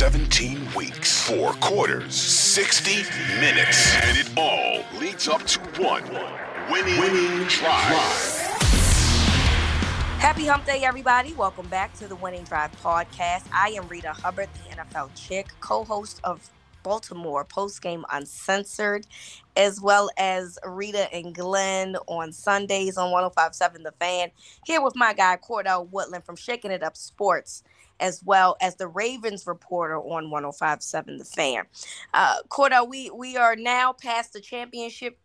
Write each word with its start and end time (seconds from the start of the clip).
17 0.00 0.58
weeks, 0.74 1.20
four 1.28 1.52
quarters, 1.60 2.14
60 2.14 3.02
minutes, 3.38 3.94
and 3.96 4.16
it 4.16 4.30
all 4.34 4.82
leads 4.98 5.28
up 5.28 5.42
to 5.42 5.60
one 5.78 6.02
winning, 6.70 6.98
winning 6.98 7.46
drive. 7.48 8.00
Happy 10.18 10.46
Hump 10.46 10.64
Day, 10.64 10.84
everybody. 10.84 11.34
Welcome 11.34 11.68
back 11.68 11.92
to 11.98 12.08
the 12.08 12.16
Winning 12.16 12.44
Drive 12.44 12.72
podcast. 12.82 13.44
I 13.52 13.74
am 13.76 13.90
Reeta 13.90 14.18
Hubbard, 14.18 14.48
the 14.54 14.74
NFL 14.74 15.10
chick, 15.14 15.48
co 15.60 15.84
host 15.84 16.18
of 16.24 16.48
Baltimore 16.82 17.44
Post 17.44 17.82
Game 17.82 18.06
Uncensored, 18.10 19.06
as 19.54 19.82
well 19.82 20.08
as 20.16 20.58
Reeta 20.64 21.08
and 21.12 21.34
Glenn 21.34 21.96
on 22.06 22.32
Sundays 22.32 22.96
on 22.96 23.10
1057 23.10 23.82
The 23.82 23.92
Fan. 23.92 24.30
Here 24.64 24.80
with 24.80 24.96
my 24.96 25.12
guy, 25.12 25.36
Cordell 25.36 25.90
Woodland 25.90 26.24
from 26.24 26.36
Shaking 26.36 26.70
It 26.70 26.82
Up 26.82 26.96
Sports 26.96 27.64
as 28.00 28.22
well 28.24 28.56
as 28.60 28.76
the 28.76 28.88
Ravens 28.88 29.46
reporter 29.46 29.98
on 29.98 30.30
1057 30.30 31.18
The 31.18 31.24
Fan. 31.24 31.64
Uh, 32.14 32.36
Cordell, 32.48 32.88
we, 32.88 33.10
we 33.10 33.36
are 33.36 33.56
now 33.56 33.92
past 33.92 34.32
the 34.32 34.40
championship 34.40 35.18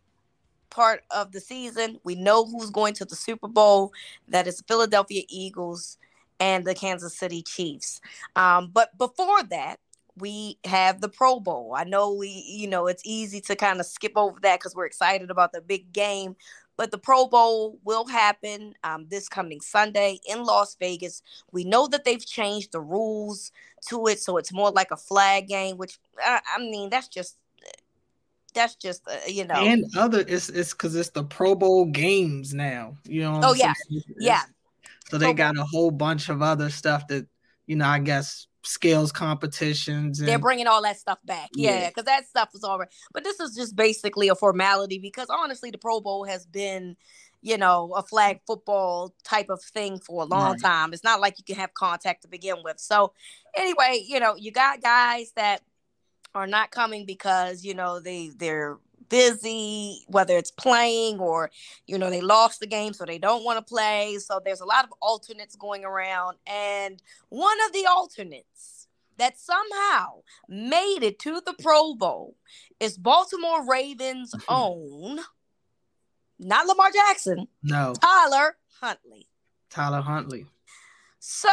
part 0.70 1.02
of 1.10 1.32
the 1.32 1.40
season. 1.40 1.98
We 2.04 2.14
know 2.14 2.44
who's 2.44 2.70
going 2.70 2.94
to 2.94 3.04
the 3.04 3.16
Super 3.16 3.48
Bowl. 3.48 3.92
That 4.28 4.46
is 4.46 4.62
Philadelphia 4.68 5.22
Eagles 5.28 5.98
and 6.38 6.64
the 6.64 6.74
Kansas 6.74 7.16
City 7.16 7.42
Chiefs. 7.42 8.00
Um, 8.36 8.70
but 8.72 8.96
before 8.98 9.42
that, 9.44 9.80
we 10.18 10.58
have 10.64 11.00
the 11.00 11.08
Pro 11.08 11.40
Bowl. 11.40 11.74
I 11.76 11.84
know 11.84 12.12
we, 12.12 12.28
you 12.28 12.66
know, 12.68 12.86
it's 12.86 13.02
easy 13.04 13.40
to 13.42 13.56
kind 13.56 13.80
of 13.80 13.86
skip 13.86 14.12
over 14.16 14.38
that 14.40 14.58
because 14.58 14.74
we're 14.74 14.86
excited 14.86 15.30
about 15.30 15.52
the 15.52 15.60
big 15.60 15.92
game. 15.92 16.36
But 16.76 16.90
the 16.90 16.98
Pro 16.98 17.26
Bowl 17.26 17.78
will 17.84 18.06
happen 18.06 18.74
um, 18.84 19.06
this 19.08 19.28
coming 19.28 19.60
Sunday 19.60 20.20
in 20.28 20.44
Las 20.44 20.76
Vegas. 20.78 21.22
We 21.52 21.64
know 21.64 21.86
that 21.88 22.04
they've 22.04 22.24
changed 22.24 22.72
the 22.72 22.80
rules 22.80 23.50
to 23.88 24.06
it, 24.08 24.20
so 24.20 24.36
it's 24.36 24.52
more 24.52 24.70
like 24.70 24.90
a 24.90 24.96
flag 24.96 25.48
game. 25.48 25.76
Which 25.78 25.98
I, 26.22 26.40
I 26.54 26.58
mean, 26.58 26.90
that's 26.90 27.08
just 27.08 27.38
that's 28.54 28.74
just 28.74 29.02
uh, 29.08 29.16
you 29.28 29.44
know. 29.44 29.54
And 29.54 29.84
other, 29.96 30.24
it's 30.26 30.48
it's 30.48 30.72
because 30.72 30.96
it's 30.96 31.10
the 31.10 31.24
Pro 31.24 31.54
Bowl 31.54 31.86
games 31.86 32.52
now. 32.52 32.96
You 33.04 33.22
know. 33.22 33.40
oh 33.44 33.54
yeah, 33.54 33.74
yeah. 34.18 34.42
So 35.10 35.18
they 35.18 35.32
got 35.32 35.56
a 35.56 35.64
whole 35.64 35.92
bunch 35.92 36.28
of 36.28 36.42
other 36.42 36.68
stuff 36.70 37.06
that 37.08 37.26
you 37.66 37.76
know. 37.76 37.86
I 37.86 38.00
guess 38.00 38.48
skills 38.66 39.12
competitions. 39.12 40.20
And, 40.20 40.28
They're 40.28 40.38
bringing 40.38 40.66
all 40.66 40.82
that 40.82 40.98
stuff 40.98 41.18
back. 41.24 41.50
Yeah, 41.54 41.88
because 41.88 42.04
yeah, 42.06 42.18
that 42.18 42.28
stuff 42.28 42.50
was 42.52 42.64
already. 42.64 42.90
But 43.12 43.24
this 43.24 43.40
is 43.40 43.54
just 43.54 43.76
basically 43.76 44.28
a 44.28 44.34
formality 44.34 44.98
because 44.98 45.28
honestly, 45.30 45.70
the 45.70 45.78
Pro 45.78 46.00
Bowl 46.00 46.24
has 46.24 46.46
been, 46.46 46.96
you 47.42 47.58
know, 47.58 47.92
a 47.96 48.02
flag 48.02 48.40
football 48.46 49.14
type 49.24 49.50
of 49.50 49.62
thing 49.62 49.98
for 49.98 50.22
a 50.22 50.26
long 50.26 50.52
right. 50.52 50.60
time. 50.60 50.92
It's 50.92 51.04
not 51.04 51.20
like 51.20 51.38
you 51.38 51.44
can 51.44 51.56
have 51.56 51.74
contact 51.74 52.22
to 52.22 52.28
begin 52.28 52.56
with. 52.64 52.78
So, 52.78 53.12
anyway, 53.56 54.02
you 54.06 54.20
know, 54.20 54.34
you 54.36 54.50
got 54.52 54.82
guys 54.82 55.32
that 55.36 55.62
are 56.34 56.46
not 56.46 56.70
coming 56.70 57.06
because 57.06 57.64
you 57.64 57.74
know 57.74 57.98
they 57.98 58.30
they're 58.36 58.78
busy, 59.08 60.04
whether 60.08 60.36
it's 60.36 60.50
playing 60.50 61.18
or, 61.18 61.50
you 61.86 61.98
know, 61.98 62.10
they 62.10 62.20
lost 62.20 62.60
the 62.60 62.66
game, 62.66 62.92
so 62.92 63.04
they 63.04 63.18
don't 63.18 63.44
want 63.44 63.58
to 63.58 63.64
play. 63.64 64.18
So 64.18 64.40
there's 64.44 64.60
a 64.60 64.66
lot 64.66 64.84
of 64.84 64.92
alternates 65.00 65.56
going 65.56 65.84
around. 65.84 66.36
And 66.46 67.02
one 67.28 67.58
of 67.66 67.72
the 67.72 67.86
alternates 67.86 68.88
that 69.18 69.38
somehow 69.38 70.22
made 70.48 71.00
it 71.02 71.18
to 71.20 71.40
the 71.44 71.54
Pro 71.62 71.94
Bowl 71.94 72.36
is 72.80 72.98
Baltimore 72.98 73.66
Ravens' 73.68 74.34
own, 74.48 75.20
not 76.38 76.66
Lamar 76.66 76.90
Jackson, 76.92 77.48
no, 77.62 77.94
Tyler 78.00 78.56
Huntley. 78.80 79.26
Tyler 79.70 80.00
Huntley. 80.00 80.46
So, 81.18 81.48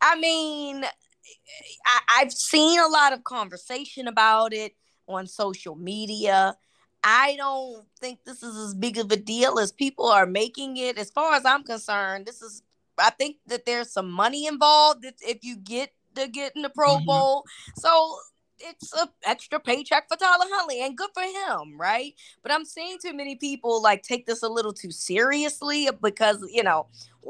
I 0.00 0.18
mean, 0.18 0.84
I, 0.84 2.00
I've 2.18 2.32
seen 2.32 2.78
a 2.78 2.86
lot 2.86 3.12
of 3.12 3.24
conversation 3.24 4.06
about 4.06 4.52
it 4.52 4.74
on 5.08 5.26
social 5.26 5.76
media. 5.76 6.56
I 7.04 7.36
don't 7.36 7.86
think 8.00 8.24
this 8.24 8.42
is 8.42 8.56
as 8.56 8.74
big 8.74 8.98
of 8.98 9.12
a 9.12 9.16
deal 9.16 9.58
as 9.58 9.70
people 9.70 10.06
are 10.06 10.26
making 10.26 10.76
it. 10.76 10.98
As 10.98 11.10
far 11.10 11.34
as 11.34 11.44
I'm 11.44 11.62
concerned, 11.62 12.26
this 12.26 12.42
is 12.42 12.62
I 12.98 13.10
think 13.10 13.36
that 13.46 13.66
there's 13.66 13.92
some 13.92 14.10
money 14.10 14.46
involved 14.46 15.04
if 15.20 15.44
you 15.44 15.56
get 15.56 15.92
to 16.14 16.28
get 16.28 16.56
in 16.56 16.62
the 16.62 16.70
Pro 16.70 16.96
mm-hmm. 16.96 17.06
Bowl. 17.06 17.44
So 17.76 18.18
it's 18.58 18.92
a 18.94 19.08
extra 19.24 19.60
paycheck 19.60 20.08
for 20.08 20.16
Tyler 20.16 20.46
Huntley 20.48 20.82
and 20.82 20.96
good 20.96 21.10
for 21.12 21.22
him, 21.22 21.78
right? 21.78 22.14
But 22.42 22.52
I'm 22.52 22.64
seeing 22.64 22.98
too 23.00 23.12
many 23.12 23.36
people 23.36 23.82
like 23.82 24.02
take 24.02 24.26
this 24.26 24.42
a 24.42 24.48
little 24.48 24.72
too 24.72 24.90
seriously 24.90 25.88
because 26.02 26.44
you 26.50 26.62
know 26.62 26.86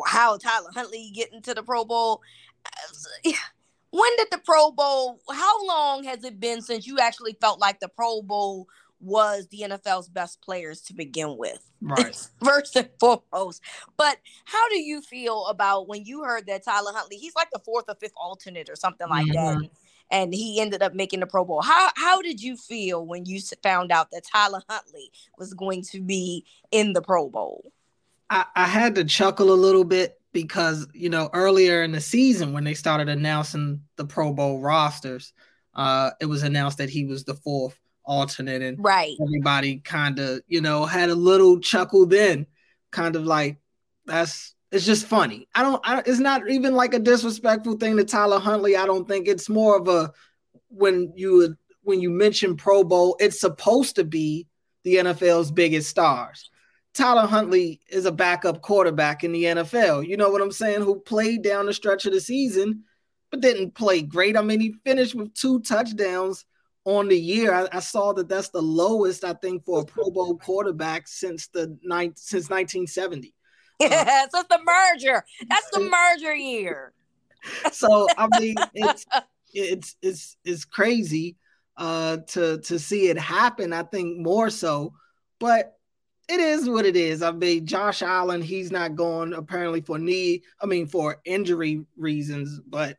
how 0.06 0.36
Tyler 0.36 0.70
Huntley 0.72 1.10
get 1.15 1.32
into 1.32 1.54
the 1.54 1.62
Pro 1.62 1.84
Bowl. 1.84 2.22
When 3.96 4.16
did 4.18 4.28
the 4.30 4.42
Pro 4.44 4.72
Bowl? 4.72 5.22
How 5.32 5.66
long 5.66 6.04
has 6.04 6.22
it 6.22 6.38
been 6.38 6.60
since 6.60 6.86
you 6.86 6.98
actually 6.98 7.34
felt 7.40 7.58
like 7.58 7.80
the 7.80 7.88
Pro 7.88 8.20
Bowl 8.20 8.68
was 9.00 9.46
the 9.48 9.60
NFL's 9.60 10.10
best 10.10 10.42
players 10.42 10.82
to 10.82 10.94
begin 10.94 11.38
with? 11.38 11.64
Right. 11.80 12.14
First 12.44 12.76
and 12.76 12.90
foremost. 13.00 13.62
But 13.96 14.18
how 14.44 14.68
do 14.68 14.78
you 14.78 15.00
feel 15.00 15.46
about 15.46 15.88
when 15.88 16.04
you 16.04 16.24
heard 16.24 16.46
that 16.46 16.62
Tyler 16.62 16.92
Huntley? 16.94 17.16
He's 17.16 17.34
like 17.34 17.48
the 17.50 17.58
fourth 17.60 17.86
or 17.88 17.94
fifth 17.94 18.12
alternate 18.18 18.68
or 18.68 18.76
something 18.76 19.08
like 19.08 19.28
mm-hmm. 19.28 19.60
that. 19.60 19.70
And 20.10 20.34
he 20.34 20.60
ended 20.60 20.82
up 20.82 20.92
making 20.92 21.20
the 21.20 21.26
Pro 21.26 21.46
Bowl. 21.46 21.62
How 21.62 21.88
how 21.96 22.20
did 22.20 22.42
you 22.42 22.58
feel 22.58 23.06
when 23.06 23.24
you 23.24 23.40
found 23.62 23.90
out 23.90 24.10
that 24.10 24.24
Tyler 24.30 24.62
Huntley 24.68 25.10
was 25.38 25.54
going 25.54 25.80
to 25.84 26.02
be 26.02 26.44
in 26.70 26.92
the 26.92 27.00
Pro 27.00 27.30
Bowl? 27.30 27.72
I, 28.28 28.44
I 28.54 28.66
had 28.66 28.94
to 28.96 29.04
chuckle 29.04 29.52
a 29.52 29.54
little 29.54 29.84
bit 29.84 30.16
because 30.32 30.87
you 30.92 31.09
know 31.09 31.31
earlier 31.32 31.82
in 31.82 31.92
the 31.92 32.00
season 32.00 32.53
when 32.53 32.64
they 32.64 32.75
started 32.75 33.09
announcing 33.09 33.81
the 33.97 34.04
Pro 34.04 34.32
Bowl 34.32 34.60
rosters, 34.60 35.32
uh, 35.75 36.10
it 36.20 36.26
was 36.26 36.42
announced 36.42 36.78
that 36.78 36.91
he 36.91 37.04
was 37.04 37.25
the 37.25 37.34
fourth 37.34 37.78
alternate, 38.04 38.62
and 38.62 38.82
right, 38.82 39.16
everybody 39.20 39.78
kind 39.78 40.19
of 40.19 40.41
you 40.47 40.60
know 40.60 40.84
had 40.84 41.10
a 41.10 41.15
little 41.15 41.60
chuckle 41.60 42.06
then, 42.06 42.47
kind 42.91 43.16
of 43.16 43.25
like 43.25 43.59
that's 44.04 44.54
it's 44.72 44.84
just 44.84 45.06
funny. 45.06 45.48
I 45.54 45.62
don't, 45.62 45.81
I, 45.89 46.03
it's 46.04 46.18
not 46.18 46.48
even 46.50 46.74
like 46.74 46.92
a 46.92 46.98
disrespectful 46.98 47.77
thing 47.77 47.97
to 47.97 48.04
Tyler 48.04 48.39
Huntley. 48.39 48.77
I 48.77 48.84
don't 48.84 49.06
think 49.06 49.28
it's 49.28 49.48
more 49.48 49.78
of 49.78 49.89
a 49.89 50.12
when 50.68 51.12
you 51.16 51.56
when 51.83 52.00
you 52.00 52.10
mention 52.10 52.56
Pro 52.56 52.83
Bowl, 52.83 53.16
it's 53.21 53.41
supposed 53.41 53.97
to 53.97 54.04
be 54.04 54.47
the 54.83 54.97
NFL's 54.97 55.50
biggest 55.50 55.89
stars. 55.89 56.50
Tyler 56.97 57.27
Huntley 57.27 57.81
is 57.89 58.07
a 58.07 58.13
backup 58.13 58.63
quarterback 58.63 59.22
in 59.22 59.33
the 59.33 59.45
NFL. 59.45 60.07
You 60.07 60.16
know 60.16 60.31
what 60.31 60.41
I'm 60.41 60.51
saying? 60.51 60.81
Who 60.81 60.98
played 61.01 61.43
down 61.43 61.66
the 61.66 61.75
stretch 61.75 62.07
of 62.07 62.13
the 62.15 62.21
season, 62.21 62.84
but 63.31 63.43
didn't 63.43 63.75
play 63.75 64.01
great. 64.01 64.37
I 64.37 64.41
mean, 64.41 64.60
he 64.60 64.75
finished 64.83 65.15
with 65.15 65.34
two 65.34 65.60
touchdowns 65.60 66.47
on 66.87 67.09
the 67.09 67.19
year. 67.19 67.53
I, 67.53 67.69
I 67.71 67.81
saw 67.81 68.15
that 68.15 68.31
that's 68.31 68.48
the 68.48 68.63
lowest 68.63 69.25
I 69.25 69.34
think 69.34 69.66
for 69.66 69.83
a 69.83 69.84
Pro 69.84 70.10
Bowl 70.10 70.39
quarterback 70.39 71.07
since 71.07 71.48
the 71.48 71.77
ninth 71.83 72.16
since 72.16 72.48
1970. 72.48 73.34
Yeah, 73.78 74.27
so 74.34 74.43
the 74.48 74.59
merger. 74.65 75.22
That's 75.51 75.71
the 75.72 75.81
merger 75.81 76.34
year. 76.34 76.95
so 77.72 78.07
I 78.16 78.27
mean, 78.41 78.54
it's 78.72 79.04
it's 79.53 79.97
it's 80.01 80.37
it's 80.47 80.65
crazy 80.65 81.37
uh, 81.77 82.19
to 82.28 82.59
to 82.59 82.78
see 82.78 83.09
it 83.09 83.19
happen. 83.19 83.75
I 83.75 83.83
think 83.83 84.19
more 84.19 84.48
so, 84.48 84.95
but 85.39 85.75
it 86.28 86.40
is 86.40 86.68
what 86.68 86.84
it 86.84 86.96
is. 86.96 87.22
I 87.22 87.30
mean, 87.30 87.66
Josh 87.66 88.02
Allen, 88.02 88.42
he's 88.42 88.70
not 88.72 88.96
going 88.96 89.32
apparently 89.32 89.80
for 89.80 89.98
knee, 89.98 90.42
I 90.60 90.66
mean, 90.66 90.86
for 90.86 91.20
injury 91.24 91.84
reasons, 91.96 92.60
but 92.66 92.98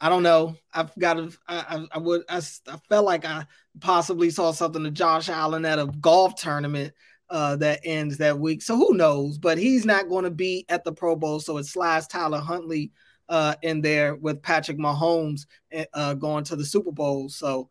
I 0.00 0.08
don't 0.08 0.22
know. 0.22 0.56
I've 0.72 0.94
got 0.98 1.14
to, 1.14 1.32
I, 1.46 1.86
I, 1.92 1.98
would, 1.98 2.22
I, 2.28 2.38
I 2.38 2.76
felt 2.88 3.06
like 3.06 3.24
I 3.24 3.46
possibly 3.80 4.30
saw 4.30 4.50
something 4.50 4.82
to 4.84 4.90
Josh 4.90 5.28
Allen 5.28 5.64
at 5.64 5.78
a 5.78 5.86
golf 5.86 6.34
tournament 6.34 6.92
uh, 7.30 7.56
that 7.56 7.80
ends 7.84 8.18
that 8.18 8.38
week. 8.38 8.62
So 8.62 8.76
who 8.76 8.94
knows? 8.94 9.38
But 9.38 9.58
he's 9.58 9.84
not 9.84 10.08
going 10.08 10.24
to 10.24 10.30
be 10.30 10.64
at 10.68 10.82
the 10.84 10.92
Pro 10.92 11.14
Bowl. 11.14 11.40
So 11.40 11.58
it 11.58 11.64
slides 11.64 12.06
Tyler 12.06 12.40
Huntley 12.40 12.90
uh, 13.28 13.54
in 13.62 13.80
there 13.80 14.14
with 14.14 14.42
Patrick 14.42 14.78
Mahomes 14.78 15.46
eh, 15.70 15.84
uh, 15.94 16.14
going 16.14 16.44
to 16.44 16.56
the 16.56 16.64
Super 16.64 16.92
Bowl. 16.92 17.28
So 17.28 17.68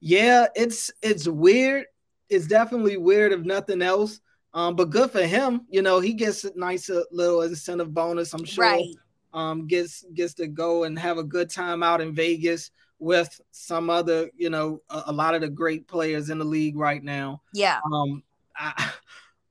yeah, 0.00 0.46
it's 0.54 0.90
it's 1.02 1.26
weird. 1.26 1.86
It's 2.28 2.46
definitely 2.46 2.96
weird 2.98 3.32
if 3.32 3.40
nothing 3.40 3.82
else. 3.82 4.20
Um, 4.54 4.76
but 4.76 4.90
good 4.90 5.10
for 5.10 5.22
him. 5.22 5.66
You 5.68 5.82
know, 5.82 6.00
he 6.00 6.14
gets 6.14 6.44
a 6.44 6.58
nice 6.58 6.90
uh, 6.90 7.02
little 7.10 7.42
incentive 7.42 7.92
bonus. 7.92 8.32
I'm 8.34 8.44
sure. 8.44 8.64
Right. 8.64 8.94
Um, 9.34 9.66
gets 9.66 10.04
gets 10.14 10.34
to 10.34 10.46
go 10.46 10.84
and 10.84 10.98
have 10.98 11.18
a 11.18 11.24
good 11.24 11.50
time 11.50 11.82
out 11.82 12.00
in 12.00 12.14
Vegas 12.14 12.70
with 12.98 13.40
some 13.50 13.90
other, 13.90 14.30
you 14.36 14.50
know, 14.50 14.80
a, 14.90 15.04
a 15.06 15.12
lot 15.12 15.34
of 15.34 15.42
the 15.42 15.48
great 15.48 15.86
players 15.86 16.30
in 16.30 16.38
the 16.38 16.44
league 16.44 16.76
right 16.76 17.02
now. 17.02 17.42
Yeah. 17.52 17.80
Um, 17.92 18.22
I, 18.56 18.90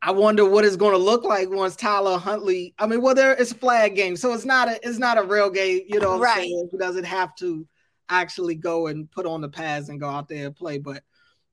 I 0.01 0.11
wonder 0.11 0.45
what 0.45 0.63
it's 0.63 0.75
going 0.75 0.91
to 0.91 0.97
look 0.97 1.23
like 1.23 1.49
once 1.49 1.75
Tyler 1.75 2.17
Huntley. 2.17 2.73
I 2.77 2.85
mean, 2.85 3.01
well, 3.01 3.15
there 3.15 3.33
it's 3.33 3.51
a 3.51 3.55
flag 3.55 3.95
game, 3.95 4.15
so 4.15 4.31
it's 4.33 4.45
not 4.45 4.69
a 4.69 4.79
it's 4.87 4.99
not 4.99 5.17
a 5.17 5.23
real 5.23 5.49
game. 5.49 5.81
You 5.87 5.99
know, 5.99 6.19
right? 6.19 6.43
He 6.43 6.77
doesn't 6.79 7.03
have 7.03 7.35
to 7.37 7.67
actually 8.09 8.55
go 8.55 8.87
and 8.87 9.09
put 9.11 9.25
on 9.25 9.41
the 9.41 9.49
pads 9.49 9.89
and 9.89 9.99
go 9.99 10.07
out 10.07 10.29
there 10.29 10.45
and 10.45 10.55
play. 10.55 10.77
But 10.77 11.03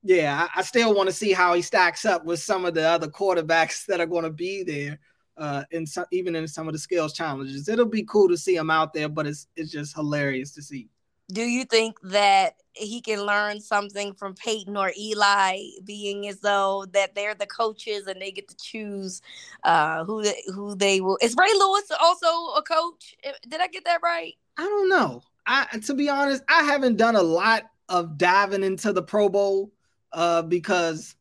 yeah, 0.05 0.47
I, 0.55 0.61
I 0.61 0.62
still 0.62 0.95
want 0.95 1.09
to 1.09 1.15
see 1.15 1.33
how 1.33 1.55
he 1.55 1.62
stacks 1.62 2.05
up 2.05 2.25
with 2.27 2.39
some 2.39 2.67
of 2.67 2.75
the 2.75 2.87
other 2.87 3.09
quarterbacks 3.09 3.87
that 3.87 4.01
are 4.01 4.06
going 4.06 4.25
to 4.25 4.31
be 4.31 4.62
there. 4.62 5.01
Uh, 5.37 5.65
in 5.73 5.85
some, 5.85 6.05
even 6.12 6.37
in 6.37 6.47
some 6.47 6.69
of 6.69 6.73
the 6.73 6.79
skills 6.79 7.12
challenges, 7.12 7.69
it'll 7.69 7.85
be 7.85 8.05
cool 8.05 8.29
to 8.29 8.37
see 8.37 8.55
him 8.55 8.71
out 8.71 8.93
there, 8.93 9.09
but 9.09 9.27
it's 9.27 9.49
it's 9.56 9.73
just 9.73 9.93
hilarious 9.93 10.53
to 10.53 10.62
see. 10.62 10.89
Do 11.33 11.43
you 11.43 11.65
think 11.65 11.99
that 12.03 12.55
he 12.75 13.01
can 13.01 13.23
learn 13.23 13.61
something 13.61 14.12
from 14.15 14.35
Peyton 14.35 14.77
or 14.77 14.93
Eli, 14.97 15.59
being 15.83 16.29
as 16.29 16.39
though 16.39 16.87
that 16.93 17.17
they're 17.17 17.35
the 17.35 17.47
coaches 17.47 18.06
and 18.06 18.21
they 18.21 18.31
get 18.31 18.47
to 18.47 18.56
choose 18.56 19.23
uh, 19.65 20.05
who 20.05 20.23
they, 20.23 20.41
who 20.55 20.77
they 20.77 21.01
will? 21.01 21.19
Is 21.21 21.35
Ray 21.37 21.53
Lewis 21.59 21.91
also 22.01 22.27
a 22.56 22.62
coach? 22.62 23.17
Did 23.49 23.61
I 23.61 23.67
get 23.67 23.85
that 23.87 24.03
right? 24.05 24.35
I 24.56 24.62
don't 24.62 24.89
know. 24.89 25.23
I 25.47 25.67
to 25.85 25.95
be 25.95 26.09
honest, 26.09 26.45
I 26.49 26.62
haven't 26.62 26.97
done 26.97 27.17
a 27.17 27.23
lot 27.23 27.65
of 27.89 28.19
diving 28.19 28.62
into 28.62 28.93
the 28.93 29.03
Pro 29.03 29.29
Bowl 29.29 29.73
uh, 30.15 30.43
because 30.43 31.15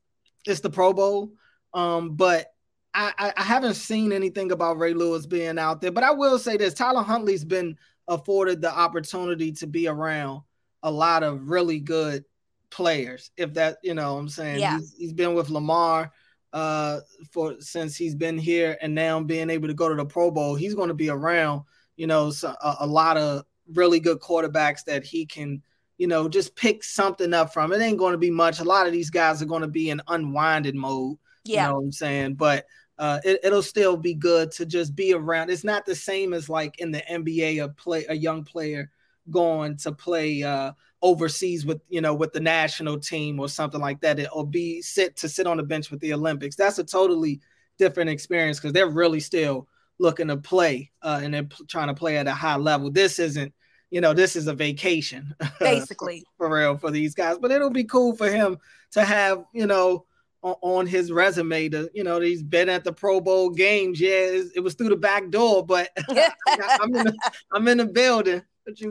it's 0.46 0.62
the 0.62 0.70
Pro 0.70 0.94
Bowl. 0.94 1.32
Um, 1.74 2.16
but 2.16 2.48
I, 2.94 3.34
I 3.36 3.44
haven't 3.44 3.74
seen 3.74 4.12
anything 4.12 4.52
about 4.52 4.78
Ray 4.78 4.94
Lewis 4.94 5.26
being 5.26 5.58
out 5.58 5.82
there. 5.82 5.92
But 5.92 6.04
I 6.04 6.12
will 6.12 6.38
say 6.38 6.58
this: 6.58 6.74
Tyler 6.74 7.02
Huntley's 7.02 7.44
been 7.44 7.78
afforded 8.08 8.62
the 8.62 8.72
opportunity 8.72 9.52
to 9.54 9.68
be 9.68 9.88
around 9.88 10.42
a 10.84 10.92
lot 10.92 11.24
of 11.24 11.50
really 11.50 11.80
good 11.80 12.24
players. 12.70 13.32
If 13.38 13.54
that, 13.56 13.78
you 13.84 13.94
know, 13.94 14.18
I'm 14.18 14.30
saying 14.30 14.60
yeah. 14.60 14.78
he's, 14.78 14.94
he's 14.98 15.14
been 15.14 15.34
with 15.34 15.50
Lamar 15.50 16.12
uh 16.52 17.00
for 17.32 17.56
since 17.60 17.96
he's 17.96 18.14
been 18.14 18.38
here 18.38 18.78
and 18.80 18.94
now 18.94 19.20
being 19.20 19.50
able 19.50 19.68
to 19.68 19.74
go 19.74 19.90
to 19.90 19.96
the 19.96 20.06
Pro 20.06 20.30
Bowl, 20.30 20.54
he's 20.54 20.76
going 20.76 20.90
to 20.90 20.94
be 20.94 21.10
around, 21.10 21.64
you 21.96 22.06
know, 22.06 22.30
so, 22.30 22.54
a, 22.62 22.76
a, 22.82 22.88
lot 22.88 23.18
of 23.18 23.44
really 23.74 24.00
good 24.00 24.20
quarterbacks 24.20 24.84
that 24.84 25.04
he 25.04 25.26
can, 25.26 25.64
you 25.98 26.08
know, 26.08 26.28
just 26.28 26.56
pick 26.56 26.84
something 26.84 27.34
up 27.34 27.54
from. 27.54 27.72
It 27.72 27.82
ain't 27.82 27.98
going 27.98 28.14
to 28.14 28.18
be 28.18 28.32
much. 28.32 28.60
A 28.60 28.64
lot 28.64 28.88
of 28.88 28.94
these 28.94 29.10
guys 29.10 29.42
are 29.42 29.46
going 29.48 29.62
to 29.62 29.68
be 29.68 29.90
in 29.90 30.02
unwinded 30.08 30.76
mode. 30.76 31.18
Yeah. 31.44 31.64
You 31.64 31.68
know 31.68 31.76
what 31.76 31.84
I'm 31.86 31.92
saying? 31.92 32.34
But 32.36 32.66
uh, 32.98 33.20
it, 33.24 33.40
will 33.52 33.64
still 33.64 33.98
be 33.98 34.14
good 34.14 34.52
to 34.52 34.66
just 34.66 34.96
be 34.96 35.14
around. 35.14 35.50
It's 35.50 35.64
not 35.64 35.86
the 35.86 35.96
same 35.96 36.34
as 36.34 36.50
like 36.50 36.80
in 36.80 36.92
the 36.92 37.04
NBA, 37.10 37.64
a 37.64 37.70
play 37.70 38.06
a 38.08 38.14
young 38.14 38.44
player 38.44 38.92
going 39.30 39.78
to 39.78 39.92
play 39.92 40.44
uh, 40.44 40.74
overseas 41.02 41.66
with 41.66 41.82
you 41.90 42.02
know 42.02 42.14
with 42.14 42.34
the 42.34 42.40
national 42.40 43.00
team 43.00 43.40
or 43.40 43.50
something 43.50 43.82
like 43.82 44.00
that, 44.02 44.20
it, 44.20 44.30
or 44.32 44.46
be 44.46 44.82
sit 44.82 45.16
to 45.18 45.30
sit 45.30 45.48
on 45.48 45.58
the 45.58 45.64
bench 45.64 45.90
with 45.92 46.00
the 46.02 46.14
Olympics. 46.14 46.56
That's 46.56 46.80
a 46.80 46.84
totally 46.84 47.42
different 47.78 48.10
experience 48.10 48.60
because 48.60 48.74
they're 48.74 48.88
really 48.88 49.20
still 49.20 49.68
looking 50.00 50.28
to 50.28 50.38
play 50.38 50.92
uh, 51.02 51.20
and 51.24 51.34
they're 51.34 51.44
p- 51.44 51.66
trying 51.68 51.88
to 51.88 51.94
play 51.94 52.18
at 52.18 52.28
a 52.28 52.34
high 52.34 52.58
level. 52.58 52.92
This 52.92 53.20
isn't, 53.20 53.54
you 53.94 54.02
know, 54.02 54.12
this 54.12 54.36
is 54.36 54.48
a 54.48 54.54
vacation, 54.56 55.36
basically 55.60 56.26
for, 56.40 56.50
real 56.50 56.76
for 56.76 56.90
these 56.90 57.14
guys. 57.14 57.38
But 57.38 57.52
it'll 57.52 57.70
be 57.70 57.84
cool 57.84 58.16
for 58.16 58.28
him 58.28 58.58
to 58.94 59.06
have, 59.06 59.44
you 59.54 59.68
know, 59.68 60.06
on, 60.42 60.56
on 60.64 60.88
his 60.88 61.12
resume 61.12 61.70
to, 61.70 61.92
you 61.94 62.04
know, 62.04 62.20
he's 62.20 62.42
been 62.42 62.70
at 62.70 62.84
the 62.84 62.92
Pro 62.92 63.22
Bowl 63.22 63.52
games. 63.52 64.02
Yeah, 64.02 64.42
it 64.56 64.64
was 64.64 64.74
through 64.74 64.90
the 64.90 64.96
back 64.96 65.30
door, 65.30 65.64
but 65.64 65.92
I'm 66.10 66.96
in 66.96 67.06
the, 67.06 67.32
I'm 67.52 67.68
in 67.68 67.78
the 67.78 67.86
building. 67.86 68.42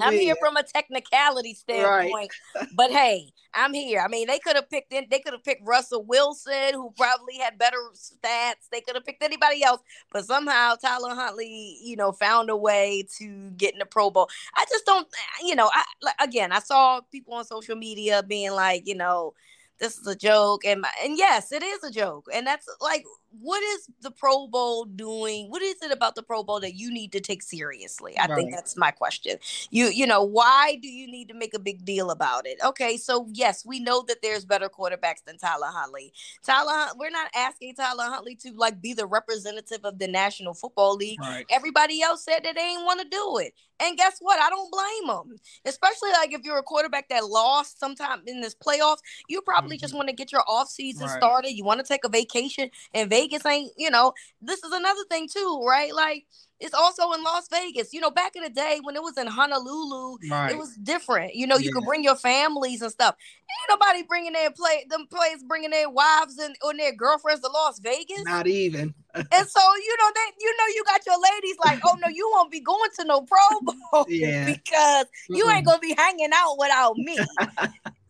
I'm 0.00 0.12
here 0.12 0.36
from 0.40 0.56
a 0.56 0.62
technicality 0.62 1.54
standpoint, 1.54 2.32
right. 2.54 2.68
but 2.76 2.90
hey, 2.90 3.32
I'm 3.54 3.72
here. 3.74 4.00
I 4.00 4.08
mean, 4.08 4.26
they 4.26 4.38
could 4.38 4.56
have 4.56 4.68
picked 4.68 4.92
in, 4.92 5.06
they 5.10 5.18
could 5.18 5.32
have 5.32 5.44
picked 5.44 5.66
Russell 5.66 6.04
Wilson, 6.04 6.74
who 6.74 6.92
probably 6.96 7.36
had 7.38 7.58
better 7.58 7.78
stats. 7.94 8.68
They 8.70 8.80
could 8.80 8.94
have 8.94 9.04
picked 9.04 9.22
anybody 9.22 9.62
else, 9.64 9.80
but 10.12 10.24
somehow 10.24 10.74
Tyler 10.74 11.14
Huntley, 11.14 11.78
you 11.82 11.96
know, 11.96 12.12
found 12.12 12.50
a 12.50 12.56
way 12.56 13.06
to 13.18 13.50
get 13.56 13.72
in 13.72 13.78
the 13.78 13.86
Pro 13.86 14.10
Bowl. 14.10 14.28
I 14.54 14.64
just 14.70 14.84
don't, 14.86 15.06
you 15.42 15.54
know, 15.54 15.70
I 15.72 16.12
again, 16.22 16.52
I 16.52 16.60
saw 16.60 17.00
people 17.10 17.34
on 17.34 17.44
social 17.44 17.76
media 17.76 18.22
being 18.22 18.52
like, 18.52 18.86
you 18.86 18.94
know, 18.94 19.34
this 19.82 19.98
is 19.98 20.06
a 20.06 20.14
joke, 20.14 20.64
and 20.64 20.84
and 21.02 21.18
yes, 21.18 21.50
it 21.50 21.62
is 21.62 21.82
a 21.82 21.90
joke, 21.90 22.26
and 22.32 22.46
that's 22.46 22.68
like 22.80 23.04
what 23.40 23.62
is 23.62 23.88
the 24.00 24.10
Pro 24.10 24.46
Bowl 24.46 24.84
doing? 24.84 25.50
What 25.50 25.60
is 25.62 25.82
it 25.82 25.90
about 25.90 26.14
the 26.14 26.22
Pro 26.22 26.42
Bowl 26.42 26.60
that 26.60 26.74
you 26.74 26.92
need 26.92 27.12
to 27.12 27.20
take 27.20 27.42
seriously? 27.42 28.16
I 28.16 28.26
right. 28.26 28.36
think 28.36 28.54
that's 28.54 28.76
my 28.76 28.92
question. 28.92 29.38
You 29.70 29.86
you 29.86 30.06
know, 30.06 30.22
why 30.22 30.78
do 30.80 30.88
you 30.88 31.10
need 31.10 31.28
to 31.28 31.34
make 31.34 31.52
a 31.52 31.58
big 31.58 31.84
deal 31.84 32.10
about 32.10 32.46
it? 32.46 32.58
Okay, 32.64 32.96
so 32.96 33.26
yes, 33.32 33.66
we 33.66 33.80
know 33.80 34.04
that 34.06 34.22
there's 34.22 34.44
better 34.44 34.68
quarterbacks 34.68 35.24
than 35.26 35.36
Tyler 35.36 35.66
Huntley. 35.66 36.12
Tyler 36.44 36.92
we're 36.96 37.10
not 37.10 37.30
asking 37.34 37.74
Tyler 37.74 38.04
Huntley 38.04 38.36
to 38.36 38.52
like 38.52 38.80
be 38.80 38.94
the 38.94 39.06
representative 39.06 39.80
of 39.84 39.98
the 39.98 40.06
National 40.06 40.54
Football 40.54 40.94
League. 40.94 41.20
Right. 41.20 41.46
Everybody 41.50 42.02
else 42.02 42.24
said 42.24 42.44
that 42.44 42.54
they 42.54 42.62
didn't 42.62 42.84
want 42.84 43.00
to 43.00 43.08
do 43.08 43.38
it. 43.38 43.54
And 43.82 43.96
guess 43.96 44.18
what? 44.20 44.40
I 44.40 44.48
don't 44.48 44.70
blame 44.70 45.08
them. 45.08 45.36
Especially 45.64 46.10
like 46.12 46.32
if 46.32 46.42
you're 46.44 46.58
a 46.58 46.62
quarterback 46.62 47.08
that 47.08 47.26
lost 47.26 47.80
sometime 47.80 48.22
in 48.26 48.40
this 48.40 48.54
playoffs, 48.54 48.98
you 49.28 49.42
probably 49.42 49.76
mm-hmm. 49.76 49.82
just 49.82 49.94
want 49.94 50.08
to 50.08 50.14
get 50.14 50.30
your 50.30 50.44
off 50.46 50.68
season 50.68 51.06
right. 51.08 51.16
started. 51.16 51.52
You 51.52 51.64
want 51.64 51.80
to 51.80 51.86
take 51.86 52.04
a 52.04 52.08
vacation 52.08 52.70
and 52.94 53.10
Vegas 53.10 53.44
ain't, 53.44 53.72
you 53.76 53.90
know, 53.90 54.12
this 54.40 54.62
is 54.62 54.72
another 54.72 55.04
thing 55.10 55.28
too, 55.28 55.64
right? 55.66 55.94
Like 55.94 56.26
it's 56.62 56.74
also 56.74 57.10
in 57.12 57.22
Las 57.24 57.48
Vegas. 57.50 57.92
You 57.92 58.00
know, 58.00 58.10
back 58.10 58.36
in 58.36 58.42
the 58.42 58.50
day 58.50 58.78
when 58.82 58.94
it 58.94 59.02
was 59.02 59.18
in 59.18 59.26
Honolulu, 59.26 60.16
right. 60.30 60.52
it 60.52 60.58
was 60.58 60.76
different. 60.76 61.34
You 61.34 61.46
know, 61.46 61.56
you 61.56 61.66
yeah. 61.66 61.72
could 61.72 61.84
bring 61.84 62.04
your 62.04 62.14
families 62.14 62.82
and 62.82 62.90
stuff. 62.90 63.16
Ain't 63.40 63.80
nobody 63.80 64.04
bringing 64.04 64.32
their 64.32 64.50
play 64.50 64.86
them 64.88 65.06
players 65.10 65.42
bringing 65.42 65.70
their 65.70 65.90
wives 65.90 66.38
and 66.38 66.54
or 66.62 66.72
their 66.74 66.94
girlfriends 66.94 67.42
to 67.42 67.48
Las 67.48 67.80
Vegas. 67.80 68.22
Not 68.24 68.46
even. 68.46 68.94
and 69.14 69.26
so 69.48 69.60
you 69.76 69.96
know 69.98 70.10
that 70.14 70.30
you 70.40 70.56
know 70.56 70.64
you 70.74 70.84
got 70.86 71.04
your 71.04 71.20
ladies 71.20 71.56
like, 71.64 71.80
oh 71.84 71.96
no, 72.00 72.08
you 72.08 72.30
won't 72.32 72.50
be 72.50 72.60
going 72.60 72.90
to 72.98 73.04
no 73.04 73.22
Pro 73.22 73.74
Bowl 73.90 74.06
yeah. 74.08 74.46
because 74.64 75.06
you 75.28 75.48
ain't 75.50 75.66
gonna 75.66 75.80
be 75.80 75.94
hanging 75.98 76.30
out 76.32 76.56
without 76.58 76.96
me. 76.96 77.18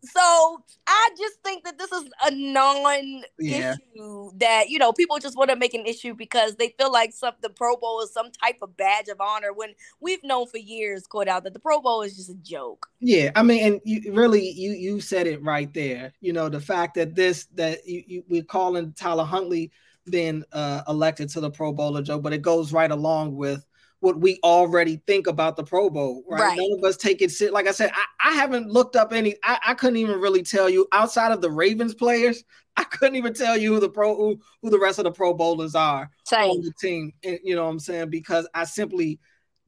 So 0.05 0.65
I 0.87 1.11
just 1.17 1.37
think 1.45 1.65
that 1.65 1.79
this 1.79 1.93
is 1.93 2.05
a 2.25 2.31
non-issue 2.33 3.23
yeah. 3.39 3.75
that 4.39 4.69
you 4.69 4.79
know 4.79 4.93
people 4.93 5.19
just 5.19 5.37
want 5.37 5.51
to 5.51 5.57
make 5.57 5.75
an 5.75 5.87
issue 5.87 6.13
because 6.15 6.57
they 6.57 6.75
feel 6.79 6.91
like 6.91 7.13
some 7.13 7.35
the 7.41 7.51
Pro 7.51 7.77
Bowl 7.77 8.01
is 8.01 8.13
some 8.13 8.31
type 8.33 8.57
of 8.63 8.77
badge 8.77 9.09
of 9.09 9.21
honor 9.21 9.53
when 9.53 9.75
we've 10.01 10.23
known 10.25 10.49
for 10.49 10.59
years, 10.59 11.05
out 11.29 11.45
that 11.45 11.53
the 11.53 11.61
Pro 11.61 11.81
Bowl 11.81 12.03
is 12.03 12.17
just 12.17 12.31
a 12.31 12.35
joke. 12.35 12.89
Yeah, 13.01 13.31
I 13.37 13.45
mean, 13.45 13.65
and 13.65 13.81
you 13.85 14.13
really 14.13 14.51
you 14.51 14.73
you 14.73 15.01
said 15.01 15.29
it 15.29 15.43
right 15.43 15.73
there. 15.73 16.13
You 16.21 16.33
know, 16.33 16.49
the 16.49 16.61
fact 16.61 16.95
that 16.95 17.15
this 17.15 17.47
that 17.55 17.87
you, 17.87 18.03
you 18.07 18.25
we're 18.29 18.43
calling 18.43 18.93
Tyler 18.95 19.25
Huntley 19.25 19.71
being 20.11 20.43
uh, 20.53 20.83
elected 20.89 21.29
to 21.31 21.41
the 21.41 21.51
Pro 21.51 21.73
Bowler, 21.73 22.03
joke, 22.03 22.23
but 22.23 22.33
it 22.33 22.43
goes 22.43 22.73
right 22.73 22.91
along 22.91 23.37
with 23.37 23.65
what 24.03 24.19
we 24.19 24.41
already 24.43 25.01
think 25.07 25.29
about 25.29 25.55
the 25.55 25.63
Pro 25.63 25.89
Bowl, 25.89 26.25
right? 26.29 26.41
right. 26.41 26.59
None 26.59 26.77
of 26.77 26.85
us 26.85 26.97
take 26.97 27.23
it 27.23 27.31
sit. 27.31 27.53
Like 27.53 27.69
I 27.69 27.71
said, 27.71 27.93
I, 27.95 28.31
I 28.31 28.33
haven't 28.35 28.69
looked 28.69 28.97
up 28.97 29.13
any. 29.13 29.37
I, 29.45 29.61
I, 29.69 29.75
couldn't 29.75 29.99
even 29.99 30.19
really 30.19 30.43
tell 30.43 30.69
you 30.69 30.89
outside 30.91 31.31
of 31.31 31.41
the 31.41 31.51
Ravens 31.53 31.95
players. 31.95 32.43
I 32.77 32.83
couldn't 32.83 33.15
even 33.15 33.33
tell 33.33 33.57
you 33.57 33.73
who 33.73 33.79
the 33.79 33.89
pro 33.89 34.17
who, 34.17 34.41
who 34.61 34.71
the 34.71 34.79
rest 34.79 34.99
of 34.99 35.05
the 35.05 35.13
Pro 35.13 35.35
Bowlers 35.35 35.77
are 35.77 36.11
Same. 36.25 36.51
on 36.51 36.63
the 36.63 36.73
team. 36.81 37.13
Eh, 37.23 37.39
you 37.45 37.55
know 37.55 37.65
what 37.65 37.71
I'm 37.71 37.79
saying? 37.79 38.11
Because 38.11 38.49
I 38.55 38.65
simply 38.65 39.21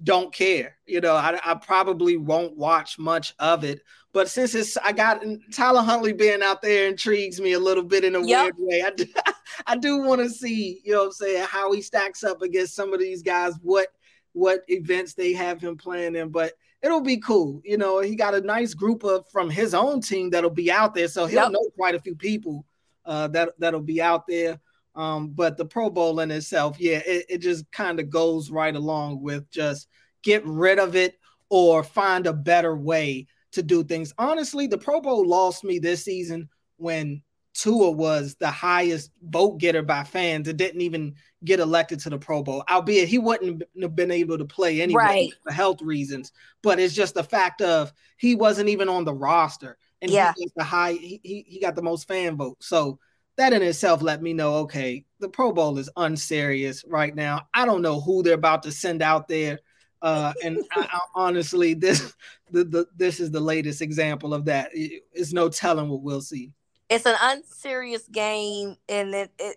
don't 0.03 0.35
care. 0.35 0.79
You 0.85 1.00
know, 1.00 1.14
I, 1.14 1.38
I 1.45 1.55
probably 1.55 2.17
won't 2.17 2.57
watch 2.57 2.99
much 2.99 3.35
of 3.38 3.62
it. 3.62 3.83
But 4.12 4.29
since 4.29 4.57
it's 4.57 4.76
I 4.79 4.91
got 4.91 5.23
Tyler 5.53 5.83
Huntley 5.83 6.12
being 6.12 6.43
out 6.43 6.61
there 6.61 6.88
intrigues 6.88 7.41
me 7.41 7.53
a 7.53 7.61
little 7.61 7.85
bit 7.85 8.03
in 8.03 8.17
a 8.17 8.26
yep. 8.26 8.43
weird 8.43 8.55
way. 8.59 8.83
I 8.85 8.91
do, 8.91 9.07
I 9.69 9.76
do 9.76 9.99
want 9.99 10.23
to 10.23 10.29
see, 10.29 10.81
you 10.83 10.93
know 10.93 11.00
what 11.00 11.07
I'm 11.07 11.12
saying, 11.12 11.47
how 11.49 11.73
he 11.73 11.83
stacks 11.83 12.25
up 12.25 12.43
against 12.43 12.75
some 12.75 12.93
of 12.93 12.99
these 12.99 13.23
guys, 13.23 13.55
what 13.62 13.88
what 14.35 14.62
events 14.69 15.14
they 15.14 15.33
have 15.33 15.61
him 15.61 15.76
playing 15.76 16.14
in, 16.14 16.29
but 16.29 16.53
it'll 16.83 17.00
be 17.00 17.17
cool. 17.17 17.62
You 17.64 17.79
know, 17.79 18.00
he 18.00 18.14
got 18.14 18.35
a 18.35 18.41
nice 18.41 18.75
group 18.75 19.03
of 19.05 19.26
from 19.31 19.49
his 19.49 19.73
own 19.73 20.00
team 20.03 20.31
that'll 20.31 20.50
be 20.50 20.71
out 20.71 20.95
there, 20.95 21.09
so 21.09 21.25
he'll 21.25 21.45
yep. 21.45 21.53
know 21.53 21.71
quite 21.76 21.95
a 21.95 22.00
few 22.00 22.14
people 22.14 22.67
uh, 23.07 23.29
that 23.29 23.50
that'll 23.59 23.81
be 23.81 24.03
out 24.03 24.26
there. 24.26 24.61
Um, 24.95 25.31
but 25.31 25.57
the 25.57 25.64
Pro 25.64 25.91
Bowl 25.91 26.21
in 26.21 26.31
itself, 26.31 26.79
yeah, 26.79 27.00
it, 27.05 27.26
it 27.29 27.38
just 27.38 27.71
kind 27.73 27.99
of 27.99 28.11
goes 28.11 28.50
right 28.50 28.75
along 28.75 29.23
with 29.23 29.50
just 29.50 29.88
get 30.23 30.45
rid 30.45 30.79
of 30.79 30.95
it 30.95 31.19
or 31.49 31.83
find 31.83 32.26
a 32.26 32.33
better 32.33 32.76
way 32.76 33.26
to 33.53 33.62
do 33.62 33.83
things. 33.83 34.12
Honestly, 34.19 34.67
the 34.67 34.79
Pro 34.79 35.00
Bowl 35.00 35.26
lost 35.26 35.64
me 35.64 35.79
this 35.79 36.05
season 36.05 36.49
when 36.76 37.23
Tua 37.54 37.90
was 37.92 38.34
the 38.40 38.50
highest 38.50 39.12
vote 39.23 39.58
getter 39.58 39.82
by 39.82 40.02
fans 40.02 40.49
and 40.49 40.58
didn't 40.58 40.80
even 40.80 41.14
get 41.44 41.61
elected 41.61 42.00
to 42.00 42.11
the 42.11 42.18
Pro 42.18 42.42
Bowl, 42.42 42.64
albeit 42.68 43.08
he 43.08 43.18
wouldn't 43.18 43.62
have 43.80 43.94
been 43.94 44.11
able 44.11 44.37
to 44.38 44.44
play 44.44 44.82
anyway 44.82 45.02
right. 45.02 45.32
for 45.44 45.52
health 45.52 45.80
reasons. 45.80 46.32
But 46.62 46.80
it's 46.80 46.94
just 46.94 47.14
the 47.14 47.23
fact 47.23 47.62
of 47.62 47.92
he 48.16 48.34
wasn't 48.34 48.70
even 48.70 48.88
on 48.88 49.04
the 49.04 49.14
roster, 49.14 49.78
and 50.02 50.11
yeah. 50.11 50.32
he 50.37 50.50
the 50.56 50.64
high 50.64 50.92
he, 50.92 51.20
he 51.23 51.44
he 51.46 51.61
got 51.61 51.76
the 51.76 51.82
most 51.82 52.08
fan 52.08 52.37
vote. 52.37 52.56
So 52.61 52.99
that 53.37 53.52
in 53.52 53.62
itself 53.62 54.02
let 54.02 54.20
me 54.20 54.32
know, 54.32 54.56
okay, 54.56 55.04
the 55.20 55.28
Pro 55.28 55.52
Bowl 55.52 55.78
is 55.78 55.90
unserious 55.96 56.84
right 56.87 57.14
now. 57.14 57.42
I 57.54 57.66
don't 57.66 57.82
know 57.82 58.00
who 58.00 58.23
they're 58.23 58.34
about 58.34 58.64
to 58.64 58.73
send 58.73 59.00
out 59.00 59.28
there. 59.28 59.61
Uh, 60.02 60.32
and 60.42 60.58
I, 60.73 60.88
I, 60.92 61.00
honestly, 61.14 61.75
this 61.75 62.12
the, 62.50 62.64
the 62.64 62.87
this 62.96 63.20
is 63.20 63.30
the 63.30 63.40
latest 63.40 63.80
example 63.80 64.34
of 64.34 64.46
that. 64.46 64.70
It's 64.73 65.32
no 65.32 65.49
telling 65.49 65.88
what 65.88 66.02
we'll 66.02 66.20
see 66.20 66.52
it's 66.94 67.06
an 67.06 67.16
unserious 67.20 68.06
game 68.08 68.76
and 68.88 69.14
it, 69.14 69.30
it 69.38 69.56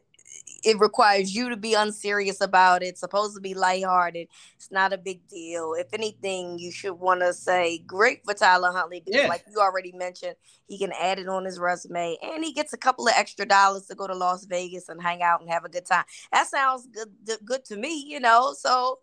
it 0.63 0.79
requires 0.79 1.35
you 1.35 1.49
to 1.49 1.57
be 1.57 1.73
unserious 1.73 2.41
about 2.41 2.83
it. 2.83 2.87
It's 2.87 2.99
supposed 2.99 3.35
to 3.35 3.41
be 3.41 3.53
lighthearted. 3.53 4.27
It's 4.55 4.71
not 4.71 4.93
a 4.93 4.97
big 4.97 5.27
deal. 5.27 5.73
If 5.73 5.93
anything, 5.93 6.57
you 6.59 6.71
should 6.71 6.93
want 6.93 7.21
to 7.21 7.33
say 7.33 7.79
great 7.79 8.23
for 8.25 8.33
Tyler 8.33 8.71
Huntley 8.71 9.01
because, 9.05 9.21
yeah. 9.21 9.27
like 9.27 9.43
you 9.49 9.59
already 9.59 9.91
mentioned, 9.91 10.35
he 10.67 10.77
can 10.77 10.91
add 10.99 11.19
it 11.19 11.27
on 11.27 11.45
his 11.45 11.59
resume 11.59 12.17
and 12.21 12.43
he 12.43 12.53
gets 12.53 12.73
a 12.73 12.77
couple 12.77 13.07
of 13.07 13.13
extra 13.15 13.45
dollars 13.45 13.85
to 13.87 13.95
go 13.95 14.07
to 14.07 14.15
Las 14.15 14.45
Vegas 14.45 14.89
and 14.89 15.01
hang 15.01 15.21
out 15.21 15.41
and 15.41 15.49
have 15.49 15.63
a 15.63 15.69
good 15.69 15.85
time. 15.85 16.05
That 16.31 16.47
sounds 16.47 16.87
good, 16.87 17.39
good 17.45 17.65
to 17.65 17.77
me, 17.77 18.03
you 18.07 18.19
know. 18.19 18.53
So 18.57 18.99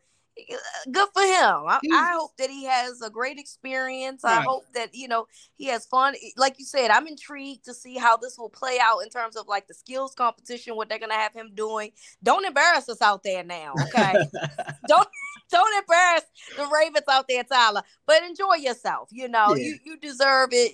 good 0.91 1.09
for 1.13 1.23
him. 1.23 1.67
I, 1.67 1.79
I, 1.93 2.13
hope 2.15 2.37
that 2.39 2.51
he 2.51 2.65
has 2.65 3.01
a 3.03 3.11
great 3.11 3.39
experience. 3.39 4.23
Right. 4.25 4.39
I 4.39 4.43
hope 4.43 4.65
that 4.75 4.95
you 4.95 5.09
know 5.09 5.27
he 5.57 5.67
has 5.67 5.87
fun. 5.87 6.15
Like 6.37 6.59
you 6.59 6.65
said, 6.65 6.91
I'm 6.91 7.07
intrigued 7.07 7.65
to 7.67 7.75
see 7.75 7.97
how 7.97 8.17
this 8.17 8.37
will 8.39 8.49
play 8.51 8.79
out 8.83 9.01
in 9.01 9.11
terms 9.11 9.37
of 9.37 9.47
like 9.49 9.67
the 9.67 9.75
skills 9.75 10.15
competition. 10.15 10.77
What 10.77 10.89
they're 10.89 10.99
gonna 10.99 11.15
have 11.15 11.33
him 11.33 11.53
doing. 11.55 11.93
Don't 12.23 12.45
embarrass 12.45 12.89
us 12.89 13.01
out 13.01 13.23
there 13.23 13.45
now, 13.45 13.75
okay? 13.87 14.15
don't 14.89 15.09
don't 15.51 15.79
embarrass 15.79 16.25
the 16.57 16.67
Ravens 16.67 17.07
out 17.09 17.27
there, 17.29 17.45
Tyler. 17.45 17.83
But 18.07 18.23
enjoy 18.25 18.57
yourself. 18.57 19.09
You 19.13 19.29
know, 19.29 19.55
yeah. 19.55 19.67
you 19.67 19.79
you 19.85 19.97
deserve 19.99 20.51
it. 20.53 20.73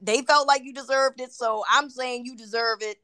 They 0.00 0.22
felt 0.22 0.48
like 0.48 0.62
you 0.64 0.72
deserved 0.74 1.20
it, 1.20 1.32
so 1.32 1.64
I'm 1.70 1.88
saying 1.88 2.26
you 2.26 2.36
deserve 2.36 2.78
it 2.82 2.98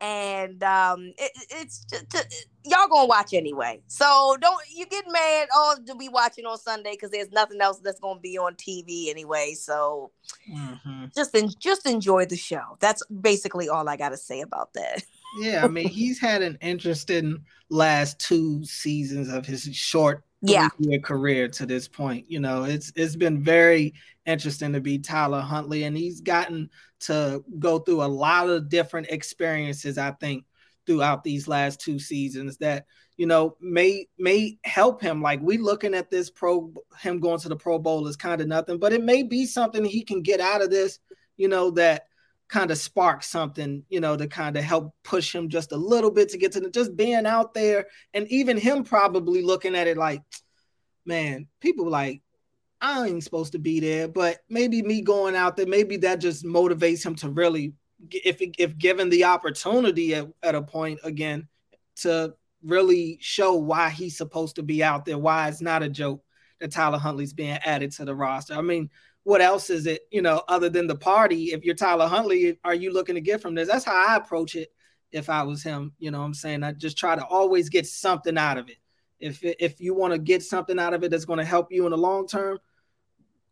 and 0.00 0.62
um, 0.62 1.12
it, 1.18 1.32
it's 1.50 1.84
just, 1.84 2.46
y'all 2.64 2.88
gonna 2.88 3.06
watch 3.06 3.34
anyway. 3.34 3.80
So 3.86 4.36
don't 4.40 4.62
you 4.74 4.86
get 4.86 5.04
mad 5.08 5.48
oh 5.54 5.76
to 5.86 5.94
be 5.94 6.08
watching 6.08 6.46
on 6.46 6.58
Sunday 6.58 6.92
because 6.92 7.10
there's 7.10 7.30
nothing 7.30 7.60
else 7.60 7.80
that's 7.80 8.00
gonna 8.00 8.20
be 8.20 8.38
on 8.38 8.54
TV 8.54 9.08
anyway. 9.08 9.54
So 9.54 10.10
mm-hmm. 10.50 11.06
just 11.14 11.34
en- 11.36 11.52
just 11.58 11.86
enjoy 11.86 12.26
the 12.26 12.36
show. 12.36 12.76
That's 12.80 13.04
basically 13.06 13.68
all 13.68 13.88
I 13.88 13.96
gotta 13.96 14.16
say 14.16 14.40
about 14.40 14.72
that. 14.74 15.02
yeah, 15.38 15.64
I 15.64 15.68
mean 15.68 15.88
he's 15.88 16.18
had 16.18 16.42
an 16.42 16.56
interesting 16.60 17.44
last 17.68 18.18
two 18.18 18.64
seasons 18.64 19.28
of 19.28 19.46
his 19.46 19.68
short 19.74 20.24
yeah 20.42 20.68
career 21.02 21.48
to 21.48 21.66
this 21.66 21.88
point. 21.88 22.30
You 22.30 22.40
know, 22.40 22.64
it's 22.64 22.92
it's 22.96 23.16
been 23.16 23.42
very 23.42 23.94
interesting 24.26 24.72
to 24.72 24.80
be 24.80 24.98
Tyler 24.98 25.40
Huntley, 25.40 25.84
and 25.84 25.96
he's 25.96 26.20
gotten 26.20 26.70
to 27.00 27.44
go 27.58 27.78
through 27.78 28.02
a 28.02 28.06
lot 28.06 28.48
of 28.48 28.68
different 28.68 29.08
experiences. 29.08 29.98
I 29.98 30.12
think 30.12 30.44
throughout 30.86 31.22
these 31.22 31.46
last 31.46 31.80
two 31.80 31.98
seasons 31.98 32.56
that 32.58 32.86
you 33.16 33.26
know 33.26 33.56
may 33.60 34.06
may 34.18 34.58
help 34.64 35.02
him. 35.02 35.20
Like 35.20 35.40
we 35.42 35.58
looking 35.58 35.94
at 35.94 36.10
this 36.10 36.30
pro 36.30 36.72
him 36.98 37.20
going 37.20 37.40
to 37.40 37.48
the 37.48 37.56
Pro 37.56 37.78
Bowl 37.78 38.06
is 38.06 38.16
kind 38.16 38.40
of 38.40 38.48
nothing, 38.48 38.78
but 38.78 38.92
it 38.92 39.02
may 39.02 39.22
be 39.22 39.46
something 39.46 39.84
he 39.84 40.02
can 40.02 40.22
get 40.22 40.40
out 40.40 40.62
of 40.62 40.70
this. 40.70 40.98
You 41.36 41.48
know 41.48 41.70
that 41.72 42.04
kind 42.50 42.70
of 42.72 42.78
spark 42.78 43.22
something, 43.22 43.84
you 43.88 44.00
know, 44.00 44.16
to 44.16 44.26
kind 44.26 44.56
of 44.56 44.64
help 44.64 44.92
push 45.04 45.32
him 45.32 45.48
just 45.48 45.70
a 45.70 45.76
little 45.76 46.10
bit 46.10 46.28
to 46.30 46.38
get 46.38 46.52
to 46.52 46.60
the, 46.60 46.68
just 46.68 46.96
being 46.96 47.24
out 47.24 47.54
there 47.54 47.86
and 48.12 48.26
even 48.28 48.56
him 48.56 48.82
probably 48.82 49.40
looking 49.40 49.76
at 49.76 49.86
it 49.86 49.96
like, 49.96 50.20
man, 51.06 51.46
people 51.60 51.88
like, 51.88 52.22
I 52.80 53.06
ain't 53.06 53.22
supposed 53.22 53.52
to 53.52 53.58
be 53.58 53.78
there, 53.78 54.08
but 54.08 54.38
maybe 54.48 54.82
me 54.82 55.00
going 55.00 55.36
out 55.36 55.56
there, 55.56 55.66
maybe 55.66 55.98
that 55.98 56.20
just 56.20 56.44
motivates 56.44 57.04
him 57.04 57.14
to 57.16 57.28
really, 57.28 57.74
if 58.10 58.38
if 58.58 58.76
given 58.78 59.10
the 59.10 59.24
opportunity 59.24 60.14
at, 60.14 60.26
at 60.42 60.54
a 60.54 60.62
point 60.62 60.98
again, 61.04 61.46
to 61.96 62.34
really 62.64 63.18
show 63.20 63.54
why 63.54 63.90
he's 63.90 64.16
supposed 64.16 64.56
to 64.56 64.62
be 64.62 64.82
out 64.82 65.04
there, 65.04 65.18
why 65.18 65.48
it's 65.48 65.60
not 65.60 65.82
a 65.82 65.88
joke 65.88 66.24
that 66.58 66.72
Tyler 66.72 66.98
Huntley's 66.98 67.32
being 67.32 67.58
added 67.64 67.92
to 67.92 68.04
the 68.04 68.14
roster. 68.14 68.54
I 68.54 68.62
mean, 68.62 68.90
what 69.30 69.40
else 69.40 69.70
is 69.70 69.86
it, 69.86 70.08
you 70.10 70.20
know, 70.20 70.42
other 70.48 70.68
than 70.68 70.88
the 70.88 70.96
party? 70.96 71.52
If 71.52 71.64
you're 71.64 71.76
Tyler 71.76 72.08
Huntley, 72.08 72.58
are 72.64 72.74
you 72.74 72.92
looking 72.92 73.14
to 73.14 73.20
get 73.20 73.40
from 73.40 73.54
this? 73.54 73.68
That's 73.68 73.84
how 73.84 73.94
I 73.94 74.16
approach 74.16 74.56
it 74.56 74.72
if 75.12 75.30
I 75.30 75.44
was 75.44 75.62
him. 75.62 75.92
You 76.00 76.10
know 76.10 76.20
I'm 76.20 76.34
saying? 76.34 76.64
I 76.64 76.72
just 76.72 76.98
try 76.98 77.14
to 77.14 77.24
always 77.24 77.68
get 77.68 77.86
something 77.86 78.36
out 78.36 78.58
of 78.58 78.68
it. 78.68 78.78
If 79.20 79.38
if 79.44 79.80
you 79.80 79.94
want 79.94 80.14
to 80.14 80.18
get 80.18 80.42
something 80.42 80.80
out 80.80 80.94
of 80.94 81.04
it 81.04 81.12
that's 81.12 81.26
going 81.26 81.38
to 81.38 81.44
help 81.44 81.70
you 81.70 81.84
in 81.84 81.92
the 81.92 81.96
long 81.96 82.26
term, 82.26 82.58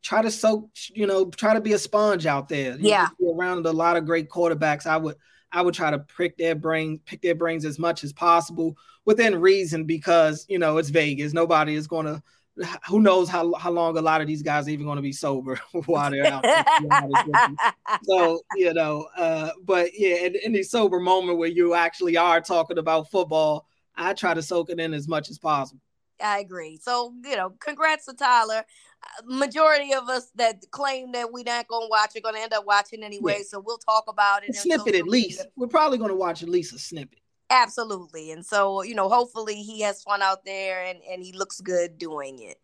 try 0.03 0.21
to 0.21 0.33
soak, 0.33 0.69
you 0.95 1.07
know, 1.07 1.27
try 1.27 1.55
to 1.55 1.61
be 1.61 1.75
a 1.75 1.79
sponge 1.79 2.27
out 2.27 2.49
there. 2.49 2.73
You 2.73 2.89
yeah. 2.89 3.09
Know, 3.21 3.39
around 3.39 3.65
a 3.65 3.71
lot 3.71 3.97
of 3.97 4.05
great 4.05 4.29
quarterbacks. 4.29 4.85
I 4.85 4.97
would 4.97 5.15
I 5.53 5.63
would 5.63 5.75
try 5.75 5.93
to 5.93 6.01
prick 6.01 6.37
their 6.37 6.57
brain, 6.57 6.99
pick 7.07 7.23
their 7.23 7.37
brains 7.37 7.65
as 7.65 7.79
much 7.79 8.03
as 8.03 8.13
possible 8.13 8.77
within 9.05 9.41
reason 9.41 9.85
because, 9.85 10.45
you 10.49 10.59
know, 10.59 10.79
it's 10.79 10.89
Vegas. 10.89 11.33
Nobody 11.33 11.77
is 11.77 11.87
going 11.87 12.07
to 12.07 12.21
who 12.87 13.01
knows 13.01 13.29
how, 13.29 13.53
how 13.55 13.71
long 13.71 13.97
a 13.97 14.01
lot 14.01 14.21
of 14.21 14.27
these 14.27 14.43
guys 14.43 14.67
are 14.67 14.71
even 14.71 14.87
going 14.87 14.97
to 14.97 15.03
be 15.03 15.13
sober 15.13 15.61
while 15.87 16.11
they're 16.11 16.27
out. 16.27 16.45
so 18.03 18.41
you 18.57 18.75
know, 18.75 19.09
uh, 19.17 19.51
but 19.65 19.91
yeah, 19.95 20.17
in, 20.17 20.35
in 20.45 20.53
the 20.53 20.63
sober 20.63 21.01
moment 21.01 21.39
where 21.39 21.49
you 21.49 21.75
actually 21.75 22.17
are 22.17 22.41
talking 22.41 22.79
about 22.79 23.11
football, 23.11 23.67
I 23.97 24.15
try 24.15 24.35
to 24.35 24.43
soak 24.43 24.71
it 24.71 24.81
in 24.81 24.95
as 24.95 25.09
much 25.09 25.31
as 25.31 25.39
possible. 25.39 25.81
I 26.23 26.41
agree. 26.41 26.79
So 26.83 27.15
you 27.25 27.37
know, 27.37 27.51
congrats 27.61 28.07
to 28.07 28.15
Tyler. 28.15 28.65
Uh, 29.01 29.23
majority 29.27 29.95
of 29.95 30.09
us 30.09 30.31
that 30.35 30.65
claim 30.73 31.13
that 31.13 31.33
we're 31.33 31.45
not 31.45 31.69
going 31.69 31.87
to 31.87 31.89
watch 31.89 32.17
are 32.17 32.21
going 32.21 32.35
to 32.35 32.41
end 32.41 32.53
up 32.53 32.67
watching 32.67 33.05
anyway. 33.05 33.37
Yeah. 33.39 33.45
So 33.47 33.63
we'll 33.65 33.79
talk 33.79 34.05
about 34.09 34.43
it. 34.43 34.51
A 34.51 34.55
snippet 34.55 34.97
at 34.97 35.07
least. 35.07 35.47
We're 35.57 35.69
probably 35.69 35.99
going 35.99 36.11
to 36.11 36.17
watch 36.17 36.43
at 36.43 36.49
least 36.49 36.75
a 36.75 36.79
snippet. 36.79 37.21
Absolutely. 37.51 38.31
And 38.31 38.45
so, 38.45 38.83
you 38.83 38.95
know, 38.95 39.09
hopefully 39.09 39.63
he 39.63 39.81
has 39.81 40.03
fun 40.03 40.23
out 40.23 40.45
there 40.45 40.85
and, 40.85 40.99
and 41.11 41.23
he 41.23 41.33
looks 41.33 41.61
good 41.61 41.99
doing 41.99 42.39
it. 42.41 42.59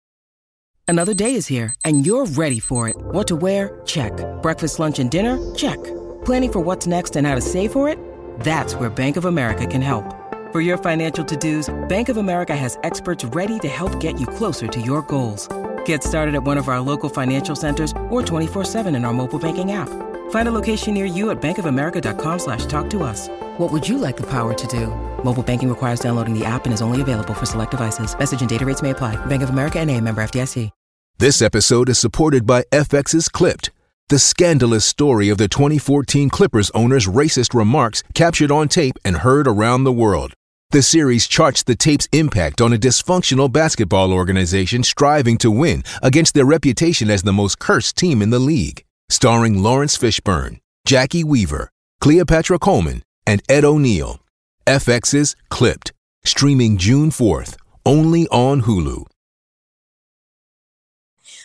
Another 0.87 1.15
day 1.15 1.35
is 1.35 1.47
here 1.47 1.75
and 1.85 2.07
you're 2.07 2.27
ready 2.27 2.61
for 2.61 2.89
it. 2.89 2.97
What 2.97 3.27
to 3.29 3.37
wear? 3.37 3.81
Check. 3.87 4.13
Breakfast, 4.43 4.79
lunch, 4.79 4.99
and 4.99 5.11
dinner? 5.11 5.55
Check. 5.55 5.83
Planning 6.25 6.53
for 6.53 6.61
what's 6.61 6.87
next 6.87 7.17
and 7.17 7.27
how 7.27 7.35
to 7.35 7.41
save 7.41 7.73
for 7.73 7.89
it? 7.89 7.99
That's 8.41 8.75
where 8.75 8.91
Bank 8.91 9.17
of 9.17 9.25
America 9.25 9.67
can 9.67 9.81
help. 9.81 10.05
For 10.53 10.61
your 10.61 10.77
financial 10.79 11.25
to 11.25 11.37
dos, 11.37 11.73
Bank 11.89 12.09
of 12.09 12.17
America 12.17 12.55
has 12.55 12.79
experts 12.83 13.25
ready 13.25 13.59
to 13.61 13.69
help 13.69 13.99
get 14.01 14.21
you 14.21 14.27
closer 14.27 14.67
to 14.69 14.81
your 14.81 15.03
goals. 15.03 15.49
Get 15.85 16.03
started 16.03 16.35
at 16.35 16.45
one 16.45 16.59
of 16.59 16.69
our 16.69 16.81
local 16.81 17.09
financial 17.09 17.57
centers 17.57 17.93
or 18.11 18.23
24 18.23 18.65
7 18.65 18.95
in 18.95 19.05
our 19.05 19.13
mobile 19.13 19.39
banking 19.39 19.73
app. 19.73 19.89
Find 20.31 20.49
a 20.49 20.53
location 20.53 20.95
near 20.95 21.07
you 21.07 21.31
at 21.31 21.41
bankofamerica.com 21.41 22.39
slash 22.39 22.67
talk 22.67 22.89
to 22.91 23.03
us. 23.03 23.29
What 23.59 23.73
would 23.73 23.89
you 23.89 23.99
like 23.99 24.17
the 24.17 24.29
power 24.29 24.53
to 24.53 24.67
do? 24.67 24.89
Mobile 25.25 25.43
banking 25.43 25.69
requires 25.69 26.01
downloading 26.01 26.39
the 26.39 26.45
app 26.45 26.67
and 26.67 26.75
is 26.75 26.83
only 26.83 27.01
available 27.01 27.35
for 27.35 27.47
select 27.47 27.71
devices. 27.71 28.17
Message 28.19 28.41
and 28.41 28.51
data 28.51 28.67
rates 28.67 28.83
may 28.83 28.91
apply. 28.91 29.17
Bank 29.27 29.43
of 29.43 29.51
America 29.51 29.81
and 29.81 29.91
a 29.91 30.01
member 30.01 30.23
FDIC. 30.23 30.71
This 31.19 31.41
episode 31.41 31.89
is 31.89 31.99
supported 31.99 32.45
by 32.45 32.65
FX's 32.73 33.29
Clipped, 33.29 33.71
the 34.09 34.19
scandalous 34.19 34.85
story 34.85 35.29
of 35.29 35.39
the 35.39 35.47
2014 35.47 36.29
Clippers 36.29 36.71
owner's 36.73 37.07
racist 37.07 37.55
remarks 37.55 38.03
captured 38.15 38.51
on 38.51 38.67
tape 38.67 38.97
and 39.05 39.19
heard 39.19 39.47
around 39.47 39.85
the 39.85 39.93
world. 39.93 40.35
The 40.73 40.83
series 40.83 41.29
charts 41.29 41.63
the 41.63 41.77
tape's 41.77 42.09
impact 42.11 42.61
on 42.61 42.73
a 42.73 42.77
dysfunctional 42.77 43.51
basketball 43.51 44.13
organization 44.13 44.83
striving 44.83 45.39
to 45.39 45.53
win 45.53 45.85
against 46.03 46.35
their 46.35 46.45
reputation 46.45 47.11
as 47.11 47.23
the 47.23 47.33
most 47.33 47.61
cursed 47.61 47.97
team 47.97 48.21
in 48.21 48.31
the 48.31 48.41
league 48.41 48.84
starring 49.09 49.63
Laurence 49.63 49.97
Fishburne, 49.97 50.61
Jacki 50.87 51.25
Weaver, 51.25 51.71
Cleopatra 52.01 52.59
Coleman, 52.59 53.03
and 53.27 53.43
Ed 53.49 53.65
O'Neill. 53.65 54.21
FX's 54.67 55.37
Clipped, 55.51 55.93
streaming 56.25 56.79
June 56.79 57.11
4th, 57.11 57.57
only 57.85 58.27
on 58.29 58.63
Hulu. 58.63 59.05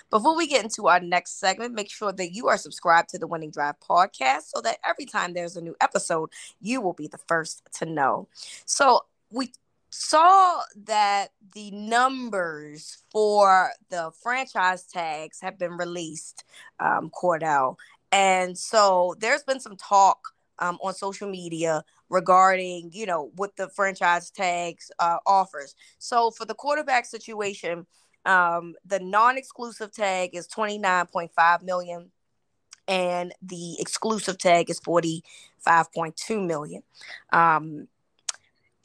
Before 0.09 0.35
we 0.35 0.47
get 0.47 0.63
into 0.63 0.87
our 0.87 0.99
next 0.99 1.39
segment, 1.39 1.75
make 1.75 1.91
sure 1.91 2.11
that 2.11 2.31
you 2.31 2.47
are 2.47 2.57
subscribed 2.57 3.09
to 3.09 3.19
the 3.19 3.27
Winning 3.27 3.51
Drive 3.51 3.75
podcast 3.79 4.43
so 4.53 4.61
that 4.61 4.77
every 4.83 5.05
time 5.05 5.33
there's 5.33 5.55
a 5.55 5.61
new 5.61 5.75
episode, 5.79 6.29
you 6.59 6.81
will 6.81 6.93
be 6.93 7.07
the 7.07 7.19
first 7.27 7.61
to 7.75 7.85
know. 7.85 8.27
So, 8.65 9.01
we 9.31 9.51
saw 9.89 10.61
that 10.85 11.29
the 11.53 11.71
numbers 11.71 13.03
for 13.11 13.71
the 13.89 14.11
franchise 14.21 14.83
tags 14.83 15.39
have 15.41 15.57
been 15.57 15.77
released, 15.77 16.43
um, 16.79 17.09
Cordell. 17.09 17.77
And 18.11 18.57
so 18.57 19.15
there's 19.19 19.43
been 19.43 19.59
some 19.59 19.77
talk 19.77 20.19
um, 20.59 20.77
on 20.83 20.93
social 20.93 21.29
media 21.29 21.83
regarding, 22.09 22.91
you 22.93 23.05
know, 23.05 23.31
what 23.35 23.55
the 23.55 23.69
franchise 23.69 24.29
tags 24.29 24.91
uh, 24.99 25.17
offers. 25.25 25.75
So 25.97 26.31
for 26.31 26.45
the 26.45 26.55
quarterback 26.55 27.05
situation, 27.05 27.85
um, 28.25 28.75
the 28.85 28.99
non-exclusive 28.99 29.91
tag 29.91 30.31
is 30.33 30.47
29.5 30.47 31.63
million 31.63 32.11
and 32.87 33.33
the 33.41 33.79
exclusive 33.79 34.37
tag 34.37 34.69
is 34.69 34.79
45.2 34.79 36.45
million. 36.45 36.81
Um, 37.31 37.87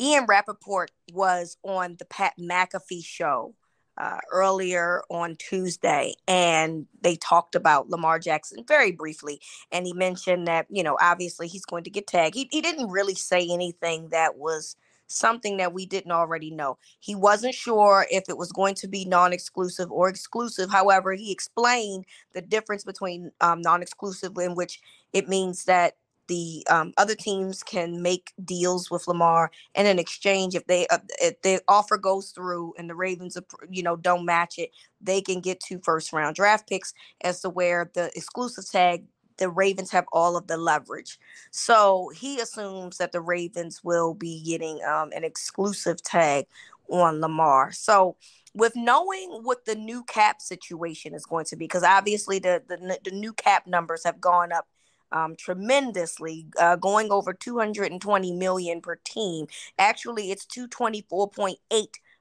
Ian 0.00 0.26
Rapoport 0.26 0.90
was 1.12 1.56
on 1.62 1.96
the 1.98 2.04
Pat 2.04 2.34
McAfee 2.38 3.04
show 3.04 3.54
uh, 3.96 4.18
earlier 4.32 5.02
on 5.08 5.36
Tuesday, 5.36 6.14
and 6.26 6.86
they 7.00 7.16
talked 7.16 7.54
about 7.54 7.88
Lamar 7.88 8.18
Jackson 8.18 8.64
very 8.66 8.90
briefly. 8.90 9.40
And 9.70 9.86
he 9.86 9.92
mentioned 9.92 10.48
that, 10.48 10.66
you 10.68 10.82
know, 10.82 10.98
obviously 11.00 11.46
he's 11.46 11.64
going 11.64 11.84
to 11.84 11.90
get 11.90 12.06
tagged. 12.06 12.34
He, 12.34 12.48
he 12.50 12.60
didn't 12.60 12.90
really 12.90 13.14
say 13.14 13.48
anything 13.48 14.08
that 14.08 14.36
was 14.36 14.76
something 15.06 15.58
that 15.58 15.72
we 15.72 15.86
didn't 15.86 16.12
already 16.12 16.50
know. 16.50 16.78
He 16.98 17.14
wasn't 17.14 17.54
sure 17.54 18.06
if 18.10 18.24
it 18.28 18.36
was 18.36 18.50
going 18.52 18.74
to 18.76 18.88
be 18.88 19.04
non 19.04 19.32
exclusive 19.32 19.92
or 19.92 20.08
exclusive. 20.08 20.70
However, 20.70 21.12
he 21.12 21.30
explained 21.30 22.06
the 22.32 22.42
difference 22.42 22.84
between 22.84 23.30
um, 23.40 23.60
non 23.60 23.82
exclusive, 23.82 24.32
in 24.38 24.54
which 24.54 24.80
it 25.12 25.28
means 25.28 25.64
that 25.64 25.94
the 26.26 26.66
um, 26.70 26.92
other 26.96 27.14
teams 27.14 27.62
can 27.62 28.02
make 28.02 28.32
deals 28.44 28.90
with 28.90 29.06
Lamar, 29.06 29.50
and 29.74 29.86
in 29.86 29.98
exchange, 29.98 30.54
if 30.54 30.66
they 30.66 30.86
uh, 30.88 30.98
if 31.20 31.40
the 31.42 31.60
offer 31.68 31.96
goes 31.96 32.30
through 32.30 32.74
and 32.78 32.88
the 32.88 32.94
Ravens, 32.94 33.36
you 33.70 33.82
know, 33.82 33.96
don't 33.96 34.24
match 34.24 34.58
it, 34.58 34.70
they 35.00 35.20
can 35.20 35.40
get 35.40 35.60
two 35.60 35.80
first 35.82 36.12
round 36.12 36.36
draft 36.36 36.68
picks. 36.68 36.94
As 37.22 37.40
to 37.42 37.50
where 37.50 37.90
the 37.94 38.10
exclusive 38.16 38.70
tag, 38.70 39.04
the 39.38 39.48
Ravens 39.48 39.90
have 39.90 40.06
all 40.12 40.36
of 40.36 40.46
the 40.46 40.56
leverage. 40.56 41.18
So 41.50 42.10
he 42.14 42.40
assumes 42.40 42.98
that 42.98 43.12
the 43.12 43.20
Ravens 43.20 43.82
will 43.82 44.14
be 44.14 44.42
getting 44.44 44.82
um, 44.84 45.10
an 45.14 45.24
exclusive 45.24 46.02
tag 46.02 46.46
on 46.88 47.20
Lamar. 47.20 47.72
So 47.72 48.16
with 48.54 48.76
knowing 48.76 49.40
what 49.42 49.64
the 49.64 49.74
new 49.74 50.04
cap 50.04 50.40
situation 50.40 51.14
is 51.14 51.26
going 51.26 51.44
to 51.46 51.56
be, 51.56 51.64
because 51.64 51.82
obviously 51.82 52.38
the, 52.38 52.62
the 52.68 52.98
the 53.04 53.10
new 53.10 53.32
cap 53.32 53.66
numbers 53.66 54.04
have 54.04 54.20
gone 54.20 54.52
up 54.52 54.66
um, 55.12 55.36
tremendously, 55.36 56.46
uh, 56.58 56.76
going 56.76 57.10
over 57.10 57.32
220 57.32 58.32
million 58.32 58.80
per 58.80 58.96
team. 59.04 59.46
Actually, 59.78 60.30
it's 60.30 60.46
224.8 60.46 61.56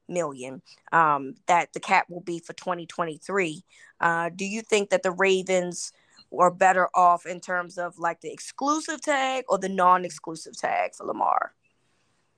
million 0.07 0.61
um, 0.91 1.35
that 1.47 1.73
the 1.73 1.79
cap 1.79 2.09
will 2.09 2.21
be 2.21 2.39
for 2.39 2.53
2023. 2.53 3.63
Uh, 3.99 4.29
do 4.35 4.45
you 4.45 4.61
think 4.61 4.89
that 4.89 5.03
the 5.03 5.11
Ravens 5.11 5.91
are 6.37 6.51
better 6.51 6.89
off 6.95 7.25
in 7.25 7.39
terms 7.39 7.77
of 7.77 7.97
like 7.99 8.21
the 8.21 8.31
exclusive 8.31 9.01
tag 9.01 9.45
or 9.47 9.57
the 9.57 9.69
non-exclusive 9.69 10.57
tag 10.57 10.95
for 10.95 11.05
Lamar? 11.05 11.53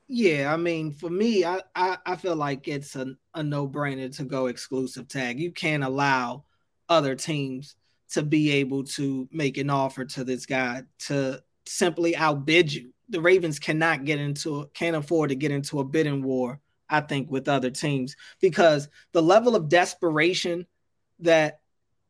Yeah, 0.08 0.54
I 0.54 0.58
mean, 0.58 0.92
for 0.92 1.10
me, 1.10 1.46
I, 1.46 1.62
I, 1.75 1.98
I 2.06 2.16
feel 2.16 2.36
like 2.36 2.68
it's 2.68 2.96
a, 2.96 3.16
a 3.34 3.42
no 3.42 3.68
brainer 3.68 4.16
to 4.18 4.24
go 4.24 4.46
exclusive 4.48 5.08
tag. 5.08 5.40
You 5.40 5.52
can't 5.52 5.84
allow 5.84 6.44
other 6.90 7.16
teams 7.16 7.75
to 8.12 8.24
be 8.24 8.52
able 8.52 8.84
to 8.84 9.28
make 9.32 9.58
an 9.58 9.70
offer 9.70 10.06
to 10.06 10.24
this 10.24 10.46
guy 10.46 10.84
to 11.00 11.42
simply 11.66 12.16
outbid 12.16 12.72
you. 12.72 12.92
The 13.10 13.22
Ravens 13.22 13.60
cannot 13.60 14.06
get 14.06 14.20
into 14.20 14.70
can't 14.74 14.96
afford 14.96 15.30
to 15.30 15.36
get 15.36 15.52
into 15.52 15.80
a 15.80 15.84
bidding 15.84 16.24
war, 16.24 16.60
I 16.90 17.02
think, 17.02 17.30
with 17.30 17.48
other 17.48 17.70
teams 17.70 18.16
because 18.42 18.90
the 19.12 19.22
level 19.22 19.56
of 19.56 19.70
desperation 19.70 20.66
that 21.20 21.60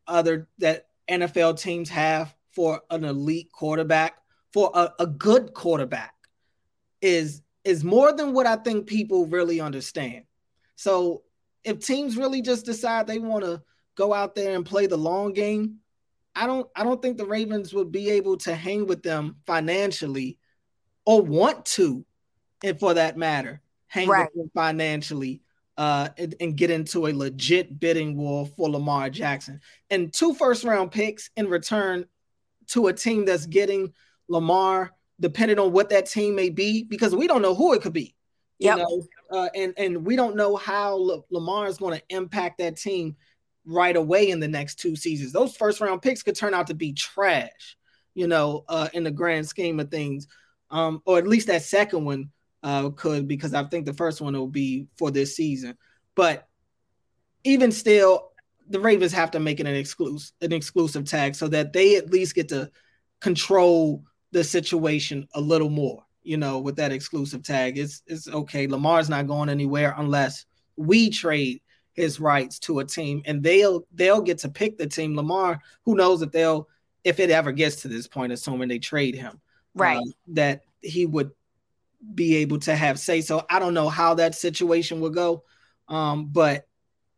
other 0.08 0.48
that 0.60 0.88
NFL 1.10 1.60
teams 1.60 1.90
have 1.90 2.36
for 2.52 2.82
an 2.90 3.04
elite 3.04 3.52
quarterback, 3.52 4.18
for 4.54 4.72
a, 4.74 4.94
a 5.00 5.08
good 5.08 5.54
quarterback, 5.54 6.14
is 7.02 7.42
is 7.64 7.84
more 7.84 8.14
than 8.14 8.34
what 8.34 8.46
I 8.46 8.56
think 8.58 8.88
people 8.88 9.26
really 9.26 9.60
understand. 9.60 10.24
So 10.76 11.24
if 11.64 11.80
teams 11.80 12.16
really 12.16 12.42
just 12.42 12.66
decide 12.66 13.08
they 13.08 13.20
want 13.20 13.44
to 13.44 13.62
go 13.96 14.14
out 14.14 14.36
there 14.36 14.56
and 14.56 14.66
play 14.66 14.88
the 14.88 14.98
long 14.98 15.34
game, 15.34 15.80
I 16.36 16.48
don't 16.48 16.70
I 16.76 16.84
don't 16.84 17.02
think 17.02 17.18
the 17.18 17.26
Ravens 17.26 17.74
would 17.74 17.92
be 17.92 18.10
able 18.12 18.38
to 18.38 18.56
hang 18.56 18.88
with 18.88 19.04
them 19.04 19.38
financially 19.46 20.38
or 21.06 21.22
want 21.22 21.66
to, 21.66 22.06
and 22.64 22.80
for 22.80 22.94
that 22.96 23.18
matter, 23.18 23.62
hang 23.88 24.08
right. 24.08 24.30
with 24.34 24.44
them 24.44 24.52
financially 24.54 25.42
uh, 25.78 26.10
and, 26.18 26.36
and, 26.40 26.56
get 26.56 26.72
into 26.72 27.08
a 27.08 27.14
legit 27.14 27.80
bidding 27.80 28.16
war 28.16 28.46
for 28.46 28.70
Lamar 28.70 29.10
Jackson. 29.10 29.60
And 29.90 30.12
two 30.14 30.34
first 30.34 30.64
round 30.64 30.92
picks 30.92 31.30
in 31.36 31.48
return 31.48 32.06
to 32.68 32.88
a 32.88 32.94
team 32.94 33.26
that's 33.26 33.46
getting 33.46 33.94
Lamar, 34.30 34.92
depending 35.20 35.60
on 35.60 35.74
what 35.74 35.90
that 35.90 36.06
team 36.06 36.34
may 36.36 36.50
be, 36.50 36.84
because 36.84 37.14
we 37.14 37.28
don't 37.28 37.42
know 37.42 37.56
who 37.56 37.74
it 37.74 37.82
could 37.82 37.94
be. 37.94 38.16
You 38.58 38.74
know, 38.74 39.04
uh, 39.32 39.50
and 39.54 39.74
and 39.76 40.06
we 40.06 40.16
don't 40.16 40.38
know 40.38 40.56
how 40.56 41.24
Lamar 41.30 41.68
is 41.68 41.78
going 41.78 42.00
to 42.00 42.04
impact 42.08 42.60
that 42.60 42.78
team 42.78 43.18
right 43.66 43.96
away 43.96 44.30
in 44.30 44.40
the 44.40 44.48
next 44.48 44.76
two 44.76 44.96
seasons. 44.96 45.32
Those 45.32 45.56
first 45.56 45.82
round 45.82 46.02
picks 46.02 46.24
could 46.24 46.36
turn 46.36 46.54
out 46.54 46.68
to 46.68 46.74
be 46.74 46.94
trash, 46.94 47.78
you 48.14 48.28
know, 48.28 48.64
uh, 48.70 48.90
in 48.94 49.04
the 49.04 49.12
grand 49.12 49.48
scheme 49.48 49.80
of 49.80 49.90
things. 49.90 50.28
Um, 50.72 51.02
or 51.06 51.18
at 51.18 51.28
least 51.28 51.48
that 51.48 51.64
second 51.64 52.06
one 52.06 52.32
uh, 52.64 52.90
could, 52.90 53.28
because 53.28 53.54
I 53.54 53.64
think 53.64 53.86
the 53.86 53.94
first 53.94 54.22
one 54.22 54.34
will 54.34 54.48
be 54.48 54.88
for 54.98 55.12
this 55.12 55.36
season. 55.36 55.78
But 56.16 56.48
even 57.44 57.72
still, 57.72 58.32
the 58.70 58.80
Ravens 58.80 59.14
have 59.14 59.32
to 59.32 59.40
make 59.40 59.60
it 59.60 59.68
an 59.68 59.76
exclusive 59.76 60.34
an 60.42 60.52
exclusive 60.52 61.06
tag 61.06 61.36
so 61.36 61.48
that 61.50 61.74
they 61.74 61.96
at 61.96 62.10
least 62.10 62.36
get 62.36 62.50
to 62.50 62.72
control 63.22 64.04
the 64.32 64.44
situation 64.44 65.28
a 65.36 65.42
little 65.42 65.70
more. 65.70 66.04
You 66.24 66.38
know, 66.38 66.60
with 66.60 66.76
that 66.78 66.92
exclusive 66.92 67.44
tag, 67.44 67.78
it's 67.78 68.02
it's 68.08 68.28
okay. 68.28 68.66
Lamar's 68.68 69.10
not 69.10 69.28
going 69.28 69.50
anywhere 69.50 69.94
unless 69.98 70.46
we 70.76 71.12
trade 71.12 71.62
his 71.96 72.20
rights 72.20 72.60
to 72.60 72.80
a 72.80 72.86
team, 72.86 73.22
and 73.26 73.42
they'll 73.42 73.88
they'll 73.94 74.22
get 74.22 74.40
to 74.40 74.50
pick 74.50 74.78
the 74.78 74.88
team. 74.88 75.16
Lamar, 75.16 75.62
who 75.84 75.96
knows 75.96 76.22
if 76.22 76.32
they'll 76.32 76.68
if 77.04 77.20
it 77.20 77.30
ever 77.30 77.52
gets 77.52 77.78
to 77.78 77.88
this 77.88 78.08
point, 78.08 78.34
assuming 78.34 78.68
they 78.68 78.80
trade 78.80 79.16
him, 79.16 79.40
right? 79.74 79.98
Uh, 79.98 80.12
that 80.28 80.62
he 80.82 81.06
would 81.06 81.32
be 82.14 82.36
able 82.38 82.60
to 82.60 82.76
have 82.76 83.00
say 83.00 83.22
so. 83.22 83.46
I 83.50 83.60
don't 83.60 83.74
know 83.74 83.90
how 83.90 84.14
that 84.16 84.36
situation 84.36 85.00
will 85.00 85.10
go, 85.10 85.44
um, 85.88 86.28
but 86.28 86.68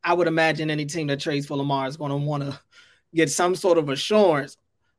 I 0.03 0.13
would 0.13 0.27
imagine 0.27 0.69
any 0.69 0.85
team 0.85 1.07
that 1.07 1.19
trades 1.19 1.47
for 1.47 1.57
Lamar 1.57 1.87
is 1.87 1.97
going 1.97 2.11
to 2.11 2.17
want 2.17 2.43
to 2.43 2.59
get 3.13 3.31
some 3.31 3.55
sort 3.55 3.77
of 3.77 3.89
assurance 3.89 4.57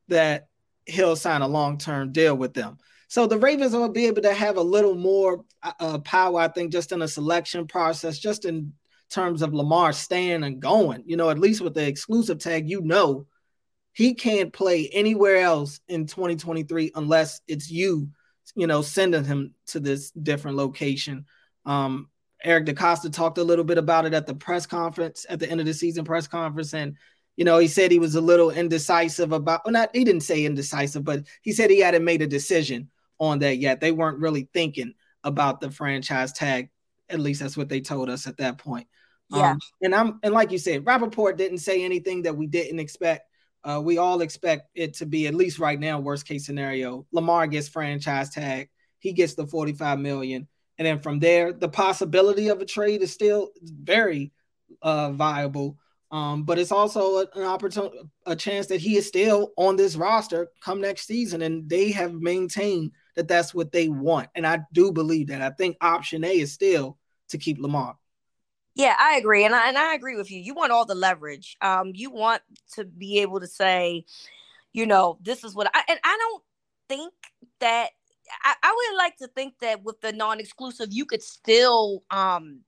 that 0.09 0.49
he'll 0.87 1.17
sign 1.17 1.43
a 1.43 1.49
long 1.49 1.79
term 1.79 2.13
deal 2.13 2.37
with 2.37 2.53
them. 2.53 2.79
So 3.07 3.27
the 3.27 3.39
Ravens 3.39 3.73
will 3.73 3.89
be 3.89 4.07
able 4.07 4.23
to 4.23 4.35
have 4.35 4.57
a 4.57 4.63
little 4.63 4.95
more 4.95 5.45
uh, 5.63 5.99
power, 5.99 6.41
I 6.41 6.49
think, 6.49 6.73
just 6.73 6.93
in 6.93 7.01
a 7.01 7.09
selection 7.09 7.67
process, 7.67 8.19
just 8.19 8.45
in 8.45 8.73
terms 9.11 9.43
of 9.43 9.55
Lamar 9.55 9.93
staying 9.93 10.45
and 10.45 10.61
going. 10.61 11.03
You 11.07 11.17
know, 11.17 11.31
at 11.31 11.39
least 11.39 11.61
with 11.61 11.75
the 11.75 11.87
exclusive 11.87 12.39
tag, 12.39 12.69
you 12.69 12.81
know 12.83 13.27
he 13.99 14.15
can't 14.15 14.53
play 14.53 14.89
anywhere 14.93 15.39
else 15.39 15.81
in 15.89 16.07
2023 16.07 16.93
unless 16.95 17.41
it's 17.49 17.69
you, 17.69 18.09
you 18.55 18.69
know, 18.69 18.81
sending 18.81 19.25
him 19.25 19.55
to 19.67 19.81
this 19.81 20.13
different 20.13 20.57
location. 20.57 21.27
Um, 21.67 22.09
Eric 22.45 22.67
DeCosta 22.67 23.13
talked 23.13 23.39
a 23.39 23.43
little 23.43 23.65
bit 23.65 23.77
about 23.77 24.07
it 24.07 24.15
at 24.15 24.25
the 24.25 24.35
press 24.35 24.67
conference 24.67 25.27
at 25.29 25.41
the 25.41 25.51
end 25.51 25.59
of 25.59 25.67
the 25.67 25.75
season 25.75 26.05
press 26.05 26.29
conference, 26.29 26.75
and 26.75 26.95
you 27.37 27.45
know, 27.45 27.59
he 27.59 27.67
said 27.67 27.91
he 27.91 27.99
was 27.99 28.15
a 28.15 28.21
little 28.21 28.51
indecisive 28.51 29.33
about. 29.33 29.63
Well, 29.65 29.73
not 29.73 29.91
he 29.93 30.05
didn't 30.05 30.23
say 30.23 30.45
indecisive, 30.45 31.03
but 31.03 31.25
he 31.43 31.51
said 31.51 31.69
he 31.69 31.81
hadn't 31.81 32.05
made 32.05 32.23
a 32.23 32.27
decision 32.29 32.91
on 33.19 33.41
that 33.41 33.59
yet. 33.59 33.81
They 33.81 33.91
weren't 33.91 34.21
really 34.21 34.49
thinking 34.55 34.95
about 35.25 35.61
the 35.61 35.73
franchise 35.73 36.33
tag. 36.33 36.71
At 37.11 37.19
least 37.19 37.41
that's 37.41 37.57
what 37.57 37.69
they 37.69 37.81
told 37.81 38.11
us 38.11 38.29
at 38.29 38.37
that 38.37 38.59
point. 38.59 38.87
Yeah. 39.31 39.53
Um, 39.53 39.59
and 39.83 39.95
I'm 39.95 40.21
and 40.23 40.33
like 40.33 40.51
you 40.53 40.59
said, 40.59 40.87
Rapoport 40.87 41.37
didn't 41.37 41.59
say 41.59 41.85
anything 41.85 42.23
that 42.23 42.37
we 42.37 42.47
didn't 42.47 42.79
expect. 42.79 43.29
Uh, 43.65 43.81
we 43.83 43.99
all 43.99 44.21
expect 44.21 44.71
it 44.75 44.95
to 44.95 45.07
be 45.07 45.27
at 45.27 45.35
least 45.35 45.59
right 45.59 45.79
now, 45.79 45.99
worst 45.99 46.27
case 46.27 46.47
scenario. 46.47 47.07
Lamar 47.13 47.47
gets 47.47 47.69
franchise 47.69 48.31
tag, 48.31 48.71
he 48.99 49.13
gets 49.13 49.35
the 49.35 49.47
45 49.47 49.99
million. 49.99 50.49
And 50.79 50.87
then 50.87 51.01
from 51.01 51.19
there, 51.19 51.53
the 51.53 51.69
possibility 51.69 52.49
of 52.49 52.61
a 52.61 52.65
trade 52.65 53.03
is 53.03 53.13
still 53.13 53.51
very 53.61 54.33
uh, 54.81 55.11
viable. 55.11 55.77
Um, 56.11 56.45
but 56.45 56.59
it's 56.59 56.73
also 56.73 57.27
an 57.35 57.43
opportunity, 57.43 57.99
a 58.25 58.35
chance 58.35 58.69
that 58.69 58.81
he 58.81 58.97
is 58.97 59.07
still 59.07 59.53
on 59.59 59.77
this 59.77 59.97
roster 59.97 60.49
come 60.63 60.81
next 60.81 61.07
season, 61.07 61.43
and 61.43 61.69
they 61.69 61.91
have 61.91 62.15
maintained 62.15 62.93
that 63.15 63.29
that's 63.29 63.53
what 63.53 63.73
they 63.73 63.89
want. 63.89 64.31
And 64.35 64.47
I 64.47 64.61
do 64.73 64.91
believe 64.91 65.27
that. 65.27 65.43
I 65.43 65.51
think 65.51 65.77
option 65.83 66.25
A 66.25 66.31
is 66.31 66.53
still 66.53 66.97
to 67.29 67.39
keep 67.39 67.59
Lamar. 67.59 67.97
Yeah, 68.79 68.95
I 68.97 69.17
agree, 69.17 69.45
and 69.45 69.57
I, 69.57 69.69
and 69.69 69.77
I 69.77 69.95
agree 69.95 70.15
with 70.15 70.31
you. 70.31 70.39
You 70.39 70.55
want 70.55 70.71
all 70.71 70.87
the 70.87 70.95
leverage. 70.95 71.57
Um, 71.61 71.91
you 71.95 72.13
want 72.13 72.43
to 72.75 72.85
be 72.85 73.19
able 73.19 73.41
to 73.41 73.49
say, 73.49 74.05
you 74.73 74.87
know, 74.87 75.19
this 75.21 75.43
is 75.43 75.53
what 75.53 75.69
I 75.75 75.83
and 75.89 75.99
I 76.05 76.17
don't 76.17 76.43
think 76.89 77.13
that 77.59 77.89
I, 78.45 78.55
I 78.63 78.89
would 78.91 78.97
like 78.97 79.17
to 79.17 79.27
think 79.27 79.55
that 79.61 79.83
with 79.83 80.01
the 80.01 80.13
non-exclusive, 80.13 80.89
you 80.93 81.07
could 81.07 81.25
still, 81.25 82.05
um, 82.13 82.61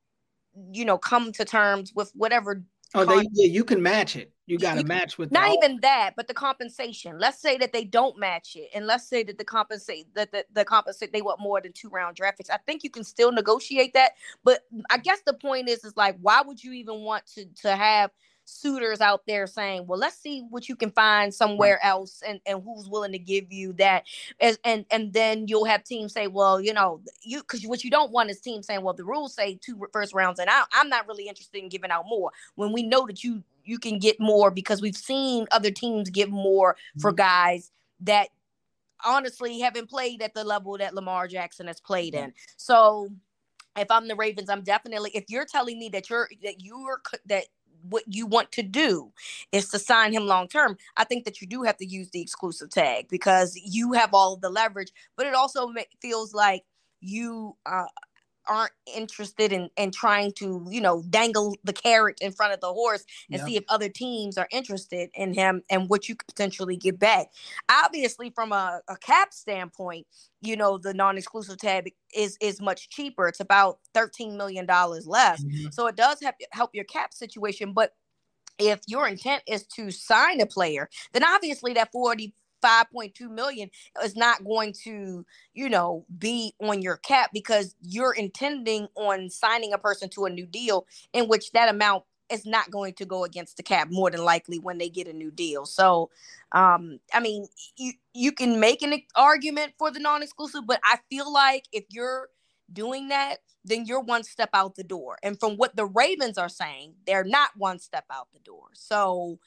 you 0.72 0.84
know, 0.84 0.98
come 0.98 1.30
to 1.30 1.44
terms 1.44 1.92
with 1.94 2.10
whatever. 2.16 2.64
Oh, 2.92 3.04
they 3.04 3.28
yeah, 3.32 3.46
you 3.46 3.62
can 3.62 3.80
match 3.80 4.16
it. 4.16 4.32
You 4.50 4.58
got 4.58 4.78
to 4.78 4.84
match 4.84 5.16
with 5.16 5.30
not 5.30 5.52
even 5.54 5.78
that, 5.82 6.14
but 6.16 6.26
the 6.26 6.34
compensation. 6.34 7.18
Let's 7.20 7.38
say 7.40 7.56
that 7.58 7.72
they 7.72 7.84
don't 7.84 8.18
match 8.18 8.56
it, 8.56 8.68
and 8.74 8.86
let's 8.86 9.08
say 9.08 9.22
that 9.22 9.38
the 9.38 9.44
compensate 9.44 10.12
that 10.14 10.32
the, 10.32 10.44
the 10.52 10.64
compensate 10.64 11.12
they 11.12 11.22
want 11.22 11.40
more 11.40 11.60
than 11.60 11.72
two 11.72 11.88
round 11.88 12.16
draft 12.16 12.38
picks. 12.38 12.50
I 12.50 12.58
think 12.58 12.82
you 12.82 12.90
can 12.90 13.04
still 13.04 13.30
negotiate 13.30 13.94
that, 13.94 14.12
but 14.42 14.62
I 14.90 14.98
guess 14.98 15.20
the 15.24 15.34
point 15.34 15.68
is 15.68 15.84
is 15.84 15.96
like 15.96 16.16
why 16.20 16.42
would 16.42 16.62
you 16.62 16.72
even 16.72 17.00
want 17.00 17.26
to 17.34 17.44
to 17.62 17.76
have 17.76 18.10
suitors 18.50 19.00
out 19.00 19.22
there 19.26 19.46
saying, 19.46 19.86
well, 19.86 19.98
let's 19.98 20.16
see 20.16 20.44
what 20.50 20.68
you 20.68 20.76
can 20.76 20.90
find 20.90 21.32
somewhere 21.32 21.78
else 21.84 22.22
and, 22.26 22.40
and 22.46 22.62
who's 22.62 22.88
willing 22.88 23.12
to 23.12 23.18
give 23.18 23.52
you 23.52 23.72
that. 23.74 24.04
As, 24.40 24.58
and 24.64 24.84
and 24.90 25.12
then 25.12 25.46
you'll 25.46 25.64
have 25.64 25.84
teams 25.84 26.12
say, 26.12 26.26
well, 26.26 26.60
you 26.60 26.72
know, 26.72 27.00
you 27.22 27.40
because 27.40 27.64
what 27.66 27.84
you 27.84 27.90
don't 27.90 28.10
want 28.10 28.30
is 28.30 28.40
teams 28.40 28.66
saying, 28.66 28.82
well, 28.82 28.94
the 28.94 29.04
rules 29.04 29.34
say 29.34 29.58
two 29.62 29.80
first 29.92 30.14
rounds, 30.14 30.40
and 30.40 30.50
I, 30.50 30.64
I'm 30.72 30.88
not 30.88 31.06
really 31.06 31.28
interested 31.28 31.62
in 31.62 31.68
giving 31.68 31.90
out 31.90 32.06
more 32.08 32.32
when 32.56 32.72
we 32.72 32.82
know 32.82 33.06
that 33.06 33.22
you 33.22 33.42
you 33.70 33.78
can 33.78 34.00
get 34.00 34.18
more 34.18 34.50
because 34.50 34.82
we've 34.82 34.96
seen 34.96 35.46
other 35.52 35.70
teams 35.70 36.10
get 36.10 36.28
more 36.28 36.76
for 37.00 37.10
mm-hmm. 37.10 37.16
guys 37.16 37.70
that 38.00 38.28
honestly 39.06 39.60
haven't 39.60 39.88
played 39.88 40.20
at 40.22 40.34
the 40.34 40.42
level 40.42 40.76
that 40.76 40.92
Lamar 40.92 41.28
Jackson 41.28 41.68
has 41.68 41.80
played 41.80 42.14
in. 42.14 42.32
So 42.56 43.08
if 43.76 43.88
I'm 43.90 44.08
the 44.08 44.16
Ravens, 44.16 44.50
I'm 44.50 44.62
definitely 44.62 45.12
if 45.14 45.24
you're 45.28 45.46
telling 45.46 45.78
me 45.78 45.88
that 45.90 46.10
you're 46.10 46.28
that 46.42 46.60
you're 46.60 47.00
that 47.26 47.44
what 47.88 48.02
you 48.08 48.26
want 48.26 48.50
to 48.52 48.62
do 48.62 49.12
is 49.52 49.68
to 49.68 49.78
sign 49.78 50.12
him 50.12 50.26
long 50.26 50.48
term, 50.48 50.76
I 50.96 51.04
think 51.04 51.24
that 51.24 51.40
you 51.40 51.46
do 51.46 51.62
have 51.62 51.76
to 51.78 51.86
use 51.86 52.10
the 52.10 52.20
exclusive 52.20 52.70
tag 52.70 53.06
because 53.08 53.56
you 53.56 53.92
have 53.92 54.12
all 54.12 54.34
of 54.34 54.40
the 54.40 54.50
leverage. 54.50 54.92
But 55.16 55.26
it 55.26 55.34
also 55.34 55.72
feels 56.02 56.34
like 56.34 56.64
you 57.00 57.56
uh, 57.64 57.84
aren't 58.50 58.72
interested 58.94 59.52
in, 59.52 59.70
in 59.76 59.92
trying 59.92 60.32
to, 60.32 60.66
you 60.68 60.80
know, 60.80 61.04
dangle 61.08 61.56
the 61.62 61.72
carrot 61.72 62.18
in 62.20 62.32
front 62.32 62.52
of 62.52 62.60
the 62.60 62.72
horse 62.72 63.04
and 63.30 63.40
see 63.42 63.56
if 63.56 63.62
other 63.68 63.88
teams 63.88 64.36
are 64.36 64.48
interested 64.50 65.08
in 65.14 65.32
him 65.32 65.62
and 65.70 65.88
what 65.88 66.08
you 66.08 66.16
could 66.16 66.26
potentially 66.26 66.76
get 66.76 66.98
back. 66.98 67.28
Obviously, 67.70 68.28
from 68.30 68.50
a, 68.50 68.80
a 68.88 68.96
cap 68.96 69.32
standpoint, 69.32 70.04
you 70.42 70.56
know, 70.56 70.78
the 70.78 70.92
non-exclusive 70.92 71.58
tag 71.58 71.92
is 72.12 72.36
is 72.40 72.60
much 72.60 72.88
cheaper. 72.88 73.28
It's 73.28 73.40
about 73.40 73.78
$13 73.94 74.36
million 74.36 74.66
less. 74.66 75.44
Mm-hmm. 75.44 75.68
So 75.70 75.86
it 75.86 75.96
does 75.96 76.20
help 76.20 76.34
help 76.50 76.70
your 76.74 76.84
cap 76.84 77.14
situation. 77.14 77.72
But 77.72 77.92
if 78.58 78.80
your 78.88 79.06
intent 79.06 79.44
is 79.46 79.64
to 79.76 79.92
sign 79.92 80.40
a 80.40 80.46
player, 80.46 80.88
then 81.12 81.22
obviously 81.24 81.72
that 81.74 81.92
40 81.92 82.34
5.2 82.60 83.30
million 83.30 83.70
is 84.02 84.16
not 84.16 84.44
going 84.44 84.74
to, 84.84 85.24
you 85.54 85.68
know, 85.68 86.04
be 86.18 86.54
on 86.60 86.82
your 86.82 86.96
cap 86.96 87.30
because 87.32 87.74
you're 87.82 88.14
intending 88.14 88.88
on 88.96 89.30
signing 89.30 89.72
a 89.72 89.78
person 89.78 90.08
to 90.10 90.24
a 90.24 90.30
new 90.30 90.46
deal 90.46 90.86
in 91.12 91.28
which 91.28 91.52
that 91.52 91.68
amount 91.68 92.04
is 92.30 92.46
not 92.46 92.70
going 92.70 92.94
to 92.94 93.04
go 93.04 93.24
against 93.24 93.56
the 93.56 93.62
cap 93.62 93.88
more 93.90 94.10
than 94.10 94.24
likely 94.24 94.58
when 94.58 94.78
they 94.78 94.88
get 94.88 95.08
a 95.08 95.12
new 95.12 95.30
deal. 95.30 95.66
So, 95.66 96.10
um, 96.52 97.00
I 97.12 97.20
mean, 97.20 97.46
you 97.76 97.92
you 98.14 98.32
can 98.32 98.60
make 98.60 98.82
an 98.82 98.94
argument 99.16 99.72
for 99.78 99.90
the 99.90 99.98
non-exclusive, 100.00 100.66
but 100.66 100.80
I 100.84 100.98
feel 101.10 101.32
like 101.32 101.64
if 101.72 101.84
you're 101.90 102.28
doing 102.72 103.08
that, 103.08 103.38
then 103.64 103.84
you're 103.84 104.00
one 104.00 104.22
step 104.22 104.50
out 104.54 104.76
the 104.76 104.84
door. 104.84 105.18
And 105.22 105.38
from 105.38 105.56
what 105.56 105.76
the 105.76 105.86
Ravens 105.86 106.38
are 106.38 106.48
saying, 106.48 106.94
they're 107.06 107.24
not 107.24 107.50
one 107.56 107.78
step 107.78 108.04
out 108.10 108.28
the 108.32 108.38
door. 108.40 108.68
So, 108.74 109.38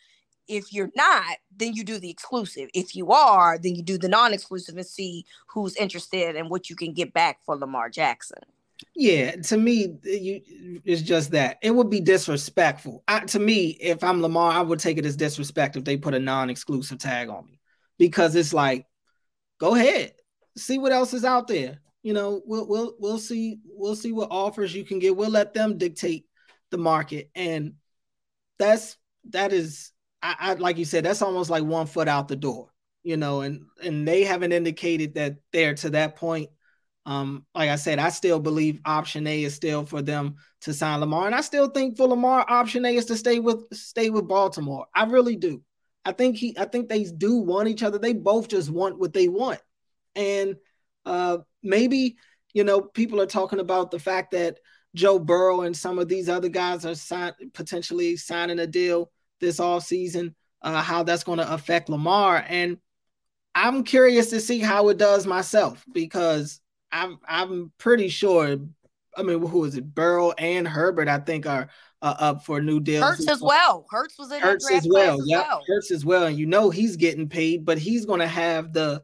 if 0.47 0.73
you're 0.73 0.91
not, 0.95 1.37
then 1.55 1.73
you 1.73 1.83
do 1.83 1.99
the 1.99 2.09
exclusive. 2.09 2.69
If 2.73 2.95
you 2.95 3.11
are, 3.11 3.57
then 3.57 3.75
you 3.75 3.83
do 3.83 3.97
the 3.97 4.09
non-exclusive 4.09 4.75
and 4.75 4.85
see 4.85 5.25
who's 5.47 5.75
interested 5.75 6.35
and 6.35 6.49
what 6.49 6.69
you 6.69 6.75
can 6.75 6.93
get 6.93 7.13
back 7.13 7.39
for 7.45 7.55
Lamar 7.55 7.89
Jackson. 7.89 8.39
Yeah, 8.95 9.35
to 9.37 9.57
me, 9.57 9.95
you 10.03 10.81
it's 10.83 11.01
just 11.01 11.31
that 11.31 11.57
it 11.61 11.71
would 11.71 11.89
be 11.89 12.01
disrespectful. 12.01 13.03
I, 13.07 13.21
to 13.21 13.39
me, 13.39 13.69
if 13.79 14.03
I'm 14.03 14.21
Lamar, 14.21 14.51
I 14.51 14.61
would 14.61 14.79
take 14.79 14.97
it 14.97 15.05
as 15.05 15.15
disrespect 15.15 15.75
if 15.75 15.83
they 15.83 15.97
put 15.97 16.13
a 16.13 16.19
non-exclusive 16.19 16.97
tag 16.97 17.29
on 17.29 17.45
me 17.45 17.59
because 17.97 18.35
it's 18.35 18.53
like, 18.53 18.85
go 19.59 19.75
ahead, 19.75 20.13
see 20.57 20.77
what 20.77 20.91
else 20.91 21.13
is 21.13 21.23
out 21.23 21.47
there. 21.47 21.79
You 22.01 22.13
know, 22.13 22.41
we'll 22.45 22.67
we'll 22.67 22.95
we'll 22.99 23.17
see 23.17 23.59
we'll 23.65 23.95
see 23.95 24.11
what 24.11 24.31
offers 24.31 24.75
you 24.75 24.83
can 24.83 24.99
get. 24.99 25.15
We'll 25.15 25.29
let 25.29 25.53
them 25.53 25.77
dictate 25.77 26.25
the 26.69 26.77
market, 26.77 27.29
and 27.33 27.75
that's 28.59 28.97
that 29.29 29.53
is 29.53 29.92
I, 30.23 30.35
I 30.39 30.53
like 30.53 30.77
you 30.77 30.85
said, 30.85 31.03
that's 31.05 31.21
almost 31.21 31.49
like 31.49 31.63
one 31.63 31.85
foot 31.85 32.07
out 32.07 32.29
the 32.29 32.35
door, 32.35 32.69
you 33.03 33.17
know, 33.17 33.41
and 33.41 33.65
and 33.83 34.07
they 34.07 34.23
haven't 34.23 34.53
indicated 34.53 35.15
that 35.15 35.35
they're 35.51 35.75
to 35.75 35.91
that 35.91 36.15
point. 36.15 36.49
Um, 37.05 37.45
like 37.53 37.69
I 37.69 37.75
said, 37.75 37.99
I 37.99 38.09
still 38.09 38.39
believe 38.39 38.79
option 38.85 39.27
A 39.27 39.43
is 39.43 39.53
still 39.53 39.85
for 39.85 40.01
them 40.01 40.35
to 40.61 40.73
sign 40.73 41.01
Lamar, 41.01 41.25
and 41.25 41.35
I 41.35 41.41
still 41.41 41.67
think 41.67 41.97
for 41.97 42.07
Lamar, 42.07 42.45
option 42.47 42.85
A 42.85 42.95
is 42.95 43.05
to 43.05 43.17
stay 43.17 43.39
with 43.39 43.65
stay 43.73 44.09
with 44.09 44.27
Baltimore. 44.27 44.87
I 44.95 45.03
really 45.03 45.35
do. 45.35 45.61
I 46.05 46.13
think 46.13 46.37
he, 46.37 46.57
I 46.57 46.65
think 46.65 46.87
they 46.87 47.03
do 47.03 47.37
want 47.37 47.67
each 47.67 47.83
other. 47.83 47.99
They 47.99 48.13
both 48.13 48.47
just 48.47 48.69
want 48.69 48.97
what 48.97 49.13
they 49.13 49.27
want, 49.27 49.59
and 50.15 50.55
uh, 51.05 51.39
maybe 51.61 52.15
you 52.53 52.63
know 52.63 52.81
people 52.81 53.19
are 53.19 53.25
talking 53.25 53.59
about 53.59 53.91
the 53.91 53.99
fact 53.99 54.31
that 54.31 54.59
Joe 54.95 55.19
Burrow 55.19 55.61
and 55.61 55.75
some 55.75 55.99
of 55.99 56.07
these 56.07 56.29
other 56.29 56.49
guys 56.49 56.85
are 56.85 56.95
sign, 56.95 57.33
potentially 57.53 58.15
signing 58.15 58.59
a 58.59 58.67
deal 58.67 59.11
this 59.43 59.59
off 59.59 59.83
season, 59.83 60.33
uh, 60.61 60.81
how 60.81 61.03
that's 61.03 61.23
going 61.23 61.39
to 61.39 61.53
affect 61.53 61.89
Lamar. 61.89 62.43
And 62.47 62.77
I'm 63.53 63.83
curious 63.83 64.29
to 64.31 64.39
see 64.39 64.59
how 64.59 64.89
it 64.89 64.97
does 64.97 65.27
myself 65.27 65.85
because 65.91 66.59
I'm 66.91 67.19
I'm 67.27 67.71
pretty 67.77 68.09
sure. 68.09 68.57
I 69.15 69.21
mean, 69.21 69.45
who 69.45 69.65
is 69.65 69.75
it? 69.75 69.93
Burrow 69.93 70.31
and 70.31 70.67
Herbert, 70.67 71.07
I 71.07 71.19
think, 71.19 71.45
are 71.45 71.69
uh, 72.01 72.15
up 72.17 72.45
for 72.45 72.59
new 72.61 72.79
deals. 72.79 73.03
Hurts 73.03 73.29
as 73.29 73.41
well. 73.41 73.85
Hurts 73.91 74.17
was 74.17 74.31
in 74.31 74.41
Hurts 74.41 74.71
as 74.71 74.87
well. 74.89 75.19
Yeah, 75.25 75.59
Hurts 75.67 75.91
as 75.91 76.03
well. 76.03 76.25
And 76.25 76.37
you 76.37 76.47
know 76.47 76.71
he's 76.71 76.95
getting 76.95 77.29
paid, 77.29 77.63
but 77.63 77.77
he's 77.77 78.05
going 78.05 78.21
to 78.21 78.27
have 78.27 78.73
the 78.73 79.03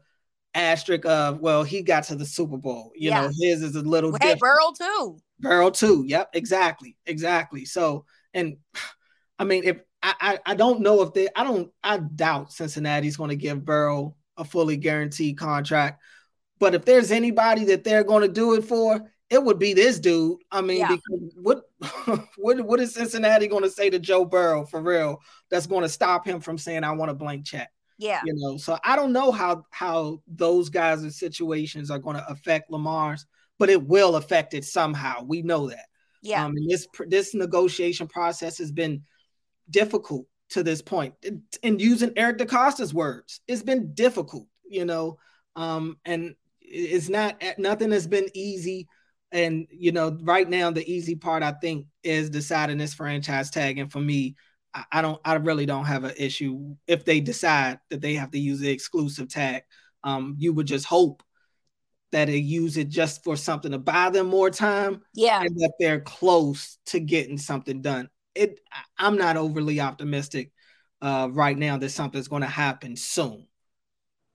asterisk 0.56 1.06
of 1.06 1.40
well, 1.40 1.64
he 1.64 1.84
got 1.84 2.06
to 2.06 2.16
the 2.16 2.26
Super 2.26 2.58
Bowl. 2.58 2.92
You 2.96 3.10
yeah. 3.10 3.22
know, 3.22 3.28
his 3.40 3.62
is 3.62 3.76
a 3.76 3.82
little. 3.82 4.12
Hey, 4.14 4.34
different. 4.34 4.40
Burrow 4.40 4.74
too. 4.78 5.20
Burrow 5.40 5.70
too. 5.70 6.04
Yep, 6.08 6.32
exactly, 6.34 6.98
exactly. 7.06 7.66
So, 7.66 8.06
and 8.34 8.58
I 9.38 9.44
mean, 9.44 9.64
if 9.64 9.78
I, 10.02 10.40
I, 10.46 10.56
don't 10.56 10.82
know 10.82 11.02
if 11.02 11.14
they 11.14 11.28
I 11.36 11.44
don't 11.44 11.72
I 11.84 11.98
doubt 11.98 12.54
Cincinnati's 12.54 13.18
going 13.18 13.32
to 13.32 13.36
give 13.36 13.66
Burrow 13.66 14.16
a 14.38 14.46
fully 14.46 14.78
guaranteed 14.78 15.38
contract. 15.38 16.02
But 16.60 16.76
if 16.76 16.86
there's 16.86 17.12
anybody 17.12 17.66
that 17.66 17.84
they're 17.84 18.04
going 18.04 18.22
to 18.22 18.34
do 18.34 18.54
it 18.54 18.64
for, 18.64 19.12
it 19.30 19.44
would 19.44 19.60
be 19.60 19.74
this 19.74 20.00
dude. 20.00 20.40
I 20.52 20.62
mean, 20.62 20.80
yeah. 20.80 20.98
what 21.36 21.64
what 22.38 22.62
what 22.62 22.80
is 22.80 22.94
Cincinnati 22.94 23.48
going 23.48 23.64
to 23.64 23.70
say 23.70 23.90
to 23.90 24.00
Joe 24.00 24.26
Burrow 24.26 24.66
for 24.66 24.82
real? 24.82 25.22
That's 25.50 25.68
going 25.68 25.84
to 25.84 25.90
stop 25.90 26.26
him 26.26 26.40
from 26.40 26.58
saying 26.58 26.84
I 26.84 26.92
want 26.92 27.12
a 27.12 27.16
blank 27.16 27.46
check. 27.46 27.70
Yeah, 27.98 28.22
you 28.26 28.34
know. 28.36 28.58
So 28.58 28.78
I 28.84 28.96
don't 28.96 29.14
know 29.14 29.32
how 29.32 29.66
how 29.70 30.22
those 30.28 30.70
guys' 30.70 31.04
and 31.04 31.14
situations 31.14 31.92
are 31.92 32.00
going 32.00 32.16
to 32.16 32.28
affect 32.30 32.72
Lamar's, 32.72 33.26
but 33.58 33.70
it 33.70 33.86
will 33.86 34.16
affect 34.16 34.54
it 34.54 34.66
somehow. 34.66 35.24
We 35.24 35.42
know 35.42 35.70
that. 35.70 35.86
Yeah. 36.22 36.44
Um, 36.44 36.56
and 36.56 36.70
this 36.70 36.88
this 37.08 37.34
negotiation 37.36 38.08
process 38.08 38.58
has 38.58 38.72
been 38.72 39.04
difficult 39.70 40.26
to 40.50 40.64
this 40.64 40.82
point. 40.82 41.14
And 41.64 41.82
using 41.82 42.14
Eric 42.16 42.40
DeCosta's 42.40 42.94
words, 42.94 43.42
it's 43.48 43.64
been 43.64 43.94
difficult, 43.94 44.48
you 44.68 44.86
know. 44.86 45.18
Um, 45.56 45.98
and 46.06 46.36
it's 46.62 47.10
not 47.10 47.44
nothing 47.58 47.92
has 47.92 48.08
been 48.08 48.28
easy. 48.34 48.88
And 49.32 49.68
you 49.72 49.92
know, 49.92 50.18
right 50.22 50.50
now 50.50 50.72
the 50.72 50.90
easy 50.92 51.16
part 51.16 51.44
I 51.44 51.52
think 51.52 51.86
is 52.04 52.30
deciding 52.30 52.78
this 52.78 52.94
franchise 52.94 53.52
tag. 53.52 53.78
And 53.78 53.92
for 53.92 54.00
me, 54.00 54.36
I, 54.74 54.86
I 54.92 55.02
don't 55.02 55.20
I 55.24 55.36
really 55.36 55.66
don't 55.66 55.86
have 55.86 56.04
an 56.04 56.14
issue 56.18 56.76
if 56.88 57.06
they 57.06 57.20
decide 57.20 57.80
that 57.90 58.02
they 58.02 58.16
have 58.16 58.32
to 58.32 58.40
use 58.40 58.60
the 58.60 58.70
exclusive 58.70 59.30
tag. 59.30 59.64
Um, 60.04 60.36
you 60.38 60.54
would 60.54 60.68
just 60.68 60.86
hope 60.86 61.24
that 62.12 62.26
they 62.26 62.38
use 62.38 62.78
it 62.78 62.90
just 62.90 63.24
for 63.24 63.36
something 63.36 63.72
to 63.72 63.78
buy 63.78 64.10
them 64.10 64.28
more 64.28 64.50
time. 64.50 65.02
Yeah. 65.14 65.42
And 65.42 65.56
that 65.58 65.74
they're 65.80 66.00
close 66.00 66.80
to 66.88 67.00
getting 67.00 67.38
something 67.38 67.82
done 67.82 68.10
it 68.40 68.60
I'm 68.98 69.18
not 69.18 69.38
overly 69.38 69.82
optimistic 69.82 70.52
uh, 71.02 71.30
right 71.32 71.58
now 71.58 71.78
that 71.78 71.90
something's 71.90 72.28
going 72.28 72.42
to 72.42 72.48
happen 72.48 72.96
soon. 72.96 73.48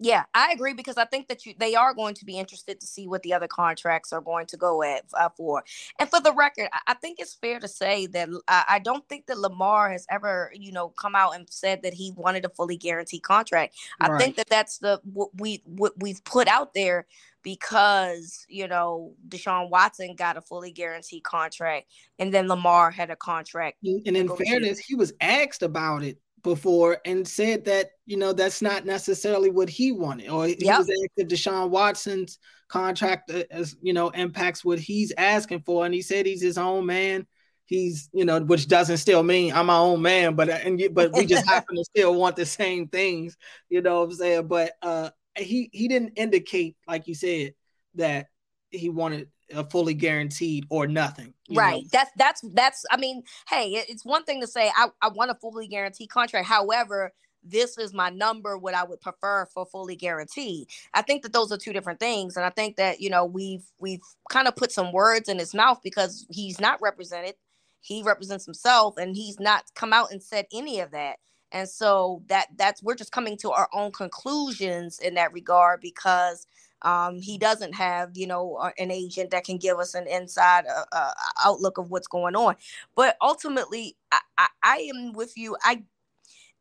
Yeah, 0.00 0.24
I 0.34 0.50
agree 0.52 0.74
because 0.74 0.96
I 0.96 1.04
think 1.04 1.28
that 1.28 1.46
you 1.46 1.54
they 1.56 1.76
are 1.76 1.94
going 1.94 2.14
to 2.14 2.24
be 2.24 2.36
interested 2.36 2.80
to 2.80 2.86
see 2.86 3.06
what 3.06 3.22
the 3.22 3.32
other 3.32 3.46
contracts 3.46 4.12
are 4.12 4.20
going 4.20 4.46
to 4.46 4.56
go 4.56 4.82
at 4.82 5.04
uh, 5.14 5.28
for. 5.36 5.62
And 6.00 6.10
for 6.10 6.20
the 6.20 6.32
record, 6.32 6.68
I, 6.72 6.80
I 6.88 6.94
think 6.94 7.20
it's 7.20 7.34
fair 7.34 7.60
to 7.60 7.68
say 7.68 8.06
that 8.08 8.28
I, 8.48 8.64
I, 8.68 8.78
don't 8.80 9.08
think 9.08 9.26
that 9.26 9.38
Lamar 9.38 9.92
has 9.92 10.04
ever, 10.10 10.50
you 10.52 10.72
know, 10.72 10.88
come 10.88 11.14
out 11.14 11.36
and 11.36 11.46
said 11.48 11.82
that 11.84 11.94
he 11.94 12.12
wanted 12.16 12.44
a 12.44 12.48
fully 12.48 12.76
guaranteed 12.76 13.22
contract. 13.22 13.76
I 14.00 14.08
right. 14.08 14.20
think 14.20 14.36
that 14.36 14.48
that's 14.48 14.78
the 14.78 15.00
what 15.04 15.30
we 15.38 15.62
what 15.64 15.92
we've 15.98 16.22
put 16.24 16.48
out 16.48 16.74
there 16.74 17.06
because 17.44 18.44
you 18.48 18.66
know 18.66 19.12
Deshaun 19.28 19.70
Watson 19.70 20.16
got 20.16 20.36
a 20.36 20.40
fully 20.40 20.72
guaranteed 20.72 21.22
contract, 21.22 21.86
and 22.18 22.34
then 22.34 22.48
Lamar 22.48 22.90
had 22.90 23.10
a 23.10 23.16
contract. 23.16 23.78
And 23.84 24.16
in 24.16 24.28
fairness, 24.36 24.80
he 24.80 24.96
was 24.96 25.12
asked 25.20 25.62
about 25.62 26.02
it 26.02 26.18
before 26.44 26.98
and 27.04 27.26
said 27.26 27.64
that 27.64 27.90
you 28.06 28.16
know 28.16 28.32
that's 28.32 28.62
not 28.62 28.86
necessarily 28.86 29.50
what 29.50 29.68
he 29.68 29.90
wanted, 29.90 30.28
or 30.28 30.46
he 30.46 30.56
yep. 30.60 30.78
was 30.78 30.88
asked 30.88 31.12
if 31.16 31.28
Deshaun 31.28 31.70
Watson's 31.70 32.38
contract 32.68 33.30
uh, 33.32 33.42
as 33.50 33.74
you 33.82 33.92
know 33.92 34.10
impacts 34.10 34.64
what 34.64 34.78
he's 34.78 35.12
asking 35.18 35.62
for, 35.62 35.84
and 35.84 35.92
he 35.92 36.02
said 36.02 36.26
he's 36.26 36.42
his 36.42 36.58
own 36.58 36.86
man. 36.86 37.26
he's 37.64 38.08
you 38.12 38.24
know, 38.24 38.40
which 38.40 38.68
doesn't 38.68 38.98
still 38.98 39.24
mean 39.24 39.52
I'm 39.52 39.66
my 39.66 39.76
own 39.78 40.00
man, 40.00 40.36
but 40.36 40.48
and 40.48 40.80
but 40.92 41.12
we 41.12 41.26
just 41.26 41.46
happen 41.48 41.74
to 41.76 41.84
still 41.84 42.14
want 42.14 42.36
the 42.36 42.46
same 42.46 42.86
things, 42.86 43.36
you 43.68 43.82
know 43.82 44.00
what 44.00 44.10
I'm 44.10 44.12
saying? 44.12 44.46
But 44.46 44.72
uh 44.82 45.10
he 45.36 45.70
he 45.72 45.88
didn't 45.88 46.12
indicate, 46.16 46.76
like 46.86 47.08
you 47.08 47.14
said, 47.14 47.54
that 47.96 48.28
he 48.70 48.88
wanted 48.88 49.28
fully 49.70 49.94
guaranteed 49.94 50.66
or 50.70 50.86
nothing. 50.86 51.34
Right. 51.50 51.82
Know? 51.82 51.88
That's 51.92 52.10
that's 52.16 52.44
that's. 52.52 52.84
I 52.90 52.96
mean, 52.96 53.22
hey, 53.48 53.84
it's 53.88 54.04
one 54.04 54.24
thing 54.24 54.40
to 54.40 54.46
say 54.46 54.70
I 54.76 54.88
I 55.02 55.08
want 55.08 55.30
a 55.30 55.34
fully 55.34 55.68
guaranteed 55.68 56.10
contract. 56.10 56.46
However, 56.46 57.12
this 57.42 57.76
is 57.76 57.92
my 57.92 58.10
number. 58.10 58.56
What 58.56 58.74
I 58.74 58.84
would 58.84 59.00
prefer 59.00 59.46
for 59.46 59.66
fully 59.66 59.96
guaranteed. 59.96 60.68
I 60.94 61.02
think 61.02 61.22
that 61.22 61.32
those 61.32 61.52
are 61.52 61.58
two 61.58 61.72
different 61.72 62.00
things, 62.00 62.36
and 62.36 62.44
I 62.44 62.50
think 62.50 62.76
that 62.76 63.00
you 63.00 63.10
know 63.10 63.24
we've 63.24 63.64
we've 63.78 64.02
kind 64.30 64.48
of 64.48 64.56
put 64.56 64.72
some 64.72 64.92
words 64.92 65.28
in 65.28 65.38
his 65.38 65.54
mouth 65.54 65.80
because 65.82 66.26
he's 66.30 66.60
not 66.60 66.80
represented. 66.80 67.34
He 67.80 68.02
represents 68.02 68.46
himself, 68.46 68.96
and 68.96 69.14
he's 69.14 69.38
not 69.38 69.64
come 69.74 69.92
out 69.92 70.10
and 70.10 70.22
said 70.22 70.46
any 70.52 70.80
of 70.80 70.90
that 70.92 71.16
and 71.54 71.68
so 71.68 72.22
that 72.26 72.48
that's 72.56 72.82
we're 72.82 72.96
just 72.96 73.12
coming 73.12 73.36
to 73.38 73.52
our 73.52 73.68
own 73.72 73.92
conclusions 73.92 74.98
in 74.98 75.14
that 75.14 75.32
regard 75.32 75.80
because 75.80 76.46
um, 76.84 77.20
he 77.20 77.38
doesn't 77.38 77.74
have 77.74 78.16
you 78.16 78.26
know 78.28 78.58
an 78.78 78.90
agent 78.92 79.30
that 79.32 79.44
can 79.44 79.58
give 79.58 79.78
us 79.78 79.94
an 79.94 80.06
inside 80.08 80.66
uh, 80.66 80.84
uh, 80.92 81.12
outlook 81.44 81.78
of 81.78 81.90
what's 81.90 82.08
going 82.08 82.36
on. 82.36 82.56
But 82.96 83.16
ultimately 83.22 83.96
I, 84.12 84.20
I, 84.38 84.48
I 84.62 84.90
am 84.94 85.12
with 85.14 85.36
you. 85.38 85.56
I 85.64 85.84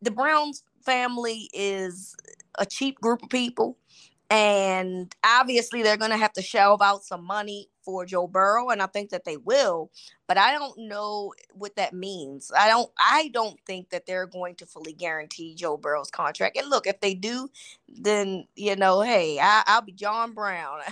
the 0.02 0.12
browns 0.12 0.64
family 0.86 1.50
is 1.54 2.16
a 2.60 2.66
cheap 2.66 3.00
group 3.02 3.24
of 3.24 3.30
people 3.30 3.78
and 4.34 5.16
obviously, 5.24 5.84
they're 5.84 5.96
going 5.96 6.10
to 6.10 6.18
have 6.18 6.34
to 6.34 6.42
shelve 6.42 6.82
out 6.82 7.04
some 7.04 7.24
money 7.24 7.70
for 7.84 8.04
Joe 8.04 8.26
Burrow, 8.26 8.70
and 8.72 8.82
I 8.82 8.88
think 8.88 9.12
that 9.12 9.26
they 9.26 9.38
will. 9.38 9.92
But 10.28 10.40
I 10.40 10.54
don't 10.54 10.76
know 10.80 11.34
what 11.54 11.76
that 11.76 11.94
means. 11.94 12.52
I 12.58 12.68
don't. 12.68 12.90
I 12.98 13.30
don't 13.32 13.60
think 13.68 13.92
that 13.92 14.08
they're 14.08 14.26
going 14.26 14.56
to 14.56 14.66
fully 14.66 14.94
guarantee 14.94 15.54
Joe 15.54 15.78
Burrow's 15.78 16.10
contract. 16.10 16.58
And 16.58 16.68
look, 16.68 16.88
if 16.88 17.00
they 17.00 17.14
do, 17.14 17.48
then 17.88 18.48
you 18.56 18.76
know, 18.76 19.02
hey, 19.02 19.38
I, 19.40 19.64
will 19.76 19.86
be 19.86 19.92
John 19.92 20.34
Brown. 20.34 20.80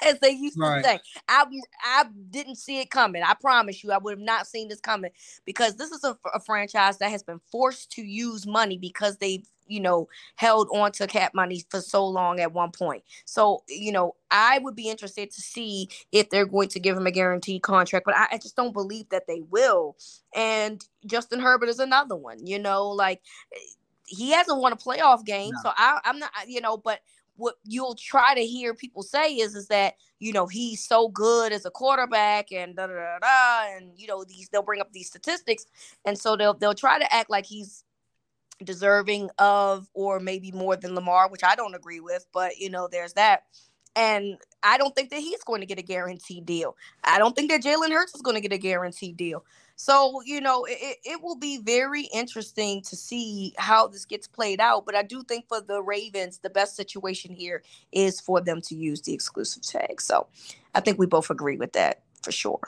as 0.06 0.18
they 0.20 0.30
used 0.30 0.58
right. 0.58 0.82
to 0.82 0.88
say. 0.88 1.00
I 1.28 1.44
I 1.82 2.04
didn't 2.30 2.56
see 2.56 2.80
it 2.80 2.90
coming. 2.90 3.22
I 3.22 3.34
promise 3.40 3.82
you, 3.82 3.92
I 3.92 3.98
would 3.98 4.12
have 4.12 4.24
not 4.24 4.46
seen 4.46 4.68
this 4.68 4.80
coming 4.80 5.10
because 5.44 5.76
this 5.76 5.90
is 5.90 6.04
a, 6.04 6.16
a 6.34 6.40
franchise 6.40 6.98
that 6.98 7.10
has 7.10 7.22
been 7.22 7.40
forced 7.50 7.92
to 7.92 8.02
use 8.02 8.46
money 8.46 8.78
because 8.78 9.16
they've 9.18 9.46
you 9.66 9.80
know 9.80 10.08
held 10.34 10.68
on 10.72 10.90
to 10.90 11.06
cap 11.06 11.32
money 11.32 11.64
for 11.70 11.80
so 11.80 12.06
long 12.06 12.40
at 12.40 12.52
one 12.52 12.70
point. 12.70 13.02
So 13.24 13.62
you 13.68 13.92
know, 13.92 14.14
I 14.30 14.58
would 14.58 14.76
be 14.76 14.88
interested 14.88 15.30
to 15.30 15.40
see 15.40 15.88
if 16.12 16.30
they're 16.30 16.46
going 16.46 16.68
to 16.70 16.80
give 16.80 16.96
him 16.96 17.06
a 17.06 17.12
guaranteed 17.12 17.62
contract, 17.62 18.04
but 18.04 18.16
I, 18.16 18.28
I 18.32 18.38
just 18.38 18.56
don't 18.56 18.72
believe 18.72 19.08
that 19.10 19.26
they 19.26 19.42
will. 19.50 19.96
And 20.34 20.84
Justin 21.06 21.40
Herbert 21.40 21.68
is 21.68 21.78
another 21.78 22.16
one. 22.16 22.46
You 22.46 22.58
know, 22.58 22.88
like 22.88 23.20
eh, 23.54 23.58
he 24.06 24.32
hasn't 24.32 24.60
won 24.60 24.72
a 24.72 24.76
playoff 24.76 25.24
game, 25.24 25.52
no. 25.54 25.60
so 25.62 25.70
I, 25.76 26.00
I'm 26.04 26.18
not. 26.18 26.30
You 26.46 26.60
know, 26.60 26.76
but 26.76 27.00
what 27.40 27.56
you'll 27.64 27.94
try 27.94 28.34
to 28.34 28.44
hear 28.44 28.74
people 28.74 29.02
say 29.02 29.34
is 29.34 29.54
is 29.54 29.68
that 29.68 29.94
you 30.18 30.32
know 30.32 30.46
he's 30.46 30.84
so 30.84 31.08
good 31.08 31.52
as 31.52 31.64
a 31.64 31.70
quarterback 31.70 32.52
and 32.52 32.76
da 32.76 32.86
da 32.86 32.92
da, 32.92 33.18
da 33.20 33.76
and 33.76 33.92
you 33.96 34.06
know 34.06 34.24
these 34.24 34.48
they'll 34.50 34.62
bring 34.62 34.80
up 34.80 34.92
these 34.92 35.08
statistics 35.08 35.64
and 36.04 36.18
so 36.18 36.36
they'll 36.36 36.54
they'll 36.54 36.74
try 36.74 36.98
to 36.98 37.14
act 37.14 37.30
like 37.30 37.46
he's 37.46 37.84
deserving 38.64 39.30
of 39.38 39.88
or 39.94 40.20
maybe 40.20 40.52
more 40.52 40.76
than 40.76 40.94
Lamar, 40.94 41.30
which 41.30 41.44
I 41.44 41.54
don't 41.54 41.74
agree 41.74 42.00
with, 42.00 42.26
but 42.32 42.58
you 42.58 42.70
know 42.70 42.88
there's 42.90 43.14
that. 43.14 43.44
And 43.96 44.36
I 44.62 44.78
don't 44.78 44.94
think 44.94 45.10
that 45.10 45.18
he's 45.18 45.42
going 45.42 45.60
to 45.60 45.66
get 45.66 45.78
a 45.78 45.82
guaranteed 45.82 46.46
deal. 46.46 46.76
I 47.02 47.18
don't 47.18 47.34
think 47.34 47.50
that 47.50 47.62
Jalen 47.62 47.90
Hurts 47.90 48.14
is 48.14 48.22
going 48.22 48.36
to 48.36 48.40
get 48.40 48.52
a 48.52 48.58
guaranteed 48.58 49.16
deal. 49.16 49.44
So, 49.82 50.20
you 50.26 50.42
know, 50.42 50.66
it, 50.66 50.98
it 51.06 51.22
will 51.22 51.36
be 51.36 51.56
very 51.56 52.02
interesting 52.12 52.82
to 52.82 52.96
see 52.96 53.54
how 53.56 53.88
this 53.88 54.04
gets 54.04 54.28
played 54.28 54.60
out. 54.60 54.84
But 54.84 54.94
I 54.94 55.02
do 55.02 55.22
think 55.22 55.48
for 55.48 55.62
the 55.62 55.80
Ravens, 55.80 56.36
the 56.36 56.50
best 56.50 56.76
situation 56.76 57.32
here 57.34 57.62
is 57.90 58.20
for 58.20 58.42
them 58.42 58.60
to 58.66 58.74
use 58.74 59.00
the 59.00 59.14
exclusive 59.14 59.62
tag. 59.62 60.02
So 60.02 60.26
I 60.74 60.80
think 60.80 60.98
we 60.98 61.06
both 61.06 61.30
agree 61.30 61.56
with 61.56 61.72
that 61.72 62.02
for 62.22 62.30
sure. 62.30 62.60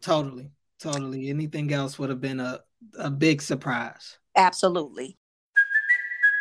Totally. 0.00 0.48
Totally. 0.78 1.28
Anything 1.28 1.70
else 1.74 1.98
would 1.98 2.08
have 2.08 2.22
been 2.22 2.40
a, 2.40 2.60
a 2.98 3.10
big 3.10 3.42
surprise. 3.42 4.16
Absolutely. 4.34 5.18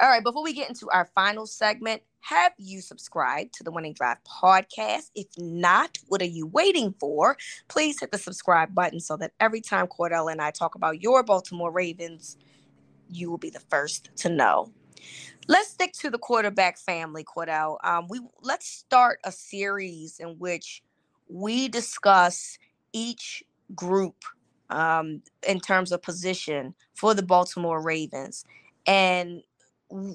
All 0.00 0.08
right, 0.08 0.24
before 0.24 0.42
we 0.42 0.52
get 0.52 0.68
into 0.68 0.90
our 0.90 1.08
final 1.14 1.46
segment, 1.46 2.02
have 2.20 2.52
you 2.58 2.80
subscribed 2.80 3.54
to 3.54 3.62
the 3.62 3.70
Winning 3.70 3.92
Drive 3.92 4.16
podcast? 4.24 5.10
If 5.14 5.26
not, 5.38 5.98
what 6.08 6.20
are 6.20 6.26
you 6.26 6.46
waiting 6.46 6.94
for? 6.98 7.36
Please 7.68 8.00
hit 8.00 8.10
the 8.10 8.18
subscribe 8.18 8.74
button 8.74 8.98
so 8.98 9.16
that 9.18 9.32
every 9.38 9.60
time 9.60 9.86
Cordell 9.86 10.32
and 10.32 10.40
I 10.40 10.50
talk 10.50 10.74
about 10.74 11.00
your 11.00 11.22
Baltimore 11.22 11.70
Ravens, 11.70 12.36
you 13.08 13.30
will 13.30 13.38
be 13.38 13.50
the 13.50 13.60
first 13.60 14.10
to 14.16 14.28
know. 14.28 14.72
Let's 15.46 15.68
stick 15.68 15.92
to 15.94 16.10
the 16.10 16.18
quarterback 16.18 16.76
family, 16.76 17.22
Cordell. 17.22 17.76
Um, 17.84 18.08
we 18.08 18.20
let's 18.42 18.66
start 18.66 19.20
a 19.22 19.30
series 19.30 20.18
in 20.18 20.38
which 20.40 20.82
we 21.28 21.68
discuss 21.68 22.58
each 22.92 23.44
group 23.76 24.24
um, 24.70 25.22
in 25.46 25.60
terms 25.60 25.92
of 25.92 26.02
position 26.02 26.74
for 26.94 27.14
the 27.14 27.22
Baltimore 27.22 27.80
Ravens. 27.80 28.44
And 28.86 29.42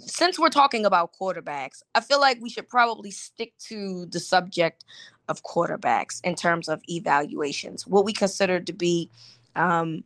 since 0.01 0.37
we're 0.37 0.49
talking 0.49 0.85
about 0.85 1.11
quarterbacks, 1.19 1.81
I 1.95 2.01
feel 2.01 2.19
like 2.19 2.39
we 2.41 2.49
should 2.49 2.67
probably 2.67 3.11
stick 3.11 3.53
to 3.69 4.05
the 4.07 4.19
subject 4.19 4.83
of 5.27 5.43
quarterbacks 5.43 6.19
in 6.23 6.35
terms 6.35 6.67
of 6.67 6.81
evaluations. 6.89 7.87
What 7.87 8.03
we 8.03 8.13
consider 8.13 8.59
to 8.59 8.73
be 8.73 9.09
um, 9.55 10.03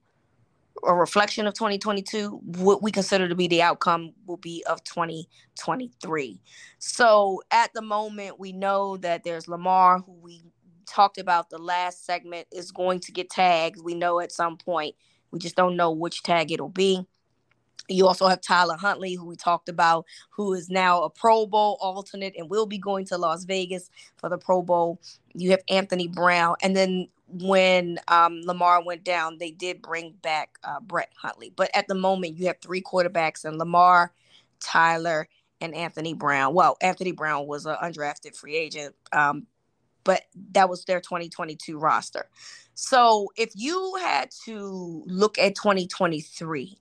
a 0.86 0.94
reflection 0.94 1.48
of 1.48 1.54
2022, 1.54 2.42
what 2.44 2.82
we 2.84 2.92
consider 2.92 3.28
to 3.28 3.36
be 3.36 3.48
the 3.48 3.62
outcome 3.62 4.14
will 4.28 4.38
be 4.38 4.64
of 4.68 4.84
2023. 4.84 6.40
So 6.80 7.42
at 7.52 7.74
the 7.74 7.82
moment, 7.82 8.40
we 8.40 8.52
know 8.52 8.98
that 8.98 9.24
there's 9.24 9.48
Lamar, 9.48 10.00
who 10.00 10.14
we 10.14 10.44
talked 10.86 11.18
about 11.18 11.50
the 11.50 11.58
last 11.58 12.06
segment, 12.06 12.48
is 12.52 12.72
going 12.72 13.00
to 13.02 13.12
get 13.12 13.30
tagged. 13.30 13.82
We 13.82 13.96
know 13.96 14.20
at 14.20 14.32
some 14.32 14.58
point. 14.58 14.96
We 15.32 15.40
just 15.40 15.56
don't 15.56 15.76
know 15.76 15.92
which 15.92 16.22
tag 16.22 16.52
it'll 16.52 16.70
be. 16.70 17.08
You 17.90 18.08
also 18.08 18.28
have 18.28 18.42
Tyler 18.42 18.78
Huntley, 18.78 19.14
who 19.14 19.26
we 19.26 19.36
talked 19.36 19.70
about, 19.70 20.06
who 20.30 20.54
is 20.54 20.70
now 20.70 21.04
a 21.04 21.10
Pro 21.10 21.46
Bowl 21.46 21.78
alternate 21.82 22.34
and 22.38 22.50
will 22.50 22.66
be 22.66 22.78
going 22.78 23.06
to 23.08 23.18
Las 23.18 23.44
Vegas 23.44 23.90
for 24.18 24.30
the 24.30 24.38
Pro 24.38 24.62
Bowl. 24.62 25.00
You 25.34 25.52
have 25.52 25.62
Anthony 25.70 26.08
Brown. 26.08 26.56
And 26.62 26.76
then 26.76 27.10
when 27.28 28.00
um, 28.08 28.42
Lamar 28.44 28.84
went 28.84 29.04
down, 29.04 29.38
they 29.38 29.52
did 29.52 29.82
bring 29.82 30.14
back 30.22 30.58
uh, 30.64 30.80
Brett 30.80 31.12
Hundley. 31.16 31.52
But 31.56 31.72
at 31.74 31.88
the 31.88 31.96
moment, 31.96 32.38
you 32.38 32.48
have 32.48 32.58
three 32.62 32.82
quarterbacks 32.82 33.44
and 33.44 33.58
Lamar, 33.58 34.14
Tyler, 34.60 35.28
and 35.60 35.74
Anthony 35.74 36.14
Brown. 36.14 36.54
Well, 36.54 36.78
Anthony 36.82 37.12
Brown 37.12 37.48
was 37.48 37.66
an 37.66 37.76
undrafted 37.82 38.36
free 38.36 38.56
agent, 38.56 38.96
um, 39.12 39.48
but 40.04 40.24
that 40.52 40.70
was 40.70 40.86
their 40.86 41.00
2022 41.00 41.80
roster. 41.80 42.28
So 42.76 43.30
if 43.38 43.52
you 43.56 43.96
had 44.02 44.30
to 44.46 45.04
look 45.06 45.38
at 45.38 45.56
2023, 45.56 46.78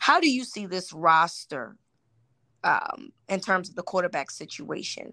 how 0.00 0.18
do 0.18 0.30
you 0.30 0.44
see 0.44 0.66
this 0.66 0.92
roster 0.92 1.76
um, 2.64 3.12
in 3.28 3.38
terms 3.38 3.68
of 3.68 3.76
the 3.76 3.82
quarterback 3.82 4.30
situation 4.30 5.12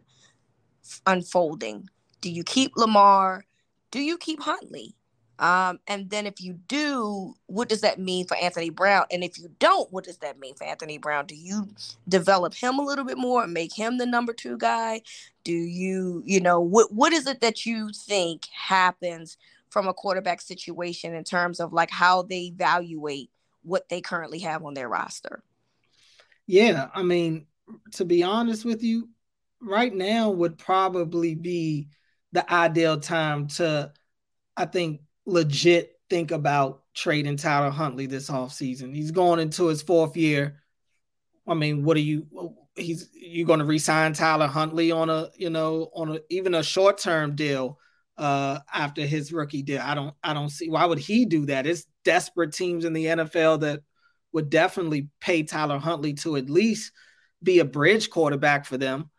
unfolding? 1.05 1.89
Do 2.21 2.31
you 2.31 2.43
keep 2.43 2.71
Lamar? 2.77 3.45
Do 3.91 3.99
you 3.99 4.17
keep 4.17 4.41
Huntley? 4.41 4.95
Um, 5.39 5.79
and 5.87 6.09
then 6.09 6.25
if 6.25 6.41
you 6.41 6.53
do, 6.53 7.35
what 7.47 7.67
does 7.67 7.81
that 7.81 7.99
mean 7.99 8.25
for 8.25 8.37
Anthony 8.37 8.69
Brown? 8.69 9.05
And 9.11 9.25
if 9.25 9.37
you 9.37 9.49
don't, 9.59 9.91
what 9.91 10.05
does 10.05 10.17
that 10.19 10.39
mean 10.39 10.55
for 10.55 10.63
Anthony 10.63 10.97
Brown? 10.97 11.27
Do 11.27 11.35
you 11.35 11.67
develop 12.07 12.55
him 12.55 12.79
a 12.79 12.83
little 12.83 13.05
bit 13.05 13.17
more 13.17 13.43
and 13.43 13.53
make 13.53 13.75
him 13.75 13.97
the 13.97 14.05
number 14.05 14.31
two 14.31 14.57
guy? 14.57 15.01
Do 15.43 15.51
you, 15.51 16.23
you 16.25 16.39
know, 16.39 16.61
what 16.61 16.93
what 16.93 17.11
is 17.11 17.27
it 17.27 17.41
that 17.41 17.65
you 17.65 17.91
think 17.93 18.47
happens 18.53 19.37
from 19.69 19.87
a 19.87 19.93
quarterback 19.93 20.39
situation 20.39 21.13
in 21.13 21.25
terms 21.25 21.59
of 21.59 21.73
like 21.73 21.91
how 21.91 22.21
they 22.21 22.43
evaluate 22.45 23.29
what 23.67 23.89
they 23.89 24.01
currently 24.01 24.39
have 24.39 24.63
on 24.63 24.73
their 24.73 24.87
roster. 24.87 25.43
Yeah, 26.47 26.87
I 26.93 27.03
mean, 27.03 27.47
to 27.93 28.05
be 28.05 28.23
honest 28.23 28.63
with 28.63 28.81
you, 28.81 29.09
right 29.61 29.93
now 29.93 30.29
would 30.29 30.57
probably 30.57 31.35
be 31.35 31.89
the 32.31 32.51
ideal 32.51 32.99
time 32.99 33.47
to, 33.47 33.91
I 34.55 34.65
think, 34.65 35.01
legit 35.25 35.93
think 36.09 36.31
about 36.31 36.83
trading 36.93 37.35
Tyler 37.35 37.69
Huntley 37.69 38.05
this 38.05 38.29
offseason. 38.29 38.95
He's 38.95 39.11
going 39.11 39.41
into 39.41 39.67
his 39.67 39.81
fourth 39.81 40.15
year. 40.15 40.61
I 41.45 41.53
mean, 41.53 41.83
what 41.83 41.97
are 41.97 42.01
you 42.01 42.27
he's 42.75 43.09
you 43.13 43.45
going 43.45 43.59
to 43.59 43.65
resign 43.65 44.13
Tyler 44.13 44.47
Huntley 44.47 44.91
on 44.91 45.09
a, 45.09 45.29
you 45.35 45.49
know, 45.49 45.89
on 45.93 46.15
a 46.15 46.19
even 46.29 46.53
a 46.55 46.63
short-term 46.63 47.35
deal 47.35 47.79
uh 48.17 48.59
after 48.73 49.05
his 49.05 49.31
rookie 49.31 49.63
deal. 49.63 49.81
I 49.81 49.93
don't 49.93 50.13
I 50.23 50.33
don't 50.33 50.49
see 50.49 50.69
why 50.69 50.85
would 50.85 50.99
he 50.99 51.25
do 51.25 51.45
that? 51.47 51.67
It's 51.67 51.85
desperate 52.03 52.53
teams 52.53 52.85
in 52.85 52.93
the 52.93 53.05
NFL 53.05 53.61
that 53.61 53.81
would 54.31 54.49
definitely 54.49 55.09
pay 55.21 55.43
Tyler 55.43 55.77
Huntley 55.77 56.13
to 56.15 56.35
at 56.35 56.49
least 56.49 56.91
be 57.41 57.59
a 57.59 57.65
bridge 57.65 58.09
quarterback 58.09 58.65
for 58.65 58.77
them. 58.77 59.09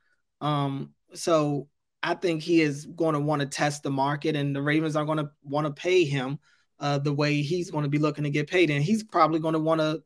Um 0.41 0.95
so 1.15 1.69
I 2.03 2.15
think 2.15 2.43
he 2.43 2.61
is 2.61 2.87
going 2.87 3.15
to 3.15 3.21
want 3.21 3.41
to 3.41 3.47
test 3.47 3.83
the 3.83 3.91
market 3.91 4.37
and 4.37 4.55
the 4.55 4.63
Ravens 4.63 4.97
are 4.97 5.05
going 5.05 5.19
to 5.19 5.31
want 5.43 5.67
to 5.67 5.73
pay 5.73 6.05
him 6.05 6.39
uh, 6.81 6.99
the 6.99 7.13
way 7.13 7.43
he's 7.43 7.71
going 7.71 7.83
to 7.83 7.91
be 7.91 7.99
looking 7.99 8.25
to 8.25 8.31
get 8.31 8.49
paid. 8.49 8.71
And 8.71 8.83
he's 8.83 9.03
probably 9.03 9.41
going 9.41 9.55
to 9.55 9.59
want 9.59 9.81
to 9.81 10.03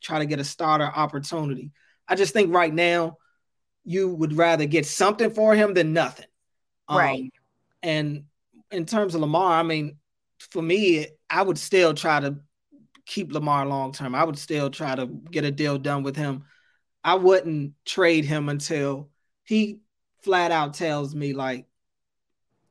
try 0.00 0.18
to 0.18 0.26
get 0.26 0.40
a 0.40 0.44
starter 0.44 0.86
opportunity. 0.86 1.72
I 2.08 2.14
just 2.14 2.32
think 2.32 2.54
right 2.54 2.72
now 2.72 3.18
you 3.84 4.14
would 4.14 4.32
rather 4.32 4.64
get 4.66 4.86
something 4.86 5.30
for 5.30 5.54
him 5.54 5.74
than 5.74 5.92
nothing. 5.92 6.26
Um, 6.88 6.98
right. 6.98 7.32
And 7.82 8.24
in 8.70 8.86
terms 8.86 9.14
of 9.14 9.20
Lamar, 9.20 9.60
I 9.60 9.62
mean, 9.62 9.96
for 10.38 10.62
me, 10.62 11.06
I 11.30 11.42
would 11.42 11.58
still 11.58 11.94
try 11.94 12.20
to 12.20 12.36
keep 13.06 13.32
Lamar 13.32 13.66
long 13.66 13.92
term. 13.92 14.14
I 14.14 14.24
would 14.24 14.38
still 14.38 14.70
try 14.70 14.94
to 14.94 15.06
get 15.06 15.44
a 15.44 15.50
deal 15.50 15.78
done 15.78 16.02
with 16.02 16.16
him. 16.16 16.44
I 17.02 17.14
wouldn't 17.14 17.74
trade 17.84 18.24
him 18.24 18.48
until 18.48 19.10
he 19.44 19.80
flat 20.22 20.50
out 20.50 20.74
tells 20.74 21.14
me 21.14 21.34
like 21.34 21.66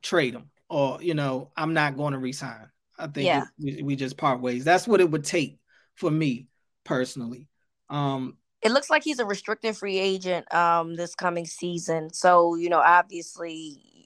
trade 0.02 0.34
him 0.34 0.50
or 0.68 1.00
you 1.00 1.14
know 1.14 1.52
I'm 1.56 1.72
not 1.72 1.96
going 1.96 2.12
to 2.12 2.18
resign. 2.18 2.68
I 2.98 3.06
think 3.06 3.26
yeah. 3.26 3.44
we, 3.58 3.82
we 3.82 3.96
just 3.96 4.16
part 4.16 4.40
ways. 4.40 4.64
That's 4.64 4.86
what 4.86 5.00
it 5.00 5.10
would 5.10 5.24
take 5.24 5.58
for 5.94 6.10
me 6.10 6.48
personally. 6.84 7.48
Um, 7.88 8.36
it 8.62 8.72
looks 8.72 8.88
like 8.88 9.04
he's 9.04 9.18
a 9.18 9.26
restricted 9.26 9.76
free 9.76 9.98
agent 9.98 10.52
um, 10.54 10.94
this 10.94 11.14
coming 11.14 11.44
season. 11.44 12.12
So, 12.12 12.54
you 12.54 12.70
know, 12.70 12.80
obviously, 12.80 14.03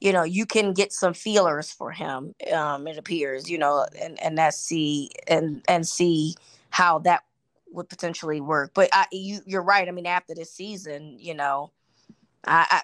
you 0.00 0.12
know, 0.12 0.24
you 0.24 0.46
can 0.46 0.72
get 0.72 0.92
some 0.92 1.14
feelers 1.14 1.70
for 1.70 1.90
him, 1.90 2.34
um, 2.52 2.86
it 2.86 2.98
appears, 2.98 3.48
you 3.48 3.58
know, 3.58 3.86
and, 4.00 4.20
and 4.22 4.38
that's 4.38 4.58
see 4.58 5.10
and 5.26 5.62
and 5.68 5.86
see 5.86 6.34
how 6.70 6.98
that 7.00 7.24
would 7.70 7.88
potentially 7.88 8.40
work. 8.40 8.72
But 8.74 8.90
I, 8.92 9.06
you 9.10 9.40
you're 9.46 9.62
right. 9.62 9.88
I 9.88 9.90
mean, 9.90 10.06
after 10.06 10.34
this 10.34 10.52
season, 10.52 11.16
you 11.18 11.34
know, 11.34 11.72
I, 12.46 12.66
I 12.70 12.82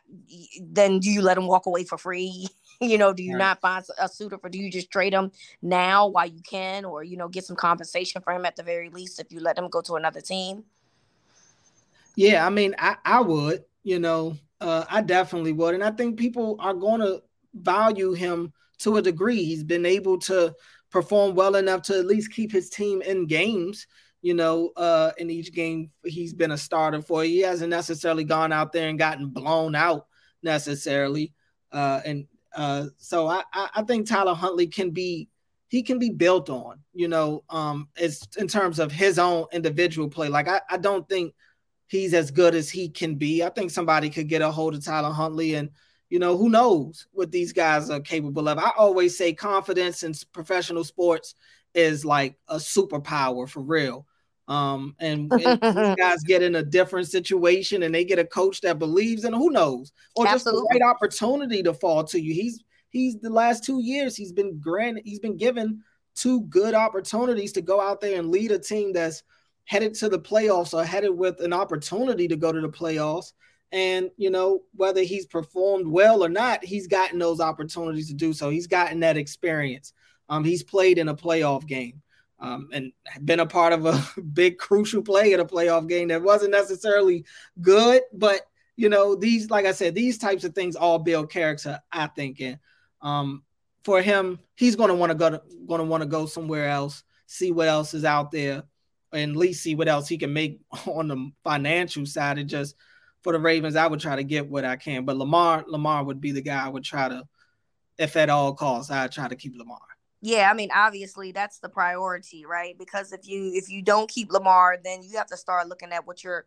then 0.60 1.00
do 1.00 1.10
you 1.10 1.22
let 1.22 1.36
him 1.36 1.46
walk 1.46 1.66
away 1.66 1.84
for 1.84 1.98
free? 1.98 2.48
you 2.80 2.96
know, 2.96 3.12
do 3.12 3.22
you 3.22 3.32
right. 3.32 3.38
not 3.38 3.60
find 3.60 3.84
a 3.98 4.08
suitor 4.08 4.38
for? 4.38 4.48
Do 4.48 4.58
you 4.58 4.70
just 4.70 4.90
trade 4.90 5.12
him 5.12 5.32
now 5.60 6.06
while 6.06 6.26
you 6.26 6.40
can, 6.42 6.84
or 6.84 7.04
you 7.04 7.16
know, 7.16 7.28
get 7.28 7.44
some 7.44 7.56
compensation 7.56 8.22
for 8.22 8.32
him 8.32 8.46
at 8.46 8.56
the 8.56 8.62
very 8.62 8.88
least 8.88 9.20
if 9.20 9.30
you 9.30 9.40
let 9.40 9.58
him 9.58 9.68
go 9.68 9.82
to 9.82 9.94
another 9.94 10.20
team? 10.20 10.64
Yeah, 12.14 12.46
I 12.46 12.50
mean, 12.50 12.74
I, 12.78 12.96
I 13.04 13.20
would, 13.20 13.64
you 13.84 13.98
know, 13.98 14.36
uh, 14.62 14.84
I 14.88 15.02
definitely 15.02 15.52
would, 15.52 15.74
and 15.74 15.82
I 15.82 15.90
think 15.90 16.18
people 16.18 16.56
are 16.60 16.74
going 16.74 17.00
to 17.00 17.22
value 17.54 18.12
him 18.12 18.52
to 18.78 18.96
a 18.96 19.02
degree. 19.02 19.42
He's 19.44 19.64
been 19.64 19.84
able 19.84 20.18
to 20.20 20.54
perform 20.90 21.34
well 21.34 21.56
enough 21.56 21.82
to 21.82 21.98
at 21.98 22.06
least 22.06 22.32
keep 22.32 22.52
his 22.52 22.70
team 22.70 23.02
in 23.02 23.26
games. 23.26 23.86
You 24.22 24.34
know, 24.34 24.70
uh, 24.76 25.10
in 25.18 25.30
each 25.30 25.52
game 25.52 25.90
he's 26.04 26.32
been 26.32 26.52
a 26.52 26.56
starter 26.58 27.02
for. 27.02 27.24
He 27.24 27.40
hasn't 27.40 27.70
necessarily 27.70 28.22
gone 28.22 28.52
out 28.52 28.72
there 28.72 28.88
and 28.88 28.98
gotten 28.98 29.30
blown 29.30 29.74
out 29.74 30.06
necessarily. 30.44 31.32
Uh, 31.72 32.00
and 32.04 32.26
uh, 32.54 32.86
so 32.98 33.26
I, 33.26 33.42
I 33.52 33.82
think 33.82 34.06
Tyler 34.06 34.34
Huntley 34.34 34.68
can 34.68 34.90
be 34.90 35.28
he 35.68 35.82
can 35.82 35.98
be 35.98 36.10
built 36.10 36.50
on, 36.50 36.80
you 36.92 37.08
know, 37.08 37.42
um, 37.48 37.88
as 37.96 38.22
in 38.36 38.46
terms 38.46 38.78
of 38.78 38.92
his 38.92 39.18
own 39.18 39.46
individual 39.52 40.08
play. 40.08 40.28
Like 40.28 40.46
I, 40.46 40.60
I 40.70 40.76
don't 40.76 41.08
think 41.08 41.34
he's 41.86 42.14
as 42.14 42.30
good 42.30 42.54
as 42.54 42.70
he 42.70 42.88
can 42.88 43.16
be. 43.16 43.42
I 43.42 43.48
think 43.50 43.70
somebody 43.70 44.10
could 44.10 44.28
get 44.28 44.42
a 44.42 44.50
hold 44.50 44.74
of 44.74 44.84
Tyler 44.84 45.12
Huntley 45.12 45.54
and 45.54 45.70
you 46.08 46.18
know, 46.18 46.36
who 46.36 46.50
knows 46.50 47.06
what 47.12 47.32
these 47.32 47.54
guys 47.54 47.88
are 47.88 47.98
capable 47.98 48.46
of. 48.46 48.58
I 48.58 48.70
always 48.76 49.16
say 49.16 49.32
confidence 49.32 50.02
in 50.02 50.12
professional 50.34 50.84
sports 50.84 51.34
is 51.74 52.04
like 52.04 52.36
a 52.48 52.56
superpower 52.56 53.48
for 53.48 53.62
real. 53.62 54.06
Um, 54.46 54.94
and, 54.98 55.32
and 55.32 55.60
guys 55.98 56.22
get 56.24 56.42
in 56.42 56.56
a 56.56 56.62
different 56.62 57.08
situation 57.08 57.82
and 57.82 57.94
they 57.94 58.04
get 58.04 58.18
a 58.18 58.26
coach 58.26 58.60
that 58.60 58.78
believes 58.78 59.24
in 59.24 59.32
who 59.32 59.50
knows, 59.50 59.92
or 60.14 60.26
Absolutely. 60.26 60.60
just 60.60 60.68
the 60.68 60.78
right 60.80 60.90
opportunity 60.90 61.62
to 61.62 61.72
fall 61.72 62.04
to 62.04 62.20
you. 62.20 62.34
He's 62.34 62.62
he's 62.90 63.18
the 63.18 63.30
last 63.30 63.64
two 63.64 63.82
years 63.82 64.14
he's 64.14 64.32
been 64.32 64.60
granted 64.60 65.02
he's 65.04 65.18
been 65.18 65.36
given 65.36 65.82
two 66.14 66.42
good 66.42 66.74
opportunities 66.74 67.52
to 67.52 67.62
go 67.62 67.80
out 67.80 68.00
there 68.02 68.18
and 68.18 68.30
lead 68.30 68.52
a 68.52 68.58
team 68.58 68.92
that's 68.92 69.22
headed 69.64 69.94
to 69.94 70.08
the 70.08 70.18
playoffs 70.18 70.74
or 70.74 70.84
headed 70.84 71.16
with 71.16 71.40
an 71.40 71.52
opportunity 71.52 72.28
to 72.28 72.36
go 72.36 72.52
to 72.52 72.60
the 72.60 72.68
playoffs. 72.68 73.32
And 73.70 74.10
you 74.16 74.30
know, 74.30 74.62
whether 74.74 75.02
he's 75.02 75.26
performed 75.26 75.86
well 75.86 76.22
or 76.22 76.28
not, 76.28 76.64
he's 76.64 76.86
gotten 76.86 77.18
those 77.18 77.40
opportunities 77.40 78.08
to 78.08 78.14
do 78.14 78.32
so. 78.32 78.50
He's 78.50 78.66
gotten 78.66 79.00
that 79.00 79.16
experience. 79.16 79.92
Um, 80.28 80.44
he's 80.44 80.62
played 80.62 80.98
in 80.98 81.08
a 81.08 81.14
playoff 81.14 81.66
game 81.66 82.02
um, 82.42 82.68
and 82.72 82.92
been 83.24 83.40
a 83.40 83.46
part 83.46 83.72
of 83.72 83.86
a 83.86 84.04
big 84.32 84.58
crucial 84.58 85.02
play 85.02 85.32
in 85.32 85.40
a 85.40 85.44
playoff 85.44 85.88
game 85.88 86.08
that 86.08 86.22
wasn't 86.22 86.50
necessarily 86.50 87.24
good, 87.60 88.02
but 88.12 88.42
you 88.76 88.88
know 88.88 89.14
these, 89.14 89.50
like 89.50 89.64
I 89.64 89.72
said, 89.72 89.94
these 89.94 90.18
types 90.18 90.44
of 90.44 90.54
things 90.54 90.74
all 90.74 90.98
build 90.98 91.30
character. 91.30 91.80
I 91.90 92.08
think, 92.08 92.40
and 92.40 92.58
um, 93.00 93.42
for 93.84 94.02
him, 94.02 94.40
he's 94.56 94.76
going 94.76 94.88
to 94.88 94.94
want 94.94 95.10
to 95.10 95.14
go 95.14 95.30
to 95.30 95.42
going 95.66 95.80
to 95.80 95.86
want 95.86 96.02
to 96.02 96.08
go 96.08 96.26
somewhere 96.26 96.68
else, 96.68 97.04
see 97.26 97.52
what 97.52 97.68
else 97.68 97.94
is 97.94 98.04
out 98.04 98.32
there, 98.32 98.64
and 99.12 99.32
at 99.32 99.36
least 99.36 99.62
see 99.62 99.74
what 99.74 99.88
else 99.88 100.08
he 100.08 100.18
can 100.18 100.32
make 100.32 100.60
on 100.86 101.08
the 101.08 101.30
financial 101.44 102.06
side. 102.06 102.38
And 102.38 102.48
just 102.48 102.76
for 103.22 103.32
the 103.32 103.38
Ravens, 103.38 103.76
I 103.76 103.86
would 103.86 104.00
try 104.00 104.16
to 104.16 104.24
get 104.24 104.48
what 104.48 104.64
I 104.64 104.76
can. 104.76 105.04
But 105.04 105.16
Lamar, 105.16 105.64
Lamar 105.66 106.04
would 106.04 106.20
be 106.20 106.32
the 106.32 106.42
guy 106.42 106.64
I 106.64 106.68
would 106.68 106.84
try 106.84 107.08
to, 107.08 107.24
if 107.98 108.16
at 108.16 108.30
all 108.30 108.54
costs, 108.54 108.90
I'd 108.90 109.12
try 109.12 109.28
to 109.28 109.36
keep 109.36 109.56
Lamar 109.56 109.78
yeah 110.22 110.48
i 110.50 110.54
mean 110.54 110.70
obviously 110.74 111.32
that's 111.32 111.58
the 111.58 111.68
priority 111.68 112.46
right 112.46 112.78
because 112.78 113.12
if 113.12 113.26
you 113.26 113.50
if 113.54 113.68
you 113.68 113.82
don't 113.82 114.08
keep 114.08 114.30
lamar 114.32 114.78
then 114.82 115.02
you 115.02 115.18
have 115.18 115.26
to 115.26 115.36
start 115.36 115.68
looking 115.68 115.92
at 115.92 116.06
what 116.06 116.22
you're 116.24 116.46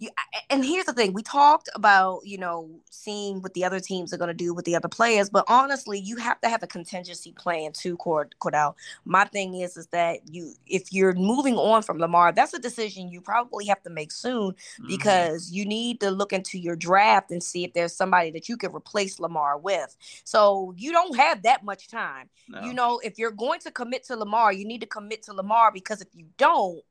you, 0.00 0.08
and 0.48 0.64
here's 0.64 0.86
the 0.86 0.92
thing 0.94 1.12
we 1.12 1.22
talked 1.22 1.68
about 1.74 2.20
you 2.24 2.38
know 2.38 2.68
seeing 2.90 3.40
what 3.42 3.54
the 3.54 3.64
other 3.64 3.78
teams 3.78 4.12
are 4.12 4.16
going 4.16 4.28
to 4.28 4.34
do 4.34 4.52
with 4.54 4.64
the 4.64 4.74
other 4.74 4.88
players 4.88 5.28
but 5.28 5.44
honestly 5.46 5.98
you 5.98 6.16
have 6.16 6.40
to 6.40 6.48
have 6.48 6.62
a 6.62 6.66
contingency 6.66 7.32
plan 7.32 7.70
too 7.72 7.96
Cord, 7.98 8.34
cordell 8.40 8.74
my 9.04 9.24
thing 9.26 9.54
is 9.54 9.76
is 9.76 9.86
that 9.88 10.20
you 10.28 10.54
if 10.66 10.92
you're 10.92 11.14
moving 11.14 11.56
on 11.56 11.82
from 11.82 11.98
lamar 11.98 12.32
that's 12.32 12.54
a 12.54 12.58
decision 12.58 13.10
you 13.10 13.20
probably 13.20 13.66
have 13.66 13.82
to 13.82 13.90
make 13.90 14.10
soon 14.10 14.52
mm-hmm. 14.52 14.86
because 14.88 15.52
you 15.52 15.64
need 15.66 16.00
to 16.00 16.10
look 16.10 16.32
into 16.32 16.58
your 16.58 16.76
draft 16.76 17.30
and 17.30 17.42
see 17.42 17.64
if 17.64 17.74
there's 17.74 17.94
somebody 17.94 18.30
that 18.30 18.48
you 18.48 18.56
can 18.56 18.74
replace 18.74 19.20
lamar 19.20 19.58
with 19.58 19.96
so 20.24 20.74
you 20.76 20.92
don't 20.92 21.16
have 21.16 21.42
that 21.42 21.62
much 21.62 21.88
time 21.88 22.28
no. 22.48 22.62
you 22.62 22.72
know 22.72 23.00
if 23.04 23.18
you're 23.18 23.30
going 23.30 23.60
to 23.60 23.70
commit 23.70 24.02
to 24.02 24.16
lamar 24.16 24.50
you 24.52 24.64
need 24.64 24.80
to 24.80 24.86
commit 24.86 25.22
to 25.22 25.34
lamar 25.34 25.70
because 25.70 26.00
if 26.00 26.08
you 26.14 26.24
don't 26.38 26.82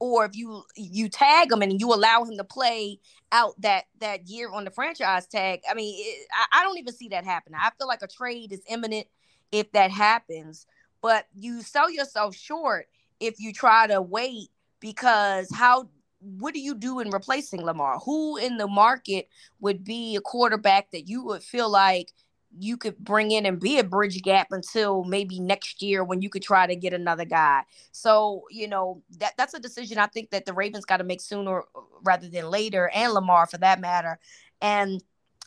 or 0.00 0.24
if 0.24 0.34
you 0.34 0.64
you 0.76 1.08
tag 1.08 1.52
him 1.52 1.62
and 1.62 1.80
you 1.80 1.92
allow 1.92 2.24
him 2.24 2.36
to 2.36 2.44
play 2.44 2.98
out 3.30 3.60
that 3.60 3.84
that 4.00 4.28
year 4.28 4.50
on 4.50 4.64
the 4.64 4.70
franchise 4.70 5.26
tag 5.26 5.60
i 5.70 5.74
mean 5.74 5.94
it, 5.98 6.26
I, 6.32 6.60
I, 6.60 6.64
don't 6.64 6.78
even 6.78 6.94
see 6.94 7.08
that 7.08 7.24
happening. 7.24 7.60
I 7.62 7.70
feel 7.78 7.86
like 7.86 8.02
a 8.02 8.08
trade 8.08 8.52
is 8.52 8.62
imminent 8.68 9.06
if 9.52 9.70
that 9.72 9.90
happens 9.90 10.66
but 11.02 11.26
you 11.34 11.62
sell 11.62 11.90
yourself 11.90 12.34
short 12.34 12.88
if 13.20 13.38
you 13.38 13.52
try 13.52 13.86
to 13.86 14.02
wait 14.02 14.48
because 14.80 15.48
how 15.52 15.88
what 16.20 16.52
do 16.52 16.60
you 16.60 16.74
do 16.74 17.00
in 17.00 17.10
replacing 17.10 17.62
lamar? 17.62 17.98
Who 18.00 18.36
in 18.36 18.58
the 18.58 18.68
market 18.68 19.28
would 19.60 19.84
be 19.84 20.16
a 20.16 20.20
quarterback 20.20 20.90
that 20.90 21.08
you 21.08 21.24
would 21.24 21.42
feel 21.42 21.70
like 21.70 22.12
you 22.58 22.76
could 22.76 22.98
bring 22.98 23.30
in 23.30 23.46
and 23.46 23.60
be 23.60 23.78
a 23.78 23.84
bridge 23.84 24.22
gap 24.22 24.48
until 24.50 25.04
maybe 25.04 25.38
next 25.38 25.82
year 25.82 26.02
when 26.02 26.20
you 26.22 26.28
could 26.28 26.42
try 26.42 26.66
to 26.66 26.74
get 26.74 26.92
another 26.92 27.24
guy. 27.24 27.62
So, 27.92 28.44
you 28.50 28.68
know, 28.68 29.02
that 29.18 29.34
that's 29.36 29.54
a 29.54 29.60
decision 29.60 29.98
I 29.98 30.06
think 30.06 30.30
that 30.30 30.46
the 30.46 30.52
Ravens 30.52 30.84
got 30.84 30.98
to 30.98 31.04
make 31.04 31.20
sooner 31.20 31.62
rather 32.02 32.28
than 32.28 32.50
later 32.50 32.90
and 32.94 33.12
Lamar 33.12 33.46
for 33.46 33.58
that 33.58 33.80
matter. 33.80 34.18
And 34.60 35.02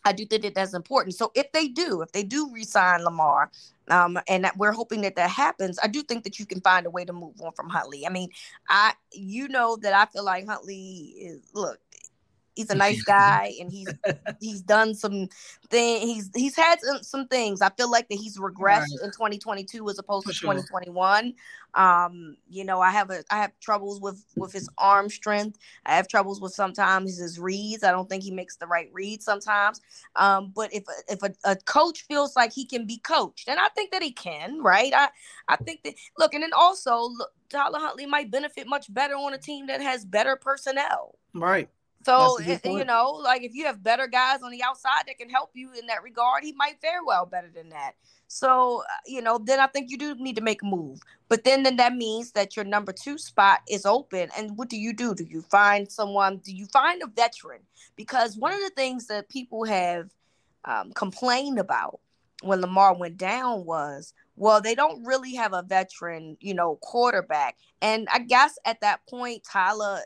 I 0.05 0.11
do 0.13 0.25
think 0.25 0.41
that 0.43 0.55
that's 0.55 0.73
important. 0.73 1.15
So 1.15 1.32
if 1.36 1.51
they 1.51 1.67
do, 1.67 2.01
if 2.01 2.11
they 2.11 2.23
do 2.23 2.51
resign 2.53 3.03
Lamar, 3.03 3.51
um, 3.89 4.19
and 4.28 4.49
we're 4.57 4.71
hoping 4.71 5.01
that 5.01 5.15
that 5.15 5.30
happens, 5.30 5.80
I 5.82 5.88
do 5.88 6.03
think 6.03 6.23
that 6.23 6.39
you 6.39 6.45
can 6.45 6.61
find 6.61 6.86
a 6.86 6.89
way 6.89 7.05
to 7.05 7.13
move 7.13 7.39
on 7.41 7.53
from 7.53 7.69
Huntley. 7.69 8.05
I 8.05 8.09
mean, 8.09 8.30
I 8.69 8.93
you 9.11 9.47
know 9.47 9.78
that 9.78 9.93
I 9.93 10.05
feel 10.11 10.23
like 10.23 10.47
Huntley 10.47 11.15
is 11.19 11.41
look 11.53 11.80
he's 12.56 12.70
a 12.70 12.76
nice 12.76 13.01
guy 13.04 13.54
and 13.60 13.72
he's 13.72 13.88
he's 14.39 14.62
done 14.62 14.93
some 14.93 15.28
thing 15.70 16.08
he's 16.08 16.30
he's 16.36 16.56
had 16.56 16.80
some, 16.82 17.01
some 17.01 17.28
things 17.28 17.62
i 17.62 17.70
feel 17.72 17.89
like 17.89 18.08
that 18.10 18.16
he's 18.16 18.38
regressed 18.38 18.82
right. 18.82 19.04
in 19.04 19.12
2022 19.12 19.89
as 19.89 19.99
opposed 19.99 20.26
For 20.26 20.32
to 20.32 20.38
sure. 20.38 20.54
2021 20.54 21.34
um 21.76 22.38
you 22.49 22.64
know 22.64 22.80
i 22.80 22.91
have 22.91 23.10
a 23.10 23.24
i 23.32 23.38
have 23.38 23.51
troubles 23.60 23.99
with 23.99 24.24
with 24.36 24.51
his 24.51 24.70
arm 24.78 25.10
strength 25.10 25.58
i 25.86 25.95
have 25.95 26.08
troubles 26.08 26.39
with 26.39 26.54
sometimes 26.54 27.18
his 27.18 27.39
reads 27.39 27.84
i 27.84 27.91
don't 27.91 28.10
think 28.10 28.24
he 28.24 28.32
makes 28.32 28.58
the 28.58 28.68
right 28.68 28.89
reads 28.93 29.26
sometimes 29.26 29.82
um 30.16 30.51
but 30.56 30.72
if 30.74 30.84
if 31.08 31.24
a, 31.24 31.34
a 31.45 31.56
coach 31.56 32.04
feels 32.04 32.36
like 32.36 32.54
he 32.54 32.66
can 32.66 32.86
be 32.86 32.97
coached 32.99 33.47
and 33.47 33.60
i 33.60 33.68
think 33.70 33.91
that 33.91 34.04
he 34.04 34.12
can 34.12 34.62
right 34.62 34.93
i 34.93 35.08
i 35.47 35.56
think 35.56 35.82
that 35.84 35.95
look 36.20 36.34
and 36.34 36.43
then 36.43 36.54
also 36.54 37.10
look, 37.18 37.32
Tyler 37.49 37.80
Huntley 37.80 38.08
might 38.08 38.32
benefit 38.32 38.68
much 38.68 38.91
better 38.91 39.14
on 39.14 39.34
a 39.34 39.38
team 39.38 39.68
that 39.68 39.80
has 39.80 40.04
better 40.04 40.36
personnel. 40.36 41.16
Right. 41.36 41.70
So 42.04 42.39
you 42.39 42.86
know, 42.86 43.12
like 43.12 43.43
if 43.43 43.54
you 43.54 43.66
have 43.66 43.84
better 43.84 44.08
guys 44.08 44.41
on 44.41 44.51
the 44.51 44.64
outside 44.64 45.04
that 45.08 45.18
can 45.18 45.30
help 45.30 45.51
you 45.54 45.72
in 45.80 45.88
that 45.88 46.04
regard, 46.04 46.43
he 46.43 46.54
might 46.54 46.82
fare 46.82 47.04
well 47.06 47.26
better 47.26 47.49
than 47.54 47.70
that. 47.70 47.93
So 48.28 48.82
uh, 48.82 49.01
you 49.06 49.22
know, 49.22 49.38
then 49.38 49.60
I 49.60 49.68
think 49.68 49.89
you 49.89 49.97
do 49.97 50.16
need 50.16 50.36
to 50.36 50.41
make 50.41 50.62
a 50.62 50.66
move. 50.66 50.99
But 51.30 51.43
then, 51.43 51.64
then 51.64 51.78
that 51.78 51.95
means 51.95 52.32
that 52.34 52.56
your 52.56 52.66
number 52.66 52.91
two 52.91 53.18
spot 53.18 53.62
is 53.70 53.86
open. 53.86 54.30
And 54.38 54.58
what 54.58 54.70
do 54.70 54.78
you 54.78 54.93
do? 54.93 55.16
Do 55.16 55.24
you 55.24 55.41
find 55.41 55.91
someone? 55.91 56.38
Do 56.38 56.54
you 56.54 56.66
find 56.68 57.01
a 57.01 57.08
veteran? 57.08 57.62
Because 57.95 58.38
one 58.38 58.54
of 58.54 58.60
the 58.60 58.72
things 58.76 59.08
that 59.08 59.30
people 59.30 59.66
have 59.66 60.10
um, 60.66 60.91
complained 60.93 61.60
about 61.60 61.99
when 62.41 62.62
Lamar 62.62 62.95
went 62.95 63.18
down 63.18 63.66
was, 63.66 64.14
well, 64.36 64.62
they 64.62 64.76
don't 64.76 65.06
really 65.06 65.36
have 65.36 65.54
a 65.54 65.64
veteran, 65.64 66.38
you 66.39 66.54
know, 66.54 66.78
quarterback. 66.82 67.58
And 67.82 68.08
I 68.14 68.20
guess 68.20 68.58
at 68.66 68.82
that 68.82 69.06
point, 69.08 69.43
Tyler 69.43 69.99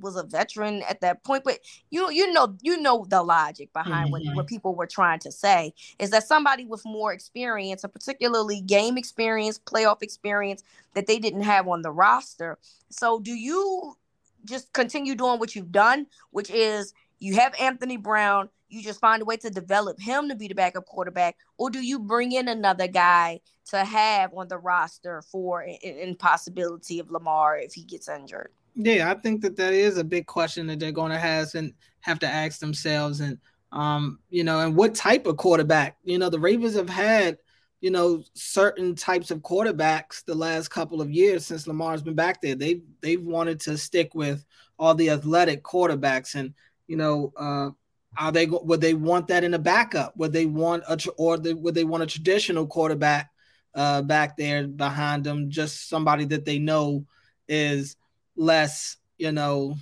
was 0.00 0.16
a 0.16 0.22
veteran 0.22 0.82
at 0.88 1.00
that 1.00 1.22
point 1.24 1.44
but 1.44 1.58
you 1.90 2.10
you 2.10 2.32
know 2.32 2.56
you 2.62 2.80
know 2.80 3.04
the 3.08 3.22
logic 3.22 3.72
behind 3.72 4.12
mm-hmm. 4.12 4.26
what, 4.26 4.36
what 4.36 4.46
people 4.46 4.74
were 4.74 4.86
trying 4.86 5.18
to 5.18 5.30
say 5.30 5.72
is 5.98 6.10
that 6.10 6.26
somebody 6.26 6.64
with 6.64 6.82
more 6.84 7.12
experience 7.12 7.84
and 7.84 7.92
particularly 7.92 8.60
game 8.60 8.96
experience 8.96 9.58
playoff 9.58 10.02
experience 10.02 10.62
that 10.94 11.06
they 11.06 11.18
didn't 11.18 11.42
have 11.42 11.68
on 11.68 11.82
the 11.82 11.90
roster 11.90 12.58
so 12.90 13.20
do 13.20 13.32
you 13.32 13.96
just 14.44 14.72
continue 14.72 15.14
doing 15.14 15.38
what 15.38 15.54
you've 15.54 15.72
done 15.72 16.06
which 16.30 16.50
is 16.50 16.94
you 17.18 17.34
have 17.34 17.54
Anthony 17.60 17.96
Brown 17.96 18.48
you 18.70 18.82
just 18.82 19.00
find 19.00 19.20
a 19.20 19.24
way 19.24 19.36
to 19.36 19.50
develop 19.50 20.00
him 20.00 20.28
to 20.28 20.34
be 20.34 20.48
the 20.48 20.54
backup 20.54 20.86
quarterback 20.86 21.36
or 21.58 21.70
do 21.70 21.80
you 21.80 21.98
bring 21.98 22.32
in 22.32 22.48
another 22.48 22.86
guy 22.86 23.40
to 23.66 23.84
have 23.84 24.32
on 24.34 24.48
the 24.48 24.58
roster 24.58 25.22
for 25.22 25.60
an, 25.60 26.14
possibility 26.16 26.98
of 26.98 27.10
Lamar 27.10 27.58
if 27.58 27.74
he 27.74 27.82
gets 27.82 28.08
injured 28.08 28.50
yeah, 28.74 29.10
I 29.10 29.14
think 29.14 29.42
that 29.42 29.56
that 29.56 29.72
is 29.72 29.98
a 29.98 30.04
big 30.04 30.26
question 30.26 30.66
that 30.68 30.78
they're 30.78 30.92
going 30.92 31.12
to 31.12 31.18
have 31.18 31.54
and 31.54 31.72
have 32.00 32.18
to 32.20 32.26
ask 32.26 32.60
themselves. 32.60 33.20
And 33.20 33.38
um, 33.72 34.18
you 34.30 34.44
know, 34.44 34.60
and 34.60 34.76
what 34.76 34.94
type 34.94 35.26
of 35.26 35.36
quarterback? 35.36 35.96
You 36.04 36.18
know, 36.18 36.28
the 36.28 36.38
Ravens 36.38 36.74
have 36.74 36.88
had 36.88 37.38
you 37.80 37.90
know 37.90 38.22
certain 38.34 38.94
types 38.94 39.30
of 39.30 39.40
quarterbacks 39.40 40.24
the 40.24 40.34
last 40.34 40.68
couple 40.68 41.00
of 41.00 41.10
years 41.10 41.46
since 41.46 41.66
Lamar's 41.66 42.02
been 42.02 42.14
back 42.14 42.40
there. 42.40 42.54
They've 42.54 42.82
they've 43.00 43.22
wanted 43.22 43.60
to 43.60 43.78
stick 43.78 44.14
with 44.14 44.44
all 44.78 44.94
the 44.94 45.10
athletic 45.10 45.62
quarterbacks, 45.62 46.34
and 46.34 46.54
you 46.86 46.96
know, 46.96 47.32
uh, 47.36 47.70
are 48.18 48.32
they 48.32 48.46
would 48.46 48.80
they 48.80 48.94
want 48.94 49.28
that 49.28 49.44
in 49.44 49.54
a 49.54 49.58
backup? 49.58 50.16
Would 50.16 50.32
they 50.32 50.46
want 50.46 50.82
a 50.88 50.98
or 51.16 51.38
would 51.38 51.74
they 51.74 51.84
want 51.84 52.02
a 52.02 52.06
traditional 52.06 52.66
quarterback 52.66 53.30
uh, 53.74 54.02
back 54.02 54.36
there 54.36 54.66
behind 54.66 55.24
them? 55.24 55.50
Just 55.50 55.88
somebody 55.88 56.24
that 56.26 56.44
they 56.44 56.58
know 56.58 57.06
is 57.48 57.96
less, 58.40 58.96
you 59.18 59.32
know, 59.32 59.76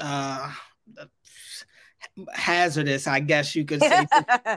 uh, 0.00 0.50
hazardous, 2.32 3.06
I 3.06 3.20
guess 3.20 3.54
you 3.54 3.66
could 3.66 3.80
say. 3.80 4.06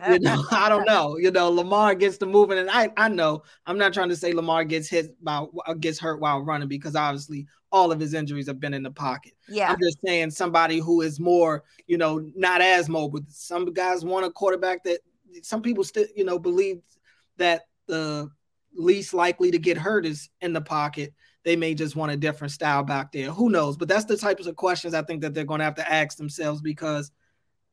you 0.10 0.20
know, 0.22 0.44
I 0.52 0.70
don't 0.70 0.86
know. 0.86 1.18
You 1.18 1.30
know, 1.30 1.50
Lamar 1.50 1.96
gets 1.96 2.18
to 2.20 2.26
moving, 2.26 2.58
and 2.58 2.70
I 2.72 2.90
I 2.96 3.10
know 3.10 3.44
I'm 3.66 3.78
not 3.78 3.94
trying 3.94 4.10
to 4.10 4.16
say 4.16 4.32
Lamar 4.32 4.64
gets 4.64 4.88
hit 4.88 5.22
by 5.24 5.46
uh, 5.68 5.74
gets 5.74 6.00
hurt 6.00 6.22
while 6.22 6.42
running 6.42 6.70
because 6.70 6.96
obviously 6.96 7.46
all 7.72 7.92
of 7.92 8.00
his 8.00 8.14
injuries 8.14 8.48
have 8.48 8.60
been 8.60 8.74
in 8.74 8.84
the 8.84 8.92
pocket. 8.92 9.34
Yeah, 9.50 9.70
I'm 9.70 9.80
just 9.82 10.00
saying 10.06 10.32
somebody 10.32 10.80
who 10.80 11.02
is 11.02 11.20
more, 11.20 11.66
you 11.88 11.98
know, 11.98 12.26
not 12.36 12.62
as 12.62 12.88
mobile. 12.88 13.22
Some 13.28 13.66
guys 13.74 14.06
want 14.06 14.26
a 14.26 14.32
quarterback 14.32 14.84
that 14.86 15.00
some 15.44 15.62
people 15.62 15.84
still, 15.84 16.08
you 16.16 16.24
know, 16.24 16.40
believe 16.40 16.82
that 17.38 17.64
the 17.88 18.30
least 18.74 19.14
likely 19.14 19.52
to 19.52 19.60
get 19.60 19.78
hurt 19.78 20.06
is 20.06 20.30
in 20.42 20.54
the 20.54 20.62
pocket 20.62 21.14
they 21.44 21.56
may 21.56 21.74
just 21.74 21.96
want 21.96 22.12
a 22.12 22.18
different 22.18 22.52
style 22.52 22.84
back 22.84 23.12
there. 23.12 23.32
Who 23.32 23.50
knows? 23.50 23.78
But 23.78 23.88
that's 23.88 24.06
the 24.06 24.18
types 24.18 24.46
of 24.46 24.56
questions 24.56 24.94
I 24.94 25.02
think 25.04 25.22
that 25.22 25.34
they're 25.34 25.46
going 25.46 25.60
to 25.60 25.66
have 25.66 25.76
to 25.76 25.92
ask 25.92 26.18
themselves 26.18 26.62
because 26.62 27.12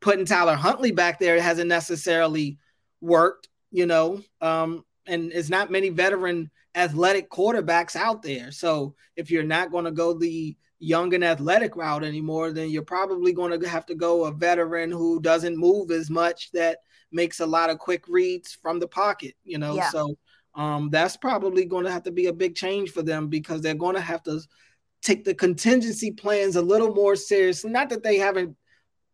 putting 0.00 0.24
Tyler 0.24 0.54
Huntley 0.54 0.92
back 0.92 1.18
there 1.18 1.40
hasn't 1.40 1.68
necessarily 1.68 2.58
worked, 3.00 3.48
you 3.70 3.86
know. 3.86 4.22
Um, 4.40 4.84
and 5.06 5.32
it's 5.32 5.50
not 5.50 5.70
many 5.70 5.88
veteran 5.88 6.50
athletic 6.74 7.30
quarterbacks 7.30 7.96
out 7.96 8.22
there. 8.22 8.52
So 8.52 8.94
if 9.16 9.30
you're 9.30 9.42
not 9.42 9.72
going 9.72 9.84
to 9.84 9.90
go 9.90 10.14
the 10.14 10.56
young 10.78 11.12
and 11.14 11.24
athletic 11.24 11.74
route 11.74 12.04
anymore, 12.04 12.52
then 12.52 12.70
you're 12.70 12.82
probably 12.82 13.32
going 13.32 13.58
to 13.58 13.68
have 13.68 13.86
to 13.86 13.94
go 13.94 14.26
a 14.26 14.32
veteran 14.32 14.90
who 14.90 15.20
doesn't 15.20 15.56
move 15.56 15.90
as 15.90 16.10
much 16.10 16.52
that 16.52 16.78
makes 17.10 17.40
a 17.40 17.46
lot 17.46 17.70
of 17.70 17.78
quick 17.78 18.06
reads 18.08 18.52
from 18.52 18.78
the 18.78 18.88
pocket, 18.88 19.34
you 19.42 19.58
know. 19.58 19.74
Yeah. 19.74 19.88
So 19.90 20.16
um, 20.56 20.88
that's 20.90 21.16
probably 21.16 21.66
going 21.66 21.84
to 21.84 21.92
have 21.92 22.04
to 22.04 22.10
be 22.10 22.26
a 22.26 22.32
big 22.32 22.54
change 22.54 22.90
for 22.90 23.02
them 23.02 23.28
because 23.28 23.60
they're 23.60 23.74
going 23.74 23.94
to 23.94 24.00
have 24.00 24.22
to 24.24 24.40
take 25.02 25.24
the 25.24 25.34
contingency 25.34 26.10
plans 26.10 26.56
a 26.56 26.62
little 26.62 26.94
more 26.94 27.14
seriously. 27.14 27.70
Not 27.70 27.90
that 27.90 28.02
they 28.02 28.16
haven't 28.16 28.56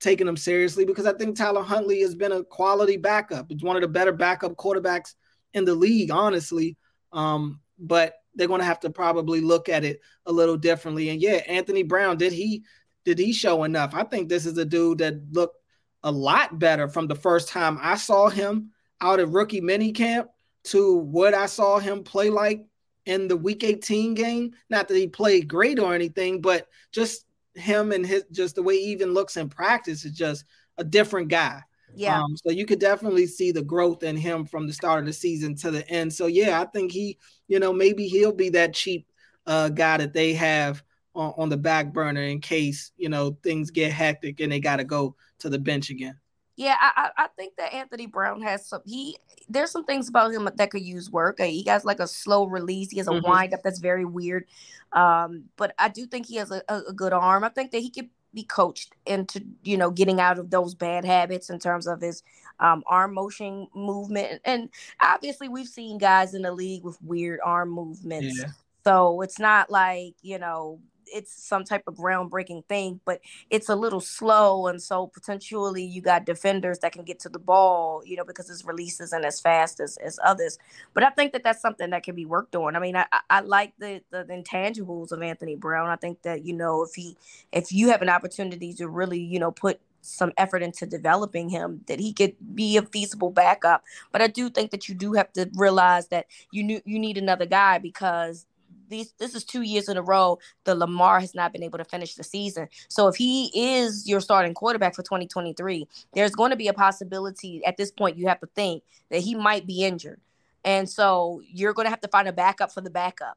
taken 0.01 0.26
them 0.26 0.36
seriously, 0.36 0.84
because 0.84 1.05
I 1.05 1.12
think 1.12 1.36
Tyler 1.36 1.62
Huntley 1.62 2.01
has 2.01 2.14
been 2.14 2.32
a 2.32 2.45
quality 2.45 2.97
backup. 2.97 3.51
It's 3.51 3.62
one 3.62 3.76
of 3.76 3.82
the 3.82 3.88
better 3.88 4.12
backup 4.12 4.55
quarterbacks 4.57 5.14
in 5.53 5.64
the 5.64 5.74
league, 5.74 6.12
honestly. 6.12 6.76
Um, 7.12 7.61
but 7.78 8.14
they're 8.34 8.49
going 8.49 8.61
to 8.61 8.66
have 8.66 8.80
to 8.80 8.90
probably 8.90 9.40
look 9.40 9.68
at 9.68 9.84
it 9.84 10.01
a 10.26 10.32
little 10.32 10.57
differently. 10.57 11.09
And 11.11 11.20
yeah, 11.20 11.40
Anthony 11.49 11.82
Brown, 11.82 12.16
did 12.16 12.32
he 12.32 12.62
did 13.05 13.18
he 13.18 13.32
show 13.32 13.64
enough? 13.64 13.95
I 13.95 14.05
think 14.05 14.28
this 14.28 14.47
is 14.47 14.57
a 14.59 14.64
dude 14.64 14.99
that 14.99 15.16
looked 15.32 15.57
a 16.05 16.12
lot 16.12 16.59
better 16.61 16.88
from 16.88 17.09
the 17.09 17.16
first 17.16 17.49
time 17.49 17.78
I 17.80 17.97
saw 17.97 18.28
him 18.28 18.70
out 19.01 19.18
at 19.18 19.28
rookie 19.28 19.61
mini 19.61 19.93
camp 19.93 20.28
to 20.64 20.96
what 20.96 21.34
I 21.34 21.46
saw 21.46 21.78
him 21.78 22.04
play 22.04 22.30
like 22.30 22.64
in 23.06 23.28
the 23.28 23.36
week 23.36 23.64
18 23.64 24.14
game. 24.14 24.52
Not 24.70 24.88
that 24.88 24.96
he 24.96 25.08
played 25.08 25.48
great 25.48 25.78
or 25.78 25.94
anything, 25.94 26.40
but 26.40 26.68
just 26.92 27.26
him 27.54 27.92
and 27.92 28.06
his 28.06 28.24
just 28.30 28.54
the 28.54 28.62
way 28.62 28.78
he 28.78 28.92
even 28.92 29.12
looks 29.14 29.36
in 29.36 29.48
practice 29.48 30.04
is 30.04 30.12
just 30.12 30.44
a 30.78 30.84
different 30.84 31.28
guy. 31.28 31.62
Yeah. 31.94 32.22
Um, 32.22 32.36
so 32.36 32.50
you 32.50 32.64
could 32.64 32.78
definitely 32.78 33.26
see 33.26 33.52
the 33.52 33.62
growth 33.62 34.02
in 34.02 34.16
him 34.16 34.46
from 34.46 34.66
the 34.66 34.72
start 34.72 35.00
of 35.00 35.06
the 35.06 35.12
season 35.12 35.54
to 35.56 35.70
the 35.70 35.86
end. 35.90 36.12
So 36.12 36.26
yeah, 36.26 36.60
I 36.60 36.64
think 36.64 36.90
he, 36.90 37.18
you 37.48 37.58
know, 37.58 37.72
maybe 37.72 38.08
he'll 38.08 38.32
be 38.32 38.48
that 38.50 38.74
cheap 38.74 39.06
uh, 39.46 39.68
guy 39.68 39.98
that 39.98 40.14
they 40.14 40.32
have 40.34 40.82
on, 41.14 41.34
on 41.36 41.48
the 41.48 41.56
back 41.56 41.92
burner 41.92 42.22
in 42.22 42.40
case 42.40 42.92
you 42.96 43.08
know 43.08 43.36
things 43.42 43.70
get 43.70 43.92
hectic 43.92 44.40
and 44.40 44.50
they 44.50 44.60
got 44.60 44.76
to 44.76 44.84
go 44.84 45.16
to 45.40 45.50
the 45.50 45.58
bench 45.58 45.90
again. 45.90 46.18
Yeah, 46.57 46.76
I, 46.78 47.11
I 47.16 47.28
think 47.36 47.57
that 47.57 47.72
Anthony 47.72 48.07
Brown 48.07 48.42
has 48.42 48.66
some. 48.66 48.82
He 48.84 49.16
there's 49.48 49.70
some 49.70 49.84
things 49.84 50.09
about 50.09 50.32
him 50.32 50.48
that 50.55 50.70
could 50.70 50.82
use 50.82 51.11
work. 51.11 51.40
He 51.40 51.64
has 51.64 51.84
like 51.84 51.98
a 51.98 52.07
slow 52.07 52.44
release. 52.44 52.90
He 52.90 52.98
has 52.98 53.09
a 53.09 53.12
mm-hmm. 53.12 53.26
wind 53.26 53.55
up 53.55 53.62
that's 53.62 53.78
very 53.78 54.05
weird. 54.05 54.44
Um, 54.92 55.44
but 55.57 55.74
I 55.78 55.88
do 55.88 56.05
think 56.07 56.26
he 56.26 56.36
has 56.36 56.50
a, 56.50 56.62
a, 56.68 56.92
good 56.92 57.14
arm. 57.14 57.44
I 57.44 57.48
think 57.48 57.70
that 57.70 57.78
he 57.78 57.88
could 57.88 58.11
be 58.34 58.44
coached 58.44 58.94
into 59.07 59.42
you 59.62 59.78
know 59.78 59.90
getting 59.90 60.20
out 60.20 60.38
of 60.38 60.50
those 60.50 60.74
bad 60.74 61.07
habits 61.07 61.48
in 61.48 61.59
terms 61.59 61.86
of 61.86 62.03
his 62.03 62.22
um, 62.61 62.82
arm 62.86 63.14
motion 63.14 63.66
movement. 63.74 64.42
And 64.44 64.68
obviously, 65.00 65.48
we've 65.48 65.68
seen 65.68 65.96
guys 65.96 66.34
in 66.34 66.42
the 66.42 66.53
league 66.53 66.84
with 66.84 67.00
weird 67.03 67.40
arm 67.42 67.70
movements. 67.70 68.38
Yeah. 68.38 68.50
So 68.84 69.22
it's 69.22 69.38
not 69.38 69.70
like 69.70 70.16
you 70.20 70.38
know 70.38 70.80
it's 71.12 71.32
some 71.32 71.64
type 71.64 71.84
of 71.86 71.94
groundbreaking 71.94 72.64
thing, 72.66 73.00
but 73.04 73.20
it's 73.50 73.68
a 73.68 73.76
little 73.76 74.00
slow. 74.00 74.66
And 74.66 74.82
so 74.82 75.06
potentially 75.06 75.84
you 75.84 76.00
got 76.00 76.24
defenders 76.24 76.78
that 76.80 76.92
can 76.92 77.04
get 77.04 77.20
to 77.20 77.28
the 77.28 77.38
ball, 77.38 78.02
you 78.04 78.16
know, 78.16 78.24
because 78.24 78.48
his 78.48 78.64
release 78.64 79.00
isn't 79.00 79.24
as 79.24 79.40
fast 79.40 79.80
as, 79.80 79.96
as 79.98 80.18
others. 80.24 80.58
But 80.94 81.04
I 81.04 81.10
think 81.10 81.32
that 81.32 81.42
that's 81.42 81.60
something 81.60 81.90
that 81.90 82.02
can 82.02 82.14
be 82.14 82.26
worked 82.26 82.56
on. 82.56 82.76
I 82.76 82.78
mean, 82.78 82.96
I, 82.96 83.06
I 83.30 83.40
like 83.40 83.74
the, 83.78 84.02
the 84.10 84.24
intangibles 84.24 85.12
of 85.12 85.22
Anthony 85.22 85.56
Brown. 85.56 85.88
I 85.88 85.96
think 85.96 86.22
that, 86.22 86.44
you 86.44 86.54
know, 86.54 86.82
if 86.82 86.94
he, 86.94 87.16
if 87.52 87.72
you 87.72 87.90
have 87.90 88.02
an 88.02 88.08
opportunity 88.08 88.72
to 88.74 88.88
really, 88.88 89.20
you 89.20 89.38
know, 89.38 89.50
put 89.50 89.80
some 90.02 90.32
effort 90.36 90.62
into 90.62 90.84
developing 90.84 91.48
him 91.48 91.82
that 91.86 92.00
he 92.00 92.12
could 92.12 92.34
be 92.54 92.76
a 92.76 92.82
feasible 92.82 93.30
backup 93.30 93.84
but 94.10 94.20
i 94.20 94.26
do 94.26 94.50
think 94.50 94.72
that 94.72 94.88
you 94.88 94.94
do 94.94 95.12
have 95.12 95.32
to 95.32 95.48
realize 95.54 96.08
that 96.08 96.26
you 96.50 96.62
knew 96.62 96.80
you 96.84 96.98
need 96.98 97.16
another 97.16 97.46
guy 97.46 97.78
because 97.78 98.46
these 98.93 99.12
this 99.18 99.34
is 99.34 99.45
two 99.45 99.62
years 99.62 99.88
in 99.88 99.97
a 99.97 100.03
row 100.03 100.38
the 100.64 100.74
Lamar 100.74 101.18
has 101.20 101.34
not 101.34 101.53
been 101.53 101.62
able 101.62 101.78
to 101.78 101.84
finish 101.84 102.14
the 102.14 102.24
season. 102.24 102.68
So 102.88 103.09
if 103.09 103.16
he 103.16 103.51
is 103.55 104.09
your 104.09 104.20
starting 104.20 104.55
quarterback 104.55 104.95
for 104.95 105.03
2023, 105.03 105.88
there's 106.14 106.32
going 106.32 106.51
to 106.51 106.57
be 106.57 106.68
a 106.68 106.72
possibility 106.72 107.64
at 107.64 107.76
this 107.76 107.90
point 107.90 108.16
you 108.16 108.28
have 108.28 108.40
to 108.40 108.47
think 108.55 108.84
that 109.11 109.20
he 109.20 109.34
might 109.34 109.66
be 109.66 109.84
injured. 109.84 110.20
And 110.64 110.88
so 110.88 111.43
you're 111.45 111.72
going 111.72 111.86
to 111.86 111.90
have 111.90 112.01
to 112.03 112.09
find 112.09 112.28
a 112.28 112.32
backup 112.32 112.72
for 112.72 112.80
the 112.80 112.90
backup. 112.90 113.36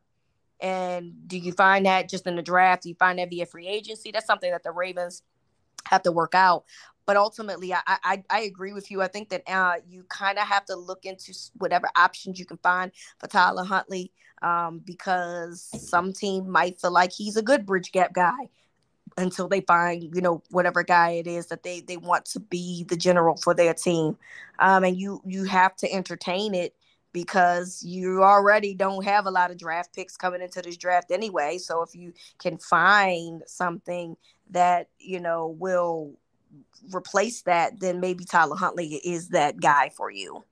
And 0.60 1.28
do 1.28 1.38
you 1.38 1.52
find 1.52 1.86
that 1.86 2.10
just 2.10 2.28
in 2.28 2.36
the 2.36 2.42
draft? 2.42 2.84
Do 2.84 2.90
you 2.90 2.96
find 2.96 3.20
that 3.20 3.30
via 3.30 3.46
free 3.46 3.68
agency? 3.68 4.12
That's 4.12 4.28
something 4.28 4.52
that 4.52 4.64
the 4.64 4.72
Ravens 4.72 5.24
have 5.86 6.04
to 6.04 6.12
work 6.12 6.36
out. 6.36 6.66
But 7.06 7.18
ultimately, 7.18 7.74
I 7.74 7.82
I, 7.88 8.24
I 8.30 8.40
agree 8.42 8.74
with 8.74 8.90
you. 8.90 9.02
I 9.02 9.08
think 9.08 9.30
that 9.30 9.44
uh, 9.48 9.76
you 9.88 10.04
kind 10.10 10.38
of 10.38 10.48
have 10.48 10.66
to 10.66 10.76
look 10.76 11.06
into 11.06 11.34
whatever 11.58 11.90
options 11.96 12.40
you 12.40 12.46
can 12.46 12.58
find 12.58 12.92
for 13.20 13.28
Tyler 13.28 13.64
Huntley 13.64 14.12
um, 14.42 14.80
because 14.80 15.62
some 15.62 16.14
team 16.14 16.50
might 16.50 16.80
feel 16.80 16.92
like 16.92 17.12
he's 17.12 17.38
a 17.38 17.42
good 17.42 17.66
bridge 17.66 17.92
gap 17.92 18.14
guy 18.14 18.50
until 19.18 19.48
they 19.48 19.62
find 19.62 20.04
you 20.16 20.22
know 20.22 20.42
whatever 20.50 20.84
guy 20.84 21.12
it 21.12 21.28
is 21.28 21.48
that 21.48 21.64
they 21.64 21.82
they 21.82 21.98
want 21.98 22.26
to 22.26 22.40
be 22.40 22.84
the 22.90 22.98
general 22.98 23.38
for 23.38 23.54
their 23.54 23.74
team 23.74 24.18
um, 24.60 24.84
and 24.84 24.98
you 24.98 25.22
you 25.26 25.46
have 25.46 25.76
to 25.76 25.92
entertain 25.92 26.54
it 26.54 26.76
because 27.14 27.82
you 27.82 28.24
already 28.24 28.74
don't 28.74 29.06
have 29.06 29.26
a 29.26 29.32
lot 29.32 29.52
of 29.52 29.58
draft 29.58 29.96
picks 29.96 30.18
coming 30.18 30.42
into 30.42 30.62
this 30.62 30.76
draft 30.76 31.12
anyway 31.12 31.58
so 31.58 31.82
if 31.82 31.96
you 31.96 32.12
can 32.40 32.58
find 32.58 33.42
something 33.48 34.18
that 34.50 34.90
you 35.00 35.20
know 35.20 35.56
will 35.60 36.14
replace 36.94 37.42
that 37.44 37.80
then 37.80 38.00
maybe 38.00 38.24
tyler 38.26 38.56
huntley 38.56 38.96
is 39.04 39.30
that 39.30 39.60
guy 39.60 39.90
for 39.96 40.12
you 40.12 40.44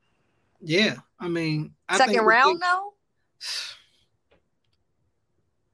yeah 0.61 0.95
i 1.19 1.27
mean 1.27 1.73
I 1.87 1.97
second 1.97 2.25
round 2.25 2.61
though 2.61 2.93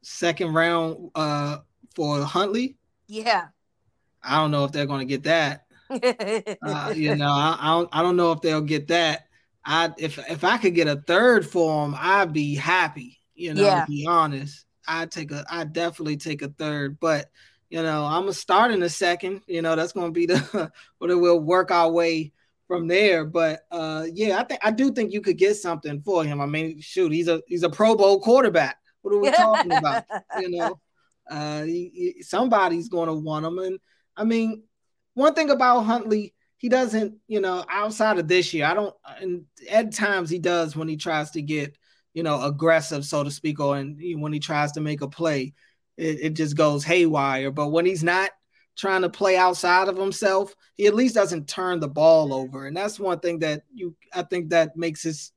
second 0.02 0.54
round 0.54 1.12
uh 1.16 1.60
for 1.96 2.22
huntley 2.24 2.78
yeah. 3.10 3.48
I 4.24 4.38
don't 4.38 4.52
know 4.52 4.64
if 4.66 4.72
they're 4.72 4.86
going 4.86 5.06
to 5.06 5.06
get 5.06 5.24
that. 5.24 5.66
uh, 6.62 6.94
you 6.96 7.16
know, 7.16 7.32
I, 7.32 7.58
I, 7.60 7.68
don't. 7.68 7.90
I 7.92 8.02
don't 8.04 8.16
know 8.16 8.32
if 8.32 8.42
they'll 8.42 8.62
get 8.62 8.88
that. 8.90 9.26
I 9.66 9.92
if 9.98 10.20
if 10.30 10.44
I 10.44 10.58
could 10.58 10.76
get 10.76 10.88
a 10.88 10.98
third 11.08 11.46
for 11.46 11.84
them, 11.84 11.96
I'd 11.98 12.32
be 12.32 12.56
happy. 12.56 13.20
You 13.34 13.56
know, 13.56 13.64
yeah. 13.64 13.82
to 13.82 13.92
be 13.92 14.06
honest, 14.08 14.66
I'd 14.88 15.12
take 15.12 15.32
a. 15.32 15.44
I 15.50 15.64
definitely 15.64 16.18
take 16.18 16.44
a 16.44 16.50
third, 16.50 17.00
but 17.00 17.32
you 17.70 17.84
know, 17.84 18.06
I'm 18.06 18.24
gonna 18.24 18.34
start 18.34 18.72
in 18.72 18.82
a 18.84 18.90
second. 18.90 19.42
You 19.48 19.62
know, 19.62 19.76
that's 19.76 19.94
gonna 19.94 20.12
be 20.12 20.26
the 20.26 20.72
where 20.98 21.18
we'll 21.18 21.40
work 21.40 21.72
our 21.72 21.92
way 21.92 22.34
from 22.68 22.88
there. 22.88 23.26
But 23.26 23.62
uh, 23.72 24.06
yeah, 24.14 24.40
I 24.40 24.44
think 24.44 24.60
I 24.64 24.72
do 24.72 24.92
think 24.92 25.12
you 25.12 25.22
could 25.22 25.38
get 25.38 25.56
something 25.56 26.02
for 26.02 26.24
him. 26.24 26.42
I 26.42 26.46
mean, 26.46 26.80
shoot, 26.80 27.12
he's 27.12 27.28
a 27.28 27.42
he's 27.48 27.64
a 27.64 27.70
Pro 27.70 27.96
Bowl 27.96 28.20
quarterback. 28.22 28.78
What 29.02 29.14
are 29.14 29.20
we 29.20 29.32
talking 29.32 29.72
about? 29.72 30.04
You 30.40 30.50
know, 30.52 30.80
uh, 31.30 31.64
he, 31.64 31.92
he, 31.94 32.24
somebody's 32.24 32.90
going 32.90 33.08
to 33.08 33.14
want 33.14 33.46
him. 33.46 33.58
And 33.60 33.80
I 34.18 34.24
mean, 34.24 34.64
one 35.14 35.34
thing 35.34 35.50
about 35.50 35.82
Huntley, 35.82 36.34
he 36.58 36.70
doesn't, 36.70 37.16
you 37.28 37.40
know, 37.40 37.66
outside 37.70 38.20
of 38.20 38.28
this 38.28 38.54
year, 38.54 38.66
I 38.66 38.74
don't, 38.74 38.96
and 39.22 39.46
at 39.70 39.94
times 39.94 40.30
he 40.30 40.40
does 40.40 40.76
when 40.76 40.88
he 40.88 40.98
tries 40.98 41.32
to 41.32 41.42
get, 41.42 41.78
you 42.14 42.24
know, 42.24 42.44
aggressive, 42.44 43.06
so 43.06 43.24
to 43.24 43.32
speak, 43.32 43.60
or 43.60 43.78
and 43.78 44.00
when 44.22 44.34
he 44.34 44.40
tries 44.40 44.74
to 44.74 44.82
make 44.82 45.02
a 45.02 45.08
play, 45.08 45.54
it, 46.00 46.20
it 46.22 46.30
just 46.32 46.56
goes 46.56 46.84
haywire. 46.84 47.52
But 47.52 47.70
when 47.70 47.86
he's 47.86 48.04
not 48.04 48.32
trying 48.78 49.02
to 49.02 49.10
play 49.10 49.36
outside 49.36 49.90
of 49.90 49.98
himself, 49.98 50.56
he 50.76 50.88
at 50.88 50.96
least 50.96 51.16
doesn't 51.16 51.48
turn 51.48 51.80
the 51.80 51.88
ball 51.88 52.34
over. 52.34 52.66
And 52.66 52.76
that's 52.76 53.00
one 53.00 53.20
thing 53.20 53.40
that 53.40 53.64
you, 53.74 53.96
I 54.14 54.24
think 54.24 54.50
that 54.50 54.78
makes 54.78 55.04
his 55.04 55.32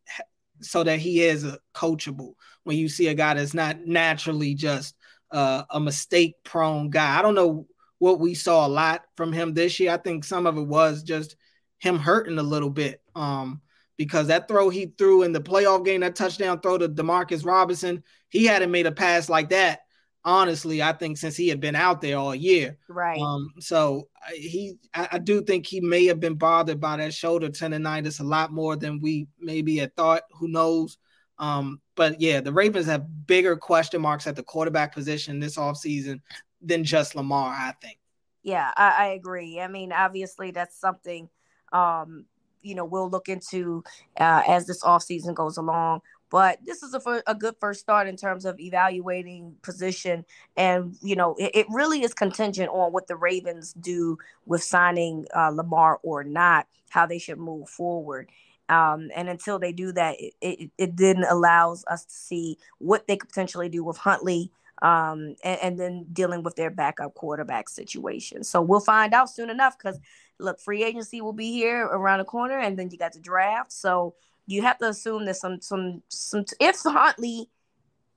so 0.60 0.84
that 0.84 1.00
he 1.00 1.22
is 1.22 1.44
coachable 1.74 2.34
when 2.62 2.76
you 2.76 2.88
see 2.88 3.08
a 3.08 3.14
guy 3.14 3.34
that's 3.34 3.54
not 3.54 3.84
naturally 3.84 4.54
just 4.54 4.94
uh, 5.32 5.64
a 5.70 5.80
mistake 5.80 6.36
prone 6.44 6.88
guy. 6.88 7.18
I 7.18 7.22
don't 7.22 7.34
know 7.34 7.66
what 7.98 8.20
we 8.20 8.34
saw 8.34 8.66
a 8.66 8.68
lot 8.68 9.02
from 9.16 9.32
him 9.32 9.54
this 9.54 9.80
year. 9.80 9.92
I 9.92 9.96
think 9.96 10.22
some 10.22 10.46
of 10.46 10.56
it 10.56 10.66
was 10.66 11.02
just 11.02 11.34
him 11.78 11.98
hurting 11.98 12.38
a 12.38 12.44
little 12.44 12.70
bit. 12.70 13.02
Um, 13.16 13.60
because 13.98 14.28
that 14.28 14.48
throw 14.48 14.68
he 14.70 14.86
threw 14.98 15.22
in 15.22 15.32
the 15.32 15.40
playoff 15.40 15.84
game, 15.84 16.00
that 16.00 16.16
touchdown 16.16 16.60
throw 16.60 16.78
to 16.78 16.88
Demarcus 16.88 17.44
Robinson, 17.44 18.02
he 18.28 18.44
hadn't 18.44 18.70
made 18.70 18.86
a 18.86 18.92
pass 18.92 19.28
like 19.28 19.50
that. 19.50 19.80
Honestly, 20.24 20.80
I 20.82 20.92
think 20.92 21.18
since 21.18 21.36
he 21.36 21.48
had 21.48 21.58
been 21.58 21.74
out 21.74 22.00
there 22.00 22.16
all 22.16 22.34
year, 22.34 22.78
right? 22.88 23.18
Um, 23.18 23.48
so 23.58 24.08
he, 24.32 24.74
I, 24.94 25.08
I 25.12 25.18
do 25.18 25.42
think 25.42 25.66
he 25.66 25.80
may 25.80 26.06
have 26.06 26.20
been 26.20 26.36
bothered 26.36 26.80
by 26.80 26.96
that 26.98 27.12
shoulder 27.12 27.48
tendonitis 27.48 28.20
a 28.20 28.24
lot 28.24 28.52
more 28.52 28.76
than 28.76 29.00
we 29.00 29.26
maybe 29.40 29.76
had 29.78 29.96
thought. 29.96 30.22
Who 30.38 30.46
knows? 30.46 30.98
Um, 31.38 31.80
but 31.96 32.20
yeah, 32.20 32.40
the 32.40 32.52
Ravens 32.52 32.86
have 32.86 33.26
bigger 33.26 33.56
question 33.56 34.00
marks 34.00 34.28
at 34.28 34.36
the 34.36 34.44
quarterback 34.44 34.94
position 34.94 35.40
this 35.40 35.56
offseason 35.56 36.20
than 36.60 36.84
just 36.84 37.16
Lamar, 37.16 37.48
I 37.48 37.74
think. 37.82 37.98
Yeah, 38.44 38.70
I, 38.76 38.90
I 38.90 39.06
agree. 39.08 39.60
I 39.60 39.66
mean, 39.66 39.92
obviously, 39.92 40.52
that's 40.52 40.78
something, 40.78 41.28
um, 41.72 42.26
you 42.60 42.76
know, 42.76 42.84
we'll 42.84 43.10
look 43.10 43.28
into 43.28 43.82
uh, 44.18 44.42
as 44.46 44.66
this 44.66 44.84
offseason 44.84 45.34
goes 45.34 45.56
along. 45.56 46.02
But 46.32 46.64
this 46.64 46.82
is 46.82 46.94
a, 46.94 47.22
a 47.26 47.34
good 47.34 47.56
first 47.60 47.80
start 47.80 48.08
in 48.08 48.16
terms 48.16 48.46
of 48.46 48.58
evaluating 48.58 49.54
position. 49.60 50.24
And, 50.56 50.96
you 51.02 51.14
know, 51.14 51.34
it, 51.38 51.50
it 51.54 51.66
really 51.68 52.02
is 52.02 52.14
contingent 52.14 52.70
on 52.70 52.90
what 52.90 53.06
the 53.06 53.16
Ravens 53.16 53.74
do 53.74 54.16
with 54.46 54.62
signing 54.62 55.26
uh, 55.36 55.50
Lamar 55.50 56.00
or 56.02 56.24
not, 56.24 56.66
how 56.88 57.04
they 57.04 57.18
should 57.18 57.36
move 57.36 57.68
forward. 57.68 58.30
Um, 58.70 59.10
and 59.14 59.28
until 59.28 59.58
they 59.58 59.72
do 59.72 59.92
that, 59.92 60.18
it, 60.18 60.32
it, 60.40 60.70
it, 60.78 60.96
then 60.96 61.22
allows 61.28 61.84
us 61.84 62.06
to 62.06 62.14
see 62.14 62.56
what 62.78 63.06
they 63.06 63.18
could 63.18 63.28
potentially 63.28 63.68
do 63.68 63.84
with 63.84 63.98
Huntley 63.98 64.50
um, 64.80 65.36
and, 65.44 65.60
and, 65.62 65.78
then 65.78 66.06
dealing 66.14 66.42
with 66.42 66.56
their 66.56 66.70
backup 66.70 67.12
quarterback 67.12 67.68
situation. 67.68 68.42
So 68.42 68.62
we'll 68.62 68.80
find 68.80 69.12
out 69.12 69.28
soon 69.28 69.50
enough 69.50 69.76
because, 69.76 70.00
look, 70.38 70.60
free 70.60 70.82
agency 70.82 71.20
will 71.20 71.34
be 71.34 71.52
here 71.52 71.84
around 71.84 72.20
the 72.20 72.24
corner 72.24 72.58
and 72.58 72.78
then 72.78 72.88
you 72.90 72.96
got 72.96 73.12
the 73.12 73.20
draft. 73.20 73.70
So 73.70 74.14
you 74.52 74.62
have 74.62 74.78
to 74.78 74.88
assume 74.88 75.24
that 75.24 75.36
some, 75.36 75.60
some, 75.60 76.02
some, 76.08 76.44
if 76.60 76.80
Huntley 76.80 77.48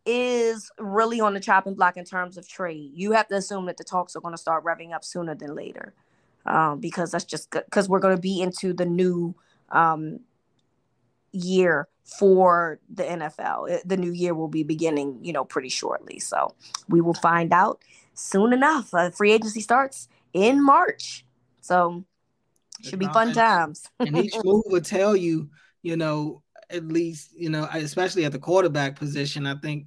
is 0.05 0.69
really 0.77 1.19
on 1.19 1.33
the 1.33 1.39
chopping 1.39 1.73
block 1.73 1.97
in 1.97 2.05
terms 2.05 2.37
of 2.37 2.47
trade, 2.47 2.91
you 2.93 3.11
have 3.13 3.27
to 3.29 3.35
assume 3.35 3.65
that 3.65 3.77
the 3.77 3.83
talks 3.83 4.15
are 4.15 4.21
going 4.21 4.33
to 4.33 4.41
start 4.41 4.63
revving 4.63 4.93
up 4.93 5.03
sooner 5.03 5.33
than 5.33 5.55
later. 5.55 5.93
Um, 6.45 6.79
because 6.79 7.11
that's 7.11 7.25
just 7.25 7.49
because 7.49 7.89
we're 7.89 7.99
going 7.99 8.15
to 8.15 8.21
be 8.21 8.39
into 8.39 8.71
the 8.71 8.85
new 8.85 9.33
um, 9.69 10.19
year 11.31 11.87
for 12.03 12.79
the 12.93 13.03
NFL. 13.03 13.81
The 13.83 13.97
new 13.97 14.11
year 14.11 14.35
will 14.35 14.47
be 14.47 14.61
beginning, 14.61 15.19
you 15.23 15.33
know, 15.33 15.43
pretty 15.43 15.69
shortly. 15.69 16.19
So 16.19 16.53
we 16.87 17.01
will 17.01 17.15
find 17.15 17.51
out 17.51 17.81
soon 18.13 18.53
enough. 18.53 18.93
Uh, 18.93 19.09
free 19.09 19.31
agency 19.31 19.61
starts 19.61 20.07
in 20.33 20.63
March. 20.63 21.25
So 21.61 22.05
should 22.83 22.99
be 22.99 23.07
fun 23.07 23.33
times. 23.33 23.89
and 23.99 24.15
each 24.17 24.35
move 24.43 24.63
will 24.67 24.81
tell 24.81 25.15
you, 25.15 25.49
you 25.85 25.95
know, 25.95 26.41
at 26.71 26.87
least, 26.87 27.29
you 27.37 27.47
know, 27.47 27.69
especially 27.71 28.25
at 28.25 28.31
the 28.31 28.39
quarterback 28.39 28.97
position, 28.97 29.45
I 29.45 29.53
think 29.53 29.85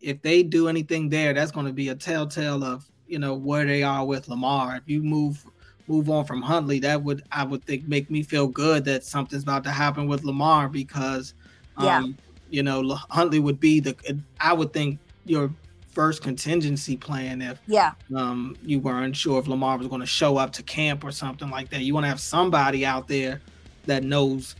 if 0.00 0.22
they 0.22 0.42
do 0.42 0.66
anything 0.66 1.10
there, 1.10 1.34
that's 1.34 1.52
going 1.52 1.66
to 1.66 1.74
be 1.74 1.90
a 1.90 1.94
telltale 1.94 2.64
of, 2.64 2.90
you 3.06 3.18
know, 3.18 3.34
where 3.34 3.66
they 3.66 3.82
are 3.82 4.06
with 4.06 4.28
Lamar. 4.28 4.76
If 4.76 4.84
you 4.86 5.02
move 5.02 5.44
move 5.88 6.08
on 6.08 6.24
from 6.24 6.40
Huntley, 6.40 6.78
that 6.80 7.02
would 7.02 7.22
I 7.30 7.44
would 7.44 7.62
think 7.66 7.86
make 7.86 8.10
me 8.10 8.22
feel 8.22 8.46
good 8.46 8.86
that 8.86 9.04
something's 9.04 9.42
about 9.42 9.62
to 9.64 9.70
happen 9.70 10.08
with 10.08 10.24
Lamar 10.24 10.70
because 10.70 11.34
yeah. 11.78 11.98
Um, 11.98 12.16
you 12.48 12.62
know, 12.62 12.94
Huntley 13.10 13.40
would 13.40 13.60
be 13.60 13.80
the 13.80 13.94
I 14.40 14.54
would 14.54 14.72
think 14.72 14.98
your 15.26 15.50
first 15.90 16.22
contingency 16.22 16.96
plan 16.96 17.40
if 17.40 17.58
yeah 17.66 17.92
um 18.14 18.54
you 18.62 18.78
weren't 18.78 19.16
sure 19.16 19.38
if 19.38 19.48
Lamar 19.48 19.78
was 19.78 19.86
going 19.88 20.00
to 20.00 20.06
show 20.06 20.36
up 20.36 20.52
to 20.52 20.62
camp 20.62 21.04
or 21.04 21.10
something 21.10 21.50
like 21.50 21.68
that. 21.70 21.82
You 21.82 21.92
want 21.92 22.04
to 22.04 22.08
have 22.08 22.20
somebody 22.20 22.86
out 22.86 23.06
there 23.06 23.42
that 23.84 24.02
knows 24.02 24.56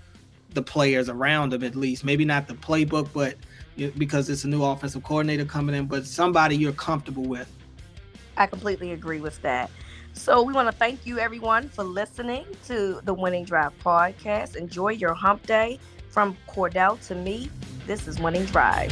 the 0.50 0.62
players 0.62 1.08
around 1.08 1.52
him 1.52 1.62
at 1.62 1.76
least. 1.76 2.04
Maybe 2.04 2.24
not 2.24 2.48
the 2.48 2.54
playbook, 2.54 3.08
but 3.12 3.36
because 3.98 4.30
it's 4.30 4.44
a 4.44 4.48
new 4.48 4.62
offensive 4.62 5.02
coordinator 5.02 5.44
coming 5.44 5.74
in, 5.74 5.86
but 5.86 6.06
somebody 6.06 6.56
you're 6.56 6.72
comfortable 6.72 7.24
with. 7.24 7.52
I 8.36 8.46
completely 8.46 8.92
agree 8.92 9.20
with 9.20 9.40
that. 9.42 9.70
So 10.14 10.42
we 10.42 10.54
want 10.54 10.68
to 10.70 10.72
thank 10.76 11.04
you 11.04 11.18
everyone 11.18 11.68
for 11.68 11.84
listening 11.84 12.46
to 12.66 13.00
the 13.04 13.12
Winning 13.12 13.44
Drive 13.44 13.72
podcast. 13.84 14.56
Enjoy 14.56 14.88
your 14.88 15.12
hump 15.14 15.46
day. 15.46 15.78
From 16.08 16.36
Cordell 16.48 17.04
to 17.08 17.14
me, 17.14 17.50
this 17.86 18.08
is 18.08 18.18
Winning 18.18 18.46
Drive. 18.46 18.90